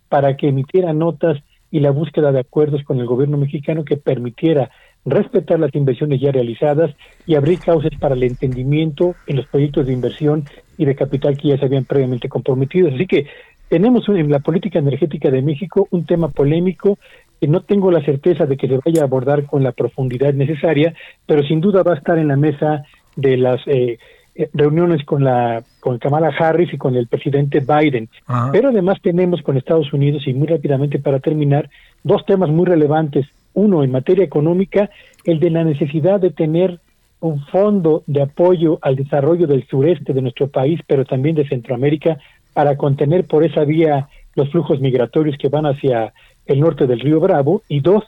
para 0.09 0.37
que 0.37 0.49
emitiera 0.49 0.93
notas 0.93 1.43
y 1.71 1.81
la 1.81 1.91
búsqueda 1.91 2.33
de 2.33 2.41
acuerdos 2.41 2.85
con 2.85 3.01
el 3.01 3.07
gobierno 3.07 3.39
mexicano 3.39 3.85
que 3.85 3.97
permitiera 3.97 4.71
respetar 5.05 5.59
las 5.59 5.75
inversiones 5.75 6.21
ya 6.21 6.31
realizadas 6.31 6.95
y 7.27 7.35
abrir 7.35 7.59
causas 7.59 7.93
para 7.99 8.15
el 8.15 8.23
entendimiento 8.23 9.15
en 9.27 9.37
los 9.37 9.47
proyectos 9.47 9.87
de 9.87 9.93
inversión 9.93 10.45
y 10.79 10.85
de 10.85 10.95
capital 10.95 11.37
que 11.37 11.49
ya 11.49 11.59
se 11.59 11.65
habían 11.65 11.85
previamente 11.85 12.29
comprometido. 12.29 12.89
Así 12.89 13.07
que 13.07 13.27
tenemos 13.69 14.09
en 14.09 14.31
la 14.31 14.41
política 14.41 14.79
energética 14.79 15.31
de 15.31 15.43
México 15.43 15.89
un 15.91 16.05
tema 16.05 16.29
polémico 16.29 16.99
que 17.41 17.49
no 17.49 17.63
tengo 17.63 17.91
la 17.91 18.05
certeza 18.05 18.47
de 18.47 18.57
que 18.57 18.69
se 18.69 18.79
vaya 18.85 19.01
a 19.01 19.05
abordar 19.05 19.47
con 19.47 19.65
la 19.65 19.73
profundidad 19.73 20.33
necesaria, 20.33 20.95
pero 21.27 21.43
sin 21.43 21.61
duda 21.61 21.83
va 21.83 21.95
a 21.95 21.97
estar 21.97 22.19
en 22.19 22.29
la 22.29 22.37
mesa 22.37 22.85
de 23.17 23.37
las 23.37 23.61
eh, 23.67 23.99
eh, 24.35 24.49
reuniones 24.55 25.05
con 25.05 25.25
la 25.25 25.63
con 25.81 25.99
Kamala 25.99 26.29
Harris 26.39 26.73
y 26.73 26.79
con 26.79 26.95
el 26.95 27.09
presidente 27.09 27.61
Biden. 27.61 28.09
Pero 28.53 28.69
además 28.69 28.99
tenemos 29.03 29.43
con 29.43 29.57
Estados 29.57 29.93
Unidos 29.93 30.23
y 30.27 30.33
muy 30.33 30.47
rápidamente 30.47 30.99
para 30.99 31.19
terminar 31.19 31.69
dos 32.05 32.25
temas 32.25 32.49
muy 32.49 32.65
relevantes. 32.65 33.27
Uno 33.55 33.85
en 33.85 33.91
materia 33.91 34.25
económica, 34.25 34.91
el 35.25 35.41
de 35.41 35.51
la 35.51 35.65
necesidad 35.65 36.21
de 36.21 36.31
tener 36.31 36.81
un 37.21 37.45
fondo 37.47 38.03
de 38.07 38.23
apoyo 38.23 38.79
al 38.83 38.97
desarrollo 38.97 39.47
del 39.47 39.67
sureste 39.69 40.13
de 40.13 40.23
nuestro 40.23 40.49
país, 40.49 40.81
pero 40.87 41.05
también 41.05 41.37
de 41.37 41.49
Centroamérica, 41.49 42.19
para 42.53 42.77
contener 42.77 43.25
por 43.27 43.45
esa 43.45 43.65
vía 43.65 44.09
los 44.35 44.51
flujos 44.51 44.81
migratorios 44.81 45.37
que 45.39 45.49
van 45.49 45.67
hacia 45.67 46.13
el 46.47 46.61
norte 46.61 46.87
del 46.87 47.01
río 47.01 47.21
Bravo. 47.21 47.63
Y 47.69 47.81
dos, 47.81 48.05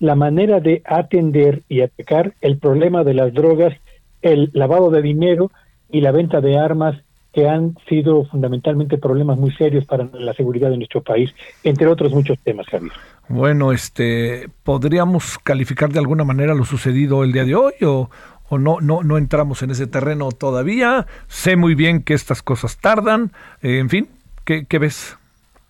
la 0.00 0.14
manera 0.14 0.60
de 0.60 0.82
atender 0.84 1.62
y 1.68 1.80
atacar 1.80 2.34
el 2.40 2.58
problema 2.58 3.04
de 3.04 3.14
las 3.14 3.32
drogas, 3.32 3.74
el 4.22 4.50
lavado 4.52 4.90
de 4.90 5.02
dinero 5.02 5.50
y 5.90 6.00
la 6.00 6.10
venta 6.10 6.40
de 6.40 6.58
armas 6.58 6.96
que 7.36 7.46
han 7.46 7.76
sido 7.86 8.24
fundamentalmente 8.24 8.96
problemas 8.96 9.36
muy 9.36 9.52
serios 9.52 9.84
para 9.84 10.08
la 10.14 10.32
seguridad 10.32 10.70
de 10.70 10.78
nuestro 10.78 11.02
país, 11.02 11.34
entre 11.64 11.86
otros 11.86 12.10
muchos 12.14 12.38
temas, 12.38 12.66
Javier. 12.66 12.92
Bueno, 13.28 13.72
este, 13.72 14.48
¿podríamos 14.62 15.38
calificar 15.40 15.92
de 15.92 15.98
alguna 15.98 16.24
manera 16.24 16.54
lo 16.54 16.64
sucedido 16.64 17.24
el 17.24 17.32
día 17.32 17.44
de 17.44 17.54
hoy 17.54 17.74
o, 17.82 18.08
o 18.48 18.56
no, 18.56 18.80
no, 18.80 19.02
no 19.02 19.18
entramos 19.18 19.62
en 19.62 19.70
ese 19.70 19.86
terreno 19.86 20.30
todavía? 20.32 21.06
Sé 21.26 21.56
muy 21.56 21.74
bien 21.74 22.02
que 22.02 22.14
estas 22.14 22.40
cosas 22.40 22.78
tardan, 22.78 23.32
eh, 23.60 23.80
en 23.80 23.90
fin, 23.90 24.08
¿qué, 24.46 24.64
¿qué, 24.64 24.78
ves? 24.78 25.18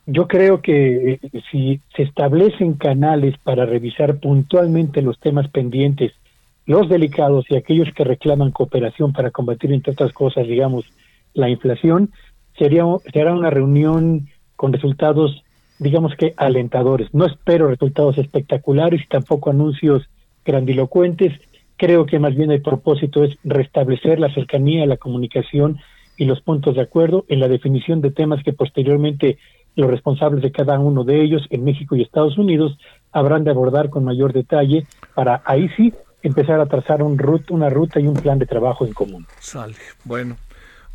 Yo 0.07 0.29
creo 0.29 0.63
que 0.63 1.15
eh, 1.15 1.21
si 1.51 1.81
se 1.97 2.05
establecen 2.05 2.75
canales 2.75 3.37
para 3.43 3.67
revisar 3.67 4.21
puntualmente 4.21 5.03
los 5.03 5.19
temas 5.19 5.49
pendientes 5.49 6.13
los 6.67 6.89
delicados 6.89 7.45
y 7.49 7.57
aquellos 7.57 7.93
que 7.95 8.05
reclaman 8.05 8.51
cooperación 8.51 9.13
para 9.13 9.31
combatir, 9.31 9.73
entre 9.73 9.93
otras 9.93 10.13
cosas, 10.13 10.47
digamos, 10.49 10.85
la 11.37 11.49
inflación, 11.49 12.11
sería, 12.59 12.83
será 13.13 13.33
una 13.33 13.51
reunión 13.51 14.29
con 14.57 14.73
resultados, 14.73 15.45
digamos 15.79 16.15
que 16.17 16.35
alentadores. 16.37 17.13
No 17.15 17.27
espero 17.27 17.69
resultados 17.69 18.19
espectaculares 18.19 19.03
y 19.03 19.07
tampoco 19.07 19.51
anuncios 19.51 20.09
grandilocuentes. 20.45 21.33
Creo 21.77 22.07
que 22.07 22.19
más 22.19 22.35
bien 22.35 22.51
el 22.51 22.63
propósito 22.63 23.23
es 23.23 23.37
restablecer 23.45 24.19
la 24.19 24.33
cercanía, 24.33 24.87
la 24.87 24.97
comunicación 24.97 25.79
y 26.17 26.25
los 26.25 26.41
puntos 26.41 26.75
de 26.75 26.81
acuerdo 26.81 27.27
en 27.29 27.41
la 27.41 27.49
definición 27.49 28.01
de 28.01 28.11
temas 28.11 28.43
que 28.43 28.55
posteriormente 28.55 29.39
los 29.75 29.91
responsables 29.91 30.43
de 30.43 30.53
cada 30.53 30.79
uno 30.79 31.05
de 31.05 31.23
ellos 31.23 31.47
en 31.51 31.65
México 31.65 31.95
y 31.95 32.03
Estados 32.03 32.39
Unidos 32.39 32.79
habrán 33.13 33.45
de 33.45 33.51
abordar 33.51 33.91
con 33.91 34.05
mayor 34.05 34.33
detalle 34.33 34.87
para 35.15 35.43
ahí 35.45 35.69
sí 35.77 35.93
empezar 36.23 36.61
a 36.61 36.67
trazar 36.67 37.03
un 37.03 37.19
una 37.51 37.69
ruta 37.69 38.01
y 38.01 38.07
un 38.07 38.15
plan 38.15 38.39
de 38.39 38.47
trabajo 38.47 38.87
en 38.87 38.95
común. 38.95 39.27
Sale. 39.39 39.75
Bueno, 40.05 40.37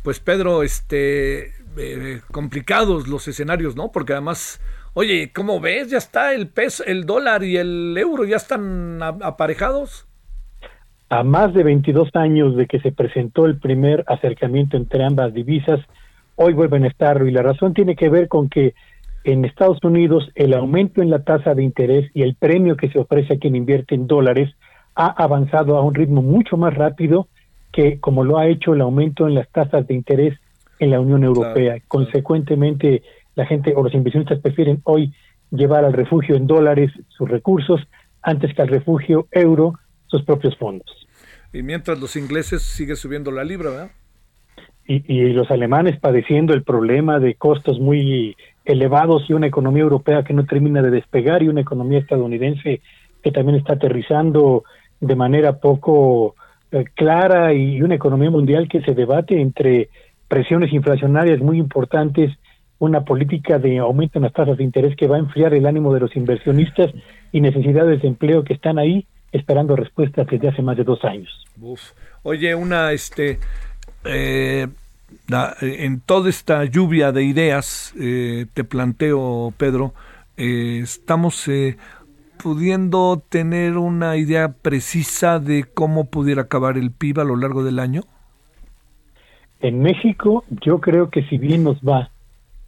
pues 0.02 0.20
Pedro, 0.20 0.62
este, 0.62 1.52
eh, 1.76 2.20
complicados 2.30 3.08
los 3.08 3.28
escenarios, 3.28 3.76
¿no? 3.76 3.92
Porque 3.92 4.12
además, 4.12 4.60
oye, 4.94 5.32
¿cómo 5.34 5.60
ves? 5.60 5.90
Ya 5.90 5.98
está 5.98 6.34
el 6.34 6.48
peso, 6.48 6.84
el 6.84 7.06
dólar 7.06 7.44
y 7.44 7.56
el 7.56 7.96
euro 7.96 8.24
ya 8.24 8.36
están 8.36 9.00
aparejados. 9.02 10.06
A 11.08 11.22
más 11.22 11.54
de 11.54 11.62
22 11.62 12.08
años 12.14 12.56
de 12.56 12.66
que 12.66 12.80
se 12.80 12.90
presentó 12.90 13.46
el 13.46 13.58
primer 13.58 14.04
acercamiento 14.06 14.76
entre 14.76 15.04
ambas 15.04 15.32
divisas, 15.34 15.80
hoy 16.36 16.54
vuelven 16.54 16.84
a 16.84 16.88
estarlo 16.88 17.26
y 17.26 17.30
la 17.30 17.42
razón 17.42 17.74
tiene 17.74 17.96
que 17.96 18.08
ver 18.08 18.28
con 18.28 18.48
que 18.48 18.74
en 19.24 19.44
Estados 19.44 19.78
Unidos 19.82 20.30
el 20.34 20.54
aumento 20.54 21.00
en 21.00 21.10
la 21.10 21.22
tasa 21.22 21.54
de 21.54 21.62
interés 21.62 22.10
y 22.14 22.22
el 22.22 22.34
premio 22.34 22.76
que 22.76 22.88
se 22.90 22.98
ofrece 22.98 23.34
a 23.34 23.38
quien 23.38 23.54
invierte 23.54 23.94
en 23.94 24.06
dólares 24.06 24.50
ha 24.94 25.06
avanzado 25.06 25.76
a 25.76 25.82
un 25.82 25.94
ritmo 25.94 26.22
mucho 26.22 26.56
más 26.56 26.74
rápido 26.74 27.28
que 27.72 27.98
como 27.98 28.24
lo 28.24 28.38
ha 28.38 28.46
hecho 28.46 28.74
el 28.74 28.80
aumento 28.80 29.26
en 29.26 29.34
las 29.34 29.48
tasas 29.50 29.86
de 29.86 29.94
interés 29.94 30.38
en 30.78 30.90
la 30.90 31.00
Unión 31.00 31.24
Europea. 31.24 31.78
Consecuentemente, 31.88 33.02
la 33.34 33.46
gente 33.46 33.72
o 33.74 33.82
los 33.82 33.94
inversionistas 33.94 34.40
prefieren 34.40 34.80
hoy 34.84 35.12
llevar 35.50 35.84
al 35.84 35.92
refugio 35.92 36.36
en 36.36 36.46
dólares 36.46 36.90
sus 37.08 37.28
recursos 37.28 37.80
antes 38.22 38.54
que 38.54 38.62
al 38.62 38.68
refugio 38.68 39.26
euro 39.30 39.74
sus 40.06 40.22
propios 40.22 40.56
fondos. 40.56 41.06
Y 41.52 41.62
mientras 41.62 42.00
los 42.00 42.16
ingleses 42.16 42.62
siguen 42.62 42.96
subiendo 42.96 43.30
la 43.30 43.44
libra, 43.44 43.70
¿verdad? 43.70 43.90
Y, 44.86 45.04
y 45.12 45.32
los 45.32 45.50
alemanes 45.50 45.98
padeciendo 46.00 46.54
el 46.54 46.62
problema 46.62 47.20
de 47.20 47.34
costos 47.34 47.78
muy 47.78 48.36
elevados 48.64 49.28
y 49.28 49.32
una 49.32 49.46
economía 49.46 49.82
europea 49.82 50.24
que 50.24 50.34
no 50.34 50.44
termina 50.44 50.82
de 50.82 50.90
despegar 50.90 51.42
y 51.42 51.48
una 51.48 51.60
economía 51.60 51.98
estadounidense 51.98 52.80
que 53.22 53.30
también 53.30 53.58
está 53.58 53.74
aterrizando 53.74 54.64
de 55.00 55.16
manera 55.16 55.58
poco 55.58 56.34
eh, 56.72 56.84
clara 56.94 57.52
y 57.52 57.82
una 57.82 57.96
economía 57.96 58.30
mundial 58.30 58.66
que 58.66 58.80
se 58.80 58.94
debate 58.94 59.38
entre 59.38 59.90
presiones 60.26 60.72
inflacionarias 60.72 61.38
muy 61.40 61.58
importantes, 61.58 62.32
una 62.78 63.04
política 63.04 63.58
de 63.58 63.78
aumento 63.78 64.18
en 64.18 64.22
las 64.22 64.32
tasas 64.32 64.56
de 64.56 64.64
interés 64.64 64.96
que 64.96 65.06
va 65.06 65.16
a 65.16 65.18
enfriar 65.18 65.52
el 65.52 65.66
ánimo 65.66 65.92
de 65.92 66.00
los 66.00 66.16
inversionistas 66.16 66.90
y 67.30 67.42
necesidades 67.42 68.00
de 68.00 68.08
empleo 68.08 68.42
que 68.42 68.54
están 68.54 68.78
ahí 68.78 69.06
esperando 69.32 69.76
respuestas 69.76 70.26
desde 70.26 70.48
hace 70.48 70.62
más 70.62 70.78
de 70.78 70.84
dos 70.84 71.04
años. 71.04 71.28
Oye, 72.22 72.54
una, 72.54 72.92
este, 72.92 73.38
eh, 74.06 74.66
en 75.60 76.00
toda 76.00 76.30
esta 76.30 76.64
lluvia 76.64 77.12
de 77.12 77.24
ideas, 77.24 77.92
eh, 78.00 78.46
te 78.54 78.64
planteo, 78.64 79.52
Pedro, 79.58 79.92
estamos 80.38 81.46
pudiendo 82.42 83.22
tener 83.28 83.78
una 83.78 84.16
idea 84.16 84.52
precisa 84.52 85.38
de 85.38 85.64
cómo 85.64 86.06
pudiera 86.06 86.42
acabar 86.42 86.76
el 86.76 86.90
PIB 86.90 87.20
a 87.20 87.24
lo 87.24 87.36
largo 87.36 87.62
del 87.62 87.78
año? 87.78 88.02
En 89.60 89.80
México, 89.80 90.44
yo 90.48 90.80
creo 90.80 91.08
que 91.08 91.22
si 91.24 91.38
bien 91.38 91.62
nos 91.62 91.78
va, 91.78 92.10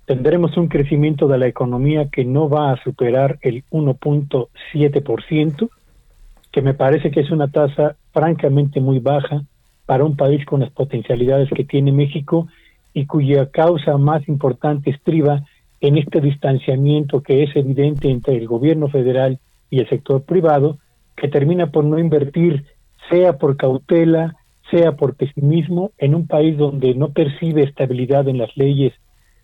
tendremos 0.07 0.57
un 0.57 0.69
crecimiento 0.69 1.27
de 1.27 1.39
la 1.39 1.49
economía 1.49 2.09
que 2.09 2.25
no 2.25 2.49
va 2.49 2.71
a 2.71 2.83
superar 2.85 3.39
el 3.43 3.65
1.7%, 3.71 5.69
que 6.53 6.63
me 6.63 6.75
parece 6.75 7.11
que 7.11 7.21
es 7.21 7.33
una 7.33 7.49
tasa 7.49 7.97
francamente 8.13 8.81
muy 8.81 9.01
baja 9.01 9.43
para 9.87 10.05
un 10.05 10.17
país 10.17 10.47
con 10.47 10.61
las 10.61 10.71
potencialidades 10.71 11.51
que 11.51 11.65
tiene 11.65 11.91
México 11.91 12.47
y 12.93 13.07
cuya 13.07 13.51
causa 13.51 13.99
más 13.99 14.29
importante 14.29 14.91
estriba 14.91 15.43
en 15.81 15.99
este 15.99 16.21
distanciamiento 16.21 17.23
que 17.23 17.43
es 17.43 17.57
evidente 17.57 18.09
entre 18.09 18.37
el 18.37 18.47
gobierno 18.47 18.89
federal 18.89 19.41
y 19.75 19.81
el 19.81 19.89
sector 19.89 20.23
privado, 20.23 20.79
que 21.17 21.29
termina 21.29 21.71
por 21.71 21.85
no 21.85 21.99
invertir, 21.99 22.65
sea 23.11 23.39
por 23.39 23.57
cautela, 23.57 24.37
sea 24.71 24.93
por 24.93 25.15
pesimismo, 25.15 25.93
en 25.99 26.15
un 26.15 26.27
país 26.27 26.57
donde 26.57 26.95
no 26.95 27.11
percibe 27.11 27.63
estabilidad 27.63 28.29
en 28.29 28.39
las 28.39 28.57
leyes 28.57 28.93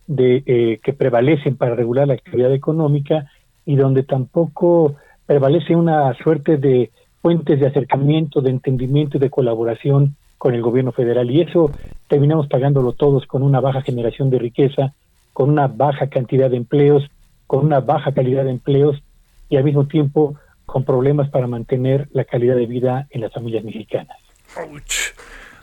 de, 0.07 0.43
eh, 0.47 0.81
que 0.83 0.93
prevalecen 0.93 1.57
para 1.57 1.75
regular 1.75 2.09
la 2.09 2.15
actividad 2.15 2.53
económica 2.53 3.31
y 3.67 3.77
donde 3.77 4.03
tampoco 4.03 4.97
prevalece 5.27 5.77
una 5.77 6.15
suerte 6.15 6.57
de 6.57 6.91
fuentes 7.23 7.61
de 7.61 7.67
acercamiento, 7.67 8.41
de 8.41 8.51
entendimiento 8.51 9.19
y 9.19 9.21
de 9.21 9.31
colaboración 9.31 10.17
con 10.39 10.55
el 10.55 10.63
gobierno 10.63 10.93
federal. 10.93 11.31
Y 11.31 11.43
eso 11.43 11.71
terminamos 12.09 12.47
pagándolo 12.49 12.93
todos 12.93 13.27
con 13.27 13.43
una 13.43 13.61
baja 13.61 13.83
generación 13.83 14.31
de 14.31 14.39
riqueza 14.39 14.95
con 15.33 15.51
una 15.51 15.69
baja 15.69 16.09
cantidad 16.09 16.51
de 16.51 16.57
empleos, 16.57 17.03
con 17.47 17.65
una 17.65 17.81
baja 17.81 18.13
calidad 18.13 18.45
de 18.45 18.51
empleos 18.51 19.03
y 19.51 19.57
al 19.57 19.65
mismo 19.65 19.87
tiempo 19.87 20.37
con 20.65 20.85
problemas 20.85 21.29
para 21.29 21.47
mantener 21.47 22.09
la 22.13 22.25
calidad 22.25 22.57
de 22.57 22.67
vida 22.67 23.07
en 23.11 23.21
las 23.21 23.35
familias 23.35 23.65
mexicanas. 23.65 24.17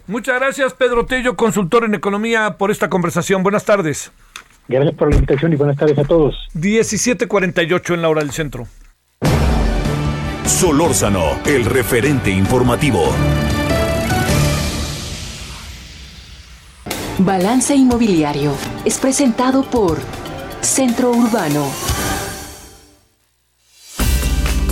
Muchas 0.06 0.40
gracias, 0.40 0.74
Pedro 0.74 1.06
Tello, 1.06 1.36
consultor 1.36 1.86
en 1.86 1.96
economía, 1.96 2.58
por 2.58 2.70
esta 2.70 2.90
conversación. 2.90 3.42
Buenas 3.42 3.66
tardes. 3.66 4.12
Gracias 4.68 4.96
por 4.96 5.10
la 5.10 5.16
invitación 5.16 5.54
y 5.54 5.56
buenas 5.56 5.78
tardes 5.78 5.98
a 5.98 6.04
todos. 6.04 6.36
17:48 6.54 7.94
en 7.94 8.02
la 8.02 8.10
hora 8.10 8.22
del 8.22 8.32
centro. 8.32 8.68
Solórzano, 10.46 11.40
el 11.46 11.66
referente 11.66 12.30
informativo. 12.30 13.04
Balance 17.20 17.76
Inmobiliario 17.76 18.54
es 18.86 19.00
presentado 19.00 19.64
por 19.64 19.98
Centro 20.62 21.12
Urbano. 21.12 21.66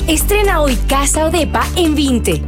Estrena 0.08 0.62
hoy 0.62 0.78
Casa 0.88 1.26
Odepa 1.26 1.66
en 1.76 1.96
20. 1.96 2.44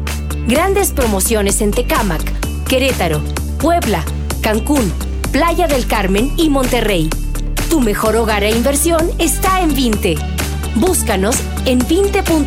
Grandes 0.48 0.92
promociones 0.92 1.60
en 1.62 1.72
Tecámac, 1.72 2.22
Querétaro, 2.68 3.20
Puebla, 3.58 4.04
Cancún, 4.44 4.94
Playa 5.32 5.66
del 5.68 5.88
Carmen 5.88 6.32
y 6.38 6.52
Monterrey. 6.52 7.10
Tu 7.72 7.82
mejor 7.82 8.16
hogar 8.16 8.44
e 8.44 8.52
inversión 8.52 9.10
está 9.18 9.62
en 9.62 9.74
20. 9.74 10.18
Búscanos 10.76 11.42
en 11.66 11.80
20.com.mx. 11.80 12.44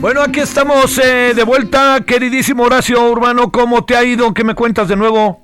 Bueno, 0.00 0.20
aquí 0.20 0.40
estamos 0.40 0.98
eh, 0.98 1.32
de 1.34 1.44
vuelta, 1.44 2.02
queridísimo 2.04 2.64
Horacio 2.64 3.08
Urbano. 3.08 3.52
¿Cómo 3.52 3.84
te 3.84 3.96
ha 3.96 4.02
ido? 4.02 4.34
¿Qué 4.34 4.42
me 4.42 4.56
cuentas 4.56 4.88
de 4.88 4.96
nuevo? 4.96 5.43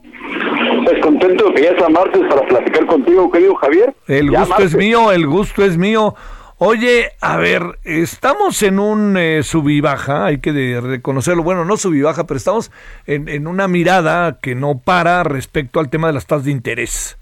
Contento 1.10 1.48
de 1.48 1.54
que 1.54 1.62
ya 1.62 1.76
sea 1.76 1.88
martes 1.88 2.20
para 2.28 2.46
platicar 2.46 2.86
contigo, 2.86 3.28
querido 3.32 3.56
Javier. 3.56 3.94
El 4.06 4.30
gusto 4.30 4.62
es 4.62 4.76
mío, 4.76 5.10
el 5.10 5.26
gusto 5.26 5.64
es 5.64 5.76
mío. 5.76 6.14
Oye, 6.58 7.08
a 7.20 7.36
ver, 7.36 7.80
estamos 7.82 8.62
en 8.62 8.78
un 8.78 9.16
eh, 9.16 9.42
sub 9.42 9.68
y 9.70 9.80
baja, 9.80 10.26
hay 10.26 10.38
que 10.38 10.80
reconocerlo. 10.80 11.42
Bueno, 11.42 11.64
no 11.64 11.76
sub 11.76 11.94
y 11.94 12.02
baja, 12.02 12.28
pero 12.28 12.38
estamos 12.38 12.70
en, 13.06 13.28
en 13.28 13.48
una 13.48 13.66
mirada 13.66 14.38
que 14.40 14.54
no 14.54 14.78
para 14.78 15.24
respecto 15.24 15.80
al 15.80 15.90
tema 15.90 16.06
de 16.06 16.12
las 16.12 16.26
tasas 16.26 16.44
de 16.44 16.52
interés 16.52 17.18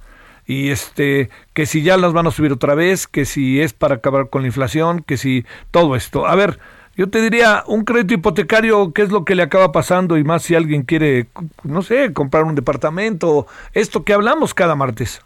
y 0.47 0.71
este 0.71 1.31
que 1.55 1.65
si 1.65 1.83
ya 1.83 1.97
las 1.97 2.13
van 2.13 2.27
a 2.27 2.31
subir 2.31 2.53
otra 2.53 2.75
vez, 2.75 3.07
que 3.07 3.25
si 3.25 3.61
es 3.61 3.73
para 3.73 3.97
acabar 3.97 4.29
con 4.29 4.43
la 4.43 4.49
inflación, 4.49 5.03
que 5.03 5.17
si 5.17 5.47
todo 5.71 5.97
esto. 5.97 6.27
A 6.27 6.35
ver, 6.35 6.59
yo 6.99 7.09
te 7.09 7.23
diría, 7.23 7.63
un 7.69 7.85
crédito 7.85 8.15
hipotecario, 8.15 8.93
¿qué 8.93 9.03
es 9.03 9.11
lo 9.11 9.25
que 9.25 9.37
le 9.37 9.45
acaba 9.45 9.71
pasando? 9.71 10.19
Y 10.19 10.25
más 10.25 10.43
si 10.43 10.57
alguien 10.57 10.83
quiere, 10.83 11.27
no 11.63 11.83
sé, 11.83 12.13
comprar 12.13 12.43
un 12.43 12.57
departamento, 12.57 13.47
esto 13.73 14.03
que 14.03 14.13
hablamos 14.13 14.53
cada 14.53 14.75
martes. 14.75 15.25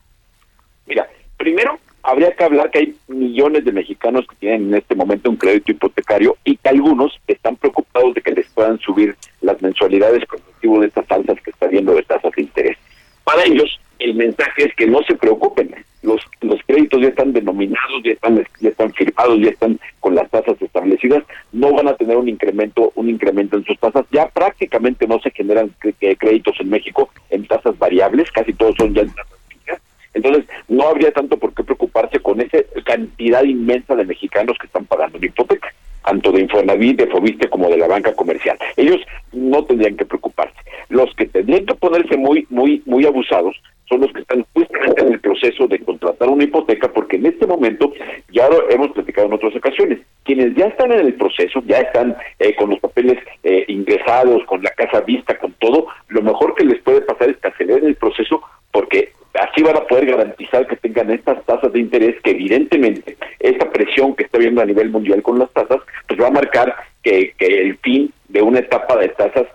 Mira, 0.87 1.09
primero 1.39 1.79
habría 2.03 2.37
que 2.37 2.45
hablar 2.45 2.71
que 2.71 2.79
hay 2.81 2.97
millones 3.09 3.65
de 3.65 3.73
mexicanos 3.73 4.27
que 4.29 4.37
tienen 4.37 4.69
en 4.69 4.75
este 4.75 4.95
momento 4.95 5.31
un 5.31 5.37
crédito 5.37 5.73
hipotecario 5.73 6.37
y 6.45 6.59
que 6.59 6.69
algunos 6.69 7.19
están 7.27 7.57
preocupados 7.57 8.13
de 8.13 8.21
que 8.21 8.33
les 8.33 8.47
puedan 8.51 8.79
subir 8.81 9.17
las 9.41 9.63
mensualidades 9.63 10.27
con 10.27 10.41
motivo 10.47 10.79
de 10.79 10.89
estas 10.89 11.11
alzas 11.11 11.41
que 11.43 11.53
está 11.53 11.69
viendo 11.69 11.95
de 11.95 12.03
tasas 12.03 12.33
de 12.37 12.43
interés. 12.43 12.77
Para 13.25 13.45
ellos, 13.45 13.81
el 14.03 14.15
mensaje 14.15 14.65
es 14.65 14.75
que 14.75 14.87
no 14.87 15.03
se 15.03 15.15
preocupen, 15.15 15.75
los, 16.03 16.21
los 16.41 16.61
créditos 16.67 17.01
ya 17.01 17.09
están 17.09 17.33
denominados, 17.33 18.03
ya 18.05 18.13
están, 18.13 18.45
ya 18.61 18.69
están 18.69 18.93
firmados, 18.93 19.39
ya 19.41 19.51
están 19.51 19.79
con 20.01 20.15
las 20.15 20.29
tasas 20.31 20.61
establecidas, 20.61 21.23
no 21.53 21.73
van 21.73 21.89
a 21.89 21.95
tener 21.95 22.17
un 22.17 22.29
incremento, 22.29 22.93
un 22.97 23.09
incremento 23.09 23.57
en 23.57 23.65
sus 23.65 23.79
tasas, 23.79 24.05
ya 24.11 24.29
prácticamente 24.29 25.07
no 25.07 25.21
se 25.21 25.31
generan 25.31 25.71
créditos 26.19 26.57
en 26.61 26.71
México 26.71 27.11
en 27.31 27.47
tasas 27.47 27.79
variables, 27.79 28.31
casi 28.33 28.53
todos 28.53 28.75
son 28.77 28.95
ya 28.95 29.03
en 29.03 29.11
tasas 29.11 29.39
fijas, 29.49 29.81
entonces 30.15 30.45
no 30.69 30.89
habría 30.89 31.13
tanto 31.13 31.37
por 31.37 31.55
qué 31.55 31.63
preocuparse 31.63 32.19
con 32.19 32.41
esa 32.41 32.59
cantidad 32.85 33.45
inmensa 33.45 33.95
de 33.95 34.05
mexicanos 34.05 34.57
que 34.59 34.67
están 34.67 34.85
pagando 34.87 35.19
una 35.19 35.27
hipoteca 35.27 35.73
tanto 36.05 36.33
de 36.33 36.41
Infonavit, 36.43 36.99
de 36.99 37.07
Fobiste 37.07 37.49
como 37.49 37.69
de 37.69 37.77
la 37.77 37.87
banca 37.87 38.13
comercial. 38.15 38.59
Ellos 38.77 39.01
no 39.33 39.65
tendrían 39.65 39.97
que 39.97 40.05
preocuparse. 40.05 40.57
Los 40.89 41.15
que 41.15 41.27
tendrían 41.27 41.65
que 41.65 41.75
ponerse 41.75 42.17
muy, 42.17 42.45
muy, 42.51 42.83
muy 42.87 43.07
abusados 43.07 43.57
son 43.93 44.01
los 44.01 44.13
que 44.13 44.21
están 44.21 44.45
justamente 44.55 45.03
en 45.03 45.13
el 45.13 45.21
proceso 45.21 45.67
de 45.67 45.79
contratar 45.81 46.29
una 46.29 46.45
hipoteca, 46.45 46.89
porque 46.89 47.17
en 47.17 47.27
este 47.27 47.47
momento, 47.47 47.93
ya 48.33 48.49
lo 48.49 48.71
hemos 48.71 48.91
platicado 48.93 49.27
en 49.27 49.35
otras 49.35 49.55
ocasiones, 49.55 49.99
quienes 50.25 50.55
ya 50.55 50.67
están 50.67 50.93
en 50.93 51.01
el 51.01 51.15
proceso, 51.15 51.63
ya 51.67 51.79
están 51.79 52.17
eh, 52.39 52.55
con 52.55 52.71
los 52.71 52.81
papeles 52.81 53.19
eh, 53.43 53.65
ingresados, 53.69 54.45
con 54.47 54.63
la 54.63 54.71
casa 54.71 55.01
vista, 55.01 55.37
con 55.39 55.53
todo, 55.55 55.89
lo 56.09 56.23
mejor 56.23 56.55
que 56.55 56.65
les 56.65 56.81
puede 56.81 57.03
pasar 57.03 57.29
es 57.29 57.37
que 57.37 57.49
aceleren 57.49 57.87
el 57.87 57.97
proceso, 57.97 58.43
porque 58.71 59.13
así 59.35 59.63
van 59.63 59.77
a 59.77 59.87
poder 59.87 60.07
garantizar 60.07 60.67
que 60.67 60.77
tengan 60.77 61.11
estas 61.11 61.45
tasas 61.45 61.73
de 61.73 61.81
interés 61.81 62.21
que 62.23 62.31
evidentemente 62.31 63.17
esta 63.41 63.71
presión 63.71 64.15
que 64.15 64.25
está 64.25 64.39
viendo 64.39 64.63
a 64.63 64.67
nivel 64.67 64.91
mundial 64.91 65.23
con 65.23 65.39
las 65.39 65.51
tasas, 65.53 65.81
pues 66.09 66.21
va 66.21 66.29
a 66.29 66.33
marcar 66.33 66.75
que, 67.03 67.35
que 67.37 67.61
el 67.61 67.77
fin 67.79 68.13
de 68.29 68.41
una 68.41 68.61
etapa 68.61 68.97
de 68.97 69.09
tasas 69.09 69.47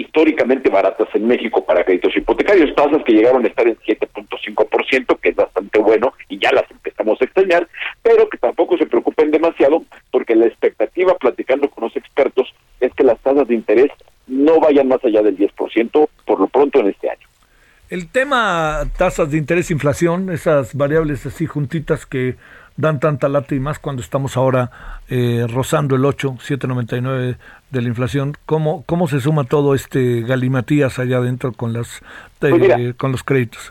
históricamente 0.00 0.70
baratas 0.70 1.08
en 1.14 1.26
México 1.26 1.64
para 1.64 1.84
créditos 1.84 2.16
hipotecarios, 2.16 2.74
tasas 2.74 3.02
que 3.04 3.12
llegaron 3.12 3.44
a 3.44 3.48
estar 3.48 3.66
en 3.66 3.76
7.5%, 3.76 5.20
que 5.20 5.28
es 5.30 5.36
bastante 5.36 5.78
bueno 5.78 6.14
y 6.28 6.38
ya 6.38 6.52
las 6.52 6.70
empezamos 6.70 7.20
a 7.20 7.24
extrañar, 7.24 7.68
pero 8.02 8.28
que 8.28 8.38
tampoco 8.38 8.76
se 8.78 8.86
preocupen 8.86 9.30
demasiado 9.30 9.82
porque 10.10 10.34
la 10.34 10.46
expectativa, 10.46 11.16
platicando 11.16 11.68
con 11.70 11.84
los 11.84 11.96
expertos, 11.96 12.54
es 12.80 12.92
que 12.94 13.04
las 13.04 13.18
tasas 13.20 13.48
de 13.48 13.54
interés 13.54 13.90
no 14.26 14.60
vayan 14.60 14.88
más 14.88 15.04
allá 15.04 15.22
del 15.22 15.36
10% 15.36 16.08
por 16.24 16.40
lo 16.40 16.46
pronto 16.46 16.80
en 16.80 16.88
este 16.88 17.10
año. 17.10 17.26
El 17.90 18.10
tema 18.10 18.84
tasas 18.98 19.30
de 19.30 19.38
interés, 19.38 19.70
inflación, 19.70 20.30
esas 20.30 20.74
variables 20.74 21.24
así 21.24 21.46
juntitas 21.46 22.04
que 22.04 22.36
dan 22.76 23.00
tanta 23.00 23.28
lata 23.28 23.54
y 23.54 23.60
más 23.60 23.78
cuando 23.78 24.02
estamos 24.02 24.36
ahora 24.36 24.70
eh, 25.08 25.46
rozando 25.48 25.96
el 25.96 26.04
8, 26.04 26.36
7.99 26.38 27.36
de 27.70 27.82
la 27.82 27.88
inflación. 27.88 28.34
¿Cómo, 28.46 28.84
¿Cómo 28.86 29.08
se 29.08 29.20
suma 29.20 29.44
todo 29.44 29.74
este 29.74 30.22
galimatías 30.22 30.98
allá 30.98 31.18
adentro 31.18 31.52
con, 31.52 31.72
las, 31.72 32.00
Pues 32.38 32.54
eh, 32.54 32.94
con 32.96 33.12
los 33.12 33.22
créditos? 33.22 33.70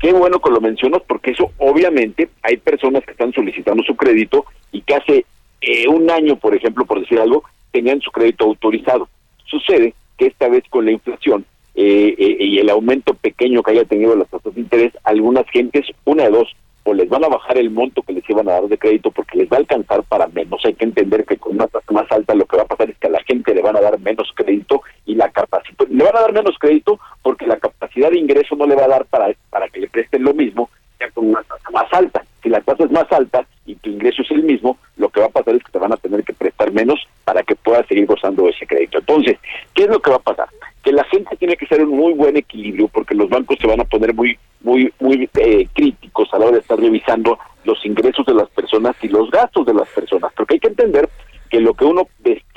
Qué 0.00 0.12
bueno 0.12 0.38
que 0.40 0.50
lo 0.50 0.60
mencionas 0.60 1.02
porque 1.06 1.30
eso 1.30 1.52
obviamente 1.58 2.28
hay 2.42 2.58
personas 2.58 3.04
que 3.04 3.12
están 3.12 3.32
solicitando 3.32 3.82
su 3.82 3.96
crédito 3.96 4.44
y 4.72 4.82
que 4.82 4.94
hace 4.94 5.26
eh, 5.60 5.88
un 5.88 6.10
año, 6.10 6.36
por 6.36 6.54
ejemplo, 6.54 6.84
por 6.84 7.00
decir 7.00 7.18
algo, 7.18 7.44
tenían 7.70 8.00
su 8.00 8.10
crédito 8.10 8.44
autorizado. 8.44 9.08
Sucede 9.46 9.94
que 10.18 10.26
esta 10.26 10.48
vez 10.48 10.64
con 10.68 10.84
la 10.84 10.92
inflación 10.92 11.44
eh, 11.74 12.14
eh, 12.18 12.36
y 12.40 12.58
el 12.58 12.70
aumento 12.70 13.14
pequeño 13.14 13.62
que 13.62 13.72
haya 13.72 13.84
tenido 13.84 14.16
las 14.16 14.28
tasas 14.28 14.54
de 14.54 14.60
interés, 14.60 14.92
algunas 15.04 15.48
gentes, 15.50 15.86
una 16.04 16.24
de 16.24 16.30
dos, 16.30 16.54
o 16.84 16.94
les 16.94 17.08
van 17.08 17.24
a 17.24 17.28
bajar 17.28 17.58
el 17.58 17.70
monto 17.70 18.02
que 18.02 18.12
les 18.12 18.28
iban 18.30 18.48
a 18.48 18.52
dar 18.52 18.68
de 18.68 18.78
crédito 18.78 19.10
porque 19.10 19.38
les 19.38 19.50
va 19.50 19.56
a 19.56 19.60
alcanzar 19.60 20.02
para 20.04 20.28
menos. 20.28 20.64
Hay 20.64 20.74
que 20.74 20.84
entender 20.84 21.24
que 21.24 21.36
con 21.36 21.56
una 21.56 21.66
tasa 21.66 21.92
más 21.92 22.10
alta 22.12 22.34
lo 22.34 22.46
que 22.46 22.56
va 22.56 22.62
a 22.62 22.66
pasar 22.66 22.88
es 22.88 22.95
la 23.16 23.24
gente 23.24 23.54
le 23.54 23.62
van 23.62 23.76
a 23.76 23.80
dar 23.80 23.98
menos 24.00 24.30
crédito 24.34 24.82
y 25.06 25.14
la 25.14 25.30
capacidad, 25.30 25.88
le 25.88 26.04
van 26.04 26.16
a 26.16 26.20
dar 26.20 26.32
menos 26.32 26.56
crédito 26.58 27.00
porque 27.22 27.46
la 27.46 27.56
capacidad 27.56 28.10
de 28.10 28.18
ingreso 28.18 28.56
no 28.56 28.66
le 28.66 28.74
va 28.74 28.84
a 28.84 28.88
dar 28.88 29.06
para, 29.06 29.32
para 29.48 29.68
que 29.68 29.80
le 29.80 29.88
presten 29.88 30.22
lo 30.22 30.34
mismo 30.34 30.68
ya 31.00 31.10
con 31.10 31.28
una 31.30 31.42
tasa 31.42 31.70
más 31.70 31.90
alta. 31.92 32.24
Si 32.42 32.50
la 32.50 32.60
tasa 32.60 32.84
es 32.84 32.90
más 32.90 33.10
alta 33.10 33.46
y 33.64 33.74
tu 33.76 33.90
ingreso 33.90 34.22
es 34.22 34.30
el 34.30 34.42
mismo, 34.42 34.78
lo 34.96 35.08
que 35.08 35.20
va 35.20 35.26
a 35.26 35.30
pasar 35.30 35.54
es 35.54 35.62
que 35.62 35.72
te 35.72 35.78
van 35.78 35.92
a 35.92 35.96
tener 35.96 36.24
que 36.24 36.34
prestar 36.34 36.70
menos 36.72 37.00
para 37.24 37.42
que 37.42 37.56
puedas 37.56 37.86
seguir 37.86 38.06
gozando 38.06 38.44
de 38.44 38.50
ese 38.50 38.66
crédito. 38.66 38.98
Entonces, 38.98 39.38
¿qué 39.74 39.84
es 39.84 39.88
lo 39.88 40.00
que 40.00 40.10
va 40.10 40.16
a 40.16 40.20
pasar? 40.20 40.48
Que 40.82 40.92
la 40.92 41.04
gente 41.04 41.36
tiene 41.36 41.56
que 41.56 41.66
ser 41.66 41.82
un 41.82 41.96
muy 41.96 42.12
buen 42.12 42.36
equilibrio 42.36 42.88
porque 42.88 43.14
los 43.14 43.30
bancos 43.30 43.58
se 43.58 43.66
van 43.66 43.80
a 43.80 43.84
poner 43.84 44.14
muy 44.14 44.38
muy 44.60 44.92
muy 45.00 45.28
eh, 45.38 45.66
críticos 45.72 46.28
a 46.32 46.38
la 46.38 46.46
hora 46.46 46.54
de 46.54 46.60
estar 46.60 46.78
revisando 46.78 47.38
los 47.64 47.84
ingresos 47.84 48.24
de 48.26 48.34
las 48.34 48.48
personas 48.50 48.94
y 49.02 49.08
los 49.08 49.30
gastos 49.30 49.66
de 49.66 49.74
las 49.74 49.88
personas, 49.88 50.32
porque 50.36 50.54
hay 50.54 50.60
que 50.60 50.68
entender 50.68 51.08
que 51.50 51.60
lo 51.60 51.74
que 51.74 51.84
uno 51.84 52.08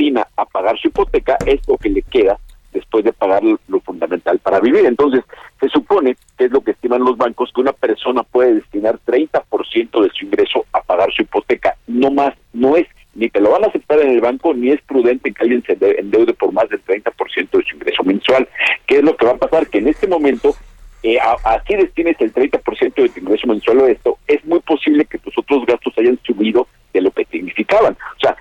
destina 0.09 0.27
a 0.35 0.45
pagar 0.45 0.77
su 0.79 0.87
hipoteca 0.87 1.37
es 1.45 1.59
lo 1.67 1.77
que 1.77 1.89
le 1.89 2.01
queda 2.01 2.37
después 2.73 3.03
de 3.03 3.13
pagar 3.13 3.41
lo 3.43 3.79
fundamental 3.81 4.37
para 4.39 4.59
vivir. 4.59 4.85
Entonces, 4.85 5.23
se 5.59 5.69
supone, 5.69 6.15
que 6.37 6.45
es 6.45 6.51
lo 6.51 6.61
que 6.61 6.71
estiman 6.71 7.03
los 7.03 7.17
bancos, 7.17 7.51
que 7.53 7.61
una 7.61 7.73
persona 7.73 8.23
puede 8.23 8.55
destinar 8.55 8.99
30% 9.05 10.03
de 10.03 10.09
su 10.13 10.25
ingreso 10.25 10.65
a 10.73 10.81
pagar 10.81 11.11
su 11.11 11.23
hipoteca, 11.23 11.75
no 11.87 12.11
más, 12.11 12.35
no 12.53 12.75
es, 12.75 12.87
ni 13.15 13.27
te 13.29 13.41
lo 13.41 13.51
van 13.51 13.63
a 13.63 13.67
aceptar 13.67 13.99
en 13.99 14.11
el 14.11 14.21
banco, 14.21 14.53
ni 14.53 14.69
es 14.69 14.81
prudente 14.83 15.33
que 15.33 15.43
alguien 15.43 15.63
se 15.63 15.77
endeude 15.99 16.33
por 16.33 16.51
más 16.51 16.69
del 16.69 16.83
30% 16.85 17.49
de 17.49 17.63
su 17.63 17.75
ingreso 17.75 18.03
mensual. 18.03 18.47
¿Qué 18.85 18.97
es 18.97 19.03
lo 19.03 19.17
que 19.17 19.25
va 19.25 19.31
a 19.31 19.37
pasar? 19.37 19.67
Que 19.67 19.79
en 19.79 19.87
este 19.87 20.07
momento 20.07 20.55
eh, 21.01 21.17
así 21.43 21.75
destines 21.75 22.17
el 22.19 22.33
30% 22.33 22.93
de 22.93 23.09
tu 23.09 23.19
ingreso 23.19 23.47
mensual 23.47 23.79
a 23.79 23.89
esto, 23.89 24.17
es 24.27 24.43
muy 24.45 24.59
posible 24.59 25.05
que 25.05 25.17
tus 25.17 25.35
otros 25.37 25.65
gastos 25.65 25.93
hayan 25.97 26.19
subido 26.23 26.67
de 26.93 27.01
lo 27.01 27.11
que 27.11 27.25
significaban. 27.25 27.93
O 27.93 28.19
sea, 28.19 28.35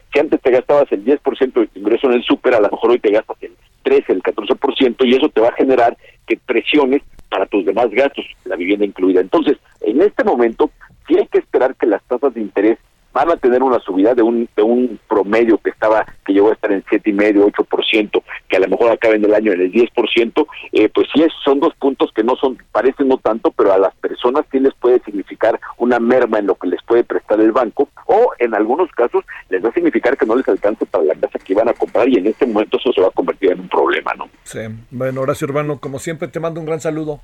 te 0.49 0.55
gastabas 0.55 0.91
el 0.93 1.05
10% 1.05 1.53
de 1.53 1.67
tu 1.67 1.79
ingreso 1.79 2.07
en 2.07 2.15
el 2.15 2.23
súper, 2.23 2.55
a 2.55 2.61
lo 2.61 2.71
mejor 2.71 2.93
hoy 2.93 2.99
te 2.99 3.11
gastas 3.11 3.37
el 3.43 3.53
13, 3.83 4.13
el 4.15 4.23
14%, 4.23 4.97
y 5.05 5.15
eso 5.15 5.29
te 5.29 5.43
va 5.43 5.49
a 5.49 5.53
generar 5.53 5.95
que 6.27 6.39
presiones 6.39 7.03
para 7.29 7.45
tus 7.45 7.67
demás 7.67 7.91
gastos, 7.91 8.25
la 8.47 8.57
vivienda 8.57 8.87
incluida. 8.87 9.21
Entonces, 9.21 9.59
en 9.83 10.01
este 10.01 10.25
momento, 10.25 10.71
sí 11.07 11.19
hay 11.19 11.27
que 11.27 11.41
esperar 11.41 11.75
que 11.77 11.87
las 11.87 12.03
tasas 12.05 12.33
de 12.33 12.41
interés 12.41 12.79
van 13.13 13.31
a 13.31 13.37
tener 13.37 13.63
una 13.63 13.79
subida 13.81 14.15
de 14.15 14.23
un 14.23 14.49
de 14.57 14.63
un 14.63 14.99
promedio 15.07 15.59
que 15.59 15.69
estaba 15.69 16.07
que 16.25 16.33
llegó 16.33 16.49
a 16.49 16.55
estar 16.55 16.73
en 16.73 16.83
siete 16.89 17.11
y 17.11 17.13
medio 17.13 17.47
8%, 17.47 18.11
que 18.11 18.21
a 18.59 18.61
lo 18.61 18.69
mejor 18.69 18.91
acaben 18.91 19.25
el 19.25 19.35
año 19.35 19.53
en 19.53 19.63
el 19.63 19.73
10%, 19.73 20.47
eh, 20.73 20.89
pues 20.89 21.09
sí, 21.15 21.25
son 21.45 21.61
dos 21.61 21.75
puntos 21.77 22.11
que 22.15 22.23
no 22.23 22.37
son, 22.37 22.59
parecen 22.73 23.09
no 23.09 23.19
tanto, 23.19 23.51
pero 23.53 23.73
a 23.73 23.79
las 23.79 23.95
personas 23.97 24.45
sí 24.51 24.61
les 24.61 24.75
puede 24.75 25.01
significar 25.05 25.59
una 25.79 25.99
merma 25.99 26.39
en 26.39 26.47
lo 26.47 26.55
que 26.55 26.69
les 26.69 26.83
puede 26.83 27.05
prestar 27.05 27.41
el 27.41 27.53
banco, 27.53 27.89
o 28.07 28.33
en 28.39 28.55
algunos 28.55 28.91
casos 28.93 29.25
les 29.49 29.65
va 29.65 29.71
a 29.71 29.73
significar 29.73 30.17
que 30.17 30.27
no 30.27 30.37
les 30.37 30.49
alcance 30.49 30.85
para 30.87 31.05
la 31.05 31.15
casa 31.15 31.39
que 31.39 31.53
iban 31.53 31.69
a 31.69 31.73
comprar 31.73 32.09
y 32.09 32.17
en 32.17 32.27
este 32.27 32.47
momento 32.47 32.79
eso 32.79 32.93
se 32.93 33.01
va 33.01 33.09
a 33.09 33.13
convertir 33.13 33.53
en 33.53 33.61
un 33.61 33.69
problema, 33.69 34.13
¿no? 34.15 34.29
Sí, 34.45 34.61
bueno, 34.91 35.23
Horacio 35.23 35.47
Urbano, 35.47 35.79
como 35.79 35.99
siempre 35.99 36.29
te 36.29 36.41
mando 36.41 36.61
un 36.61 36.67
gran 36.67 36.81
saludo. 36.81 37.21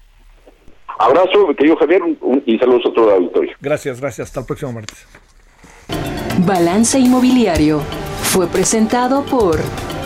Abrazo, 0.98 1.54
querido 1.56 1.76
Javier, 1.76 2.02
y 2.46 2.58
saludos 2.58 2.82
a 2.86 2.94
todo 2.94 3.08
el 3.10 3.16
auditorio. 3.16 3.52
Gracias, 3.60 4.00
gracias. 4.00 4.28
Hasta 4.28 4.40
el 4.40 4.46
próximo 4.46 4.72
martes. 4.72 5.06
Balance 6.46 6.98
Inmobiliario 6.98 7.80
fue 8.22 8.46
presentado 8.46 9.24
por 9.24 9.58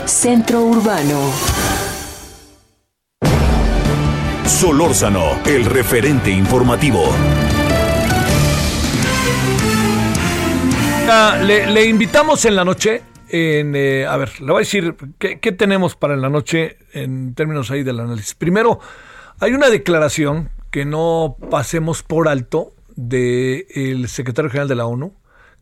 Centro 0.09 0.63
Urbano. 0.63 1.31
Solórzano, 4.43 5.39
el 5.45 5.65
referente 5.65 6.31
informativo. 6.31 7.03
Le, 11.45 11.85
invitamos 11.85 12.43
en 12.45 12.55
la 12.55 12.65
noche. 12.65 13.03
En, 13.29 13.75
eh, 13.75 14.07
a 14.07 14.17
ver, 14.17 14.41
le 14.41 14.47
voy 14.47 14.55
a 14.55 14.59
decir 14.59 14.95
¿qué, 15.19 15.39
qué 15.39 15.51
tenemos 15.51 15.95
para 15.95 16.15
en 16.15 16.21
la 16.21 16.29
noche 16.29 16.77
en 16.93 17.35
términos 17.35 17.69
ahí 17.69 17.83
del 17.83 17.99
análisis. 17.99 18.33
Primero, 18.33 18.79
hay 19.39 19.53
una 19.53 19.69
declaración 19.69 20.49
que 20.71 20.85
no 20.85 21.37
pasemos 21.51 22.01
por 22.01 22.27
alto 22.27 22.73
del 22.95 24.07
secretario 24.07 24.49
general 24.49 24.67
de 24.67 24.75
la 24.75 24.87
ONU, 24.87 25.13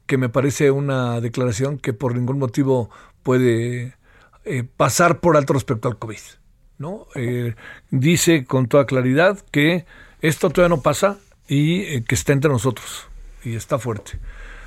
que 0.05 0.17
me 0.17 0.29
parece 0.29 0.71
una 0.71 1.19
declaración 1.19 1.77
que 1.77 1.91
por 1.91 2.15
ningún 2.15 2.39
motivo 2.39 2.89
puede 3.23 3.96
eh, 4.47 4.63
pasar 4.63 5.19
por 5.19 5.37
alto 5.37 5.53
respecto 5.53 5.87
al 5.87 5.97
COVID. 5.97 6.19
¿no? 6.77 7.07
Eh, 7.15 7.55
dice 7.89 8.45
con 8.45 8.67
toda 8.67 8.85
claridad 8.85 9.39
que 9.51 9.85
esto 10.21 10.49
todavía 10.49 10.75
no 10.75 10.81
pasa 10.81 11.17
y 11.47 11.81
eh, 11.81 12.03
que 12.07 12.15
está 12.15 12.33
entre 12.33 12.51
nosotros 12.51 13.07
y 13.43 13.55
está 13.55 13.79
fuerte. 13.79 14.19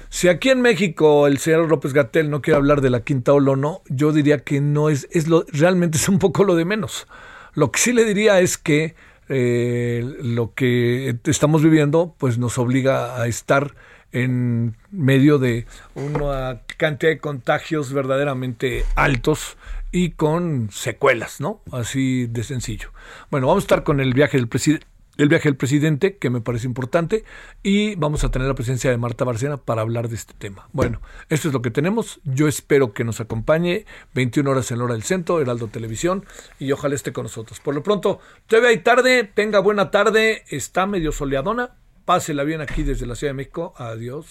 Si 0.09 0.29
aquí 0.29 0.51
en 0.51 0.61
México 0.61 1.27
el 1.27 1.39
señor 1.39 1.69
López 1.69 1.93
Gatel 1.93 2.31
no 2.31 2.43
quiere 2.43 2.57
hablar 2.57 2.81
de 2.81 2.91
la 2.91 3.01
quinta 3.01 3.33
ola 3.33 3.53
o 3.53 3.57
no, 3.57 3.83
yo 3.89 4.13
diría 4.13 4.39
que 4.39 4.61
no 4.61 4.91
es, 4.91 5.09
es 5.13 5.29
lo, 5.29 5.45
realmente 5.53 5.99
es 5.99 6.09
un 6.09 6.19
poco 6.19 6.45
lo 6.45 6.57
de 6.57 6.65
menos. 6.65 7.07
Lo 7.55 7.71
que 7.71 7.79
sí 7.79 7.93
le 7.93 8.05
diría 8.05 8.41
es 8.41 8.59
que 8.59 8.95
lo 9.29 10.55
que 10.55 11.17
estamos 11.27 11.63
viviendo 11.63 12.17
pues 12.19 12.39
nos 12.39 12.59
obliga 12.59 13.23
a 13.23 13.29
estar 13.29 13.77
en 14.13 14.77
medio 14.91 15.39
de 15.39 15.67
una 15.95 16.63
cantidad 16.77 17.13
de 17.13 17.19
contagios 17.19 17.93
verdaderamente 17.93 18.85
altos 18.95 19.57
y 19.93 20.11
con 20.11 20.71
secuelas, 20.73 21.41
¿no? 21.41 21.63
Así 21.73 22.27
de 22.27 22.45
sencillo. 22.45 22.91
Bueno, 23.31 23.47
vamos 23.47 23.65
a 23.65 23.67
estar 23.67 23.85
con 23.85 24.01
el 24.01 24.15
viaje 24.15 24.37
del 24.37 24.49
presidente 24.49 24.87
el 25.21 25.29
viaje 25.29 25.51
del 25.51 25.57
presidente, 25.57 26.17
que 26.17 26.31
me 26.31 26.41
parece 26.41 26.67
importante, 26.67 27.25
y 27.63 27.95
vamos 27.97 28.25
a 28.25 28.31
tener 28.31 28.49
la 28.49 28.55
presencia 28.55 28.91
de 28.91 28.97
Marta 28.97 29.27
Barcena 29.27 29.59
para 29.59 29.83
hablar 29.83 30.09
de 30.09 30.15
este 30.15 30.33
tema. 30.33 30.69
Bueno, 30.73 31.03
esto 31.29 31.49
es 31.49 31.55
lo 31.55 31.61
que 31.61 31.71
tenemos. 31.71 32.21
Yo 32.25 32.49
espero 32.49 32.95
que 32.95 33.05
nos 33.05 33.21
acompañe 33.21 33.85
21 34.15 34.51
horas 34.51 34.71
en 34.71 34.81
hora 34.81 34.95
del 34.95 35.03
centro, 35.03 35.41
Heraldo 35.41 35.69
Televisión, 35.69 36.25
y 36.59 36.73
ojalá 36.73 36.95
esté 36.95 37.13
con 37.13 37.25
nosotros. 37.25 37.61
Por 37.61 37.75
lo 37.75 37.83
pronto, 37.83 38.21
todavía 38.47 38.71
hay 38.71 38.79
tarde, 38.79 39.25
tenga 39.25 39.61
buena 39.61 39.91
tarde, 39.91 40.45
está 40.49 40.87
medio 40.87 41.13
soleadona, 41.13 41.77
pásela 42.11 42.43
bien 42.43 42.61
aquí 42.61 42.83
desde 42.83 43.07
la 43.07 43.15
Ciudad 43.15 43.31
de 43.31 43.37
México. 43.37 43.73
Adiós. 43.77 44.27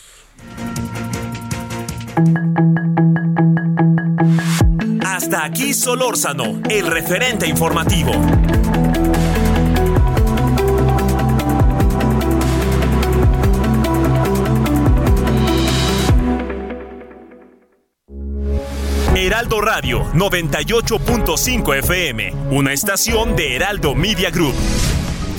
Hasta 5.06 5.46
aquí 5.46 5.74
Solórzano, 5.74 6.62
el 6.70 6.88
referente 6.88 7.48
informativo. 7.48 8.12
Heraldo 19.16 19.62
Radio 19.62 20.04
98.5 20.16 21.78
FM, 21.78 22.34
una 22.52 22.74
estación 22.74 23.38
de 23.38 23.56
Heraldo 23.56 23.96
Media 23.96 24.32
Group. 24.32 24.56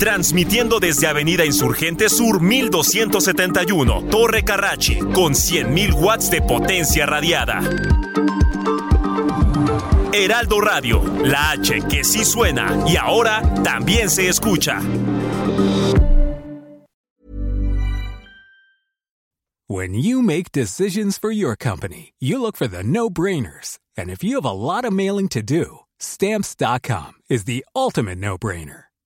Transmitiendo 0.01 0.79
desde 0.79 1.05
Avenida 1.05 1.45
Insurgente 1.45 2.09
Sur 2.09 2.41
1271, 2.41 4.05
Torre 4.09 4.43
Carrachi, 4.43 4.97
con 4.97 5.33
100.000 5.33 5.93
watts 5.93 6.31
de 6.31 6.41
potencia 6.41 7.05
radiada. 7.05 7.61
Heraldo 10.11 10.59
Radio, 10.59 11.03
la 11.23 11.51
H 11.51 11.83
que 11.87 12.03
sí 12.03 12.25
suena 12.25 12.83
y 12.87 12.97
ahora 12.97 13.43
también 13.63 14.09
se 14.09 14.27
escucha. 14.27 14.79
When 19.67 19.93
you 19.93 20.23
make 20.23 20.51
decisions 20.51 21.19
for 21.19 21.31
your 21.31 21.55
company, 21.55 22.13
you 22.19 22.41
look 22.41 22.57
for 22.57 22.67
the 22.67 22.81
no-brainers. 22.81 23.77
And 23.95 24.09
if 24.09 24.23
you 24.23 24.41
have 24.41 24.45
a 24.45 24.51
lot 24.51 24.83
of 24.83 24.93
mailing 24.93 25.27
to 25.27 25.43
do, 25.43 25.81
stamps.com 25.99 27.21
is 27.29 27.43
the 27.43 27.63
ultimate 27.75 28.17
no-brainer. 28.17 28.85